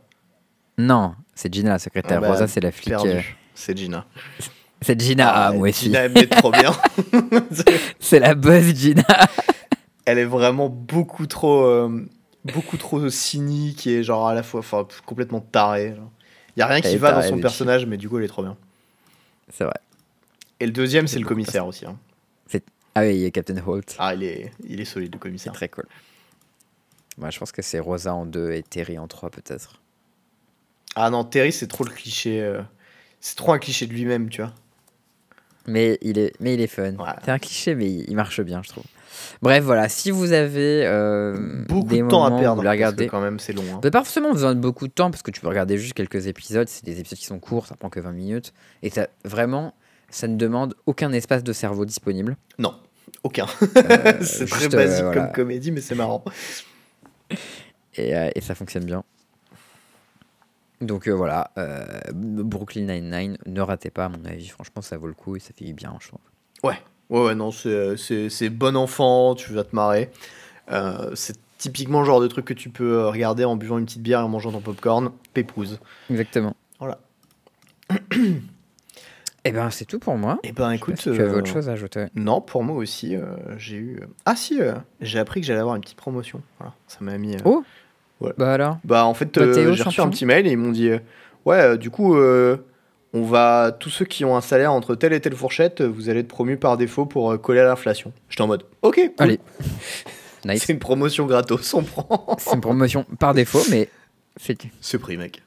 [0.77, 2.17] Non, c'est Gina la secrétaire.
[2.17, 2.93] Ah bah, Rosa, c'est la flic.
[2.93, 3.21] Euh,
[3.55, 4.05] C'est Gina.
[4.81, 5.85] C'est Gina, ah, moi aussi.
[5.85, 6.71] Gina, elle trop bien.
[7.99, 9.03] C'est la boss Gina.
[10.05, 12.07] elle est vraiment beaucoup trop, euh,
[12.45, 15.95] beaucoup trop cynique et genre à la fois, enfin, complètement tarée.
[15.95, 16.11] genre.
[16.57, 18.43] Y a rien Elle qui va dans son personnage, mais du coup, elle est trop
[18.43, 18.57] bien.
[19.49, 19.79] C'est vrai.
[20.59, 21.85] Et le deuxième, c'est C'est le commissaire aussi.
[21.85, 21.97] hein.
[22.93, 23.95] Ah oui, il y a Captain Holt.
[23.99, 25.53] Ah, il est, il est solide, le C'est commissaire.
[25.53, 25.85] très cool.
[27.21, 29.79] Moi, je pense que c'est Rosa en 2 et Terry en 3 peut-être.
[30.95, 32.41] Ah non, Terry, c'est trop le cliché.
[32.41, 32.61] euh,
[33.21, 34.53] C'est trop un cliché de lui-même, tu vois.
[35.67, 36.93] Mais il est, mais il est fun.
[37.23, 38.83] C'est un cliché, mais il il marche bien, je trouve.
[39.43, 39.87] Bref, voilà.
[39.89, 42.55] Si vous avez euh, Beaucoup des de temps à où perdre.
[42.55, 43.63] vous les parce que regardez, quand même, c'est long.
[43.75, 43.79] hein.
[43.79, 46.67] Pas forcément besoin de beaucoup de temps parce que tu peux regarder juste quelques épisodes.
[46.67, 48.53] C'est des épisodes qui sont courts, ça prend que 20 minutes.
[48.81, 49.75] Et ça, vraiment,
[50.09, 52.35] ça ne demande aucun espace de cerveau disponible.
[52.57, 52.73] Non,
[53.23, 53.45] aucun.
[53.77, 55.21] Euh, c'est très juste, euh, basique voilà.
[55.27, 56.23] comme comédie, mais c'est marrant.
[57.95, 59.03] Et, euh, et ça fonctionne bien.
[60.79, 64.47] Donc euh, voilà, euh, Brooklyn Nine-Nine, ne ratez pas, à mon avis.
[64.47, 66.19] Franchement, ça vaut le coup et ça fait bien, je trouve.
[66.63, 66.79] Ouais,
[67.09, 70.09] ouais, ouais, non, c'est- bon enfant, tu vas te marrer.
[71.13, 74.21] C'est typiquement le genre de truc que tu peux regarder en buvant une petite bière
[74.21, 75.11] et en mangeant ton popcorn.
[75.33, 75.79] Pépouze.
[76.09, 76.55] Exactement.
[76.79, 76.97] Voilà.
[79.43, 80.37] Et ben, c'est tout pour moi.
[80.43, 80.97] Eh ben, écoute.
[80.97, 82.05] si tu avais euh, autre chose à ajouter.
[82.15, 83.23] Non, pour moi aussi, euh,
[83.57, 83.99] j'ai eu.
[84.25, 86.41] Ah, si, euh, j'ai appris que j'allais avoir une petite promotion.
[86.59, 87.35] Voilà, ça m'a mis.
[87.35, 87.63] euh, Oh
[88.19, 88.33] Ouais.
[88.37, 90.71] Bah alors Bah, en fait, Bah, euh, j'ai reçu un petit mail et ils m'ont
[90.71, 90.99] dit euh,
[91.45, 92.57] Ouais, euh, du coup, euh,
[93.13, 93.71] on va.
[93.79, 96.27] Tous ceux qui ont un salaire entre telle et telle fourchette, euh, vous allez être
[96.27, 98.13] promus par défaut pour euh, coller à l'inflation.
[98.29, 99.11] J'étais en mode Ok, cool.
[99.17, 99.39] Allez.
[100.43, 100.63] Nice.
[100.65, 102.35] C'est une promotion gratos, on prend.
[102.39, 103.89] C'est une promotion par défaut, mais
[104.37, 105.43] c'est C'est pris, mec.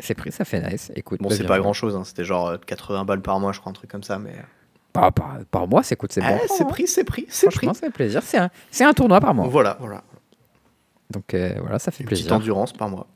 [0.00, 0.90] C'est pris, ça fait nice.
[0.96, 3.60] Écoute, Bon, bah, c'est pas grand chose, c'était genre euh, 80 balles par mois, je
[3.60, 4.34] crois, un truc comme ça, mais.
[4.92, 6.54] Par, par, par mois, c'est cool, c'est Eh, bon.
[6.56, 7.66] c'est pris, c'est pris, c'est pris.
[7.66, 8.22] Ça fait plaisir.
[8.24, 9.46] C'est un, tournoi par mois.
[9.46, 10.02] Voilà, voilà.
[11.10, 12.36] Donc euh, voilà, ça fait Une petite plaisir.
[12.36, 13.06] endurance par mois.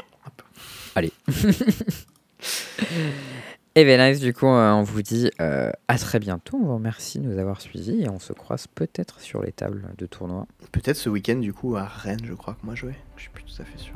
[3.76, 6.56] Et bien nice, du coup, euh, on vous dit euh, à très bientôt.
[6.62, 9.92] On vous remercie de nous avoir suivis et on se croise peut-être sur les tables
[9.98, 10.46] de tournoi.
[10.70, 12.94] Peut-être ce week-end, du coup, à Rennes, je crois que moi je vais.
[13.16, 13.94] Je suis plus tout à fait sûr.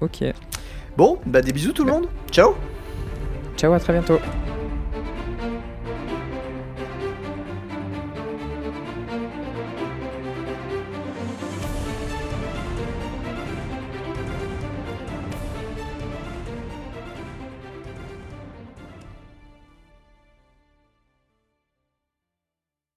[0.00, 0.22] Ok.
[0.96, 2.06] Bon, bah des bisous tout le monde.
[2.30, 2.54] Ciao
[3.56, 4.18] Ciao, à très bientôt.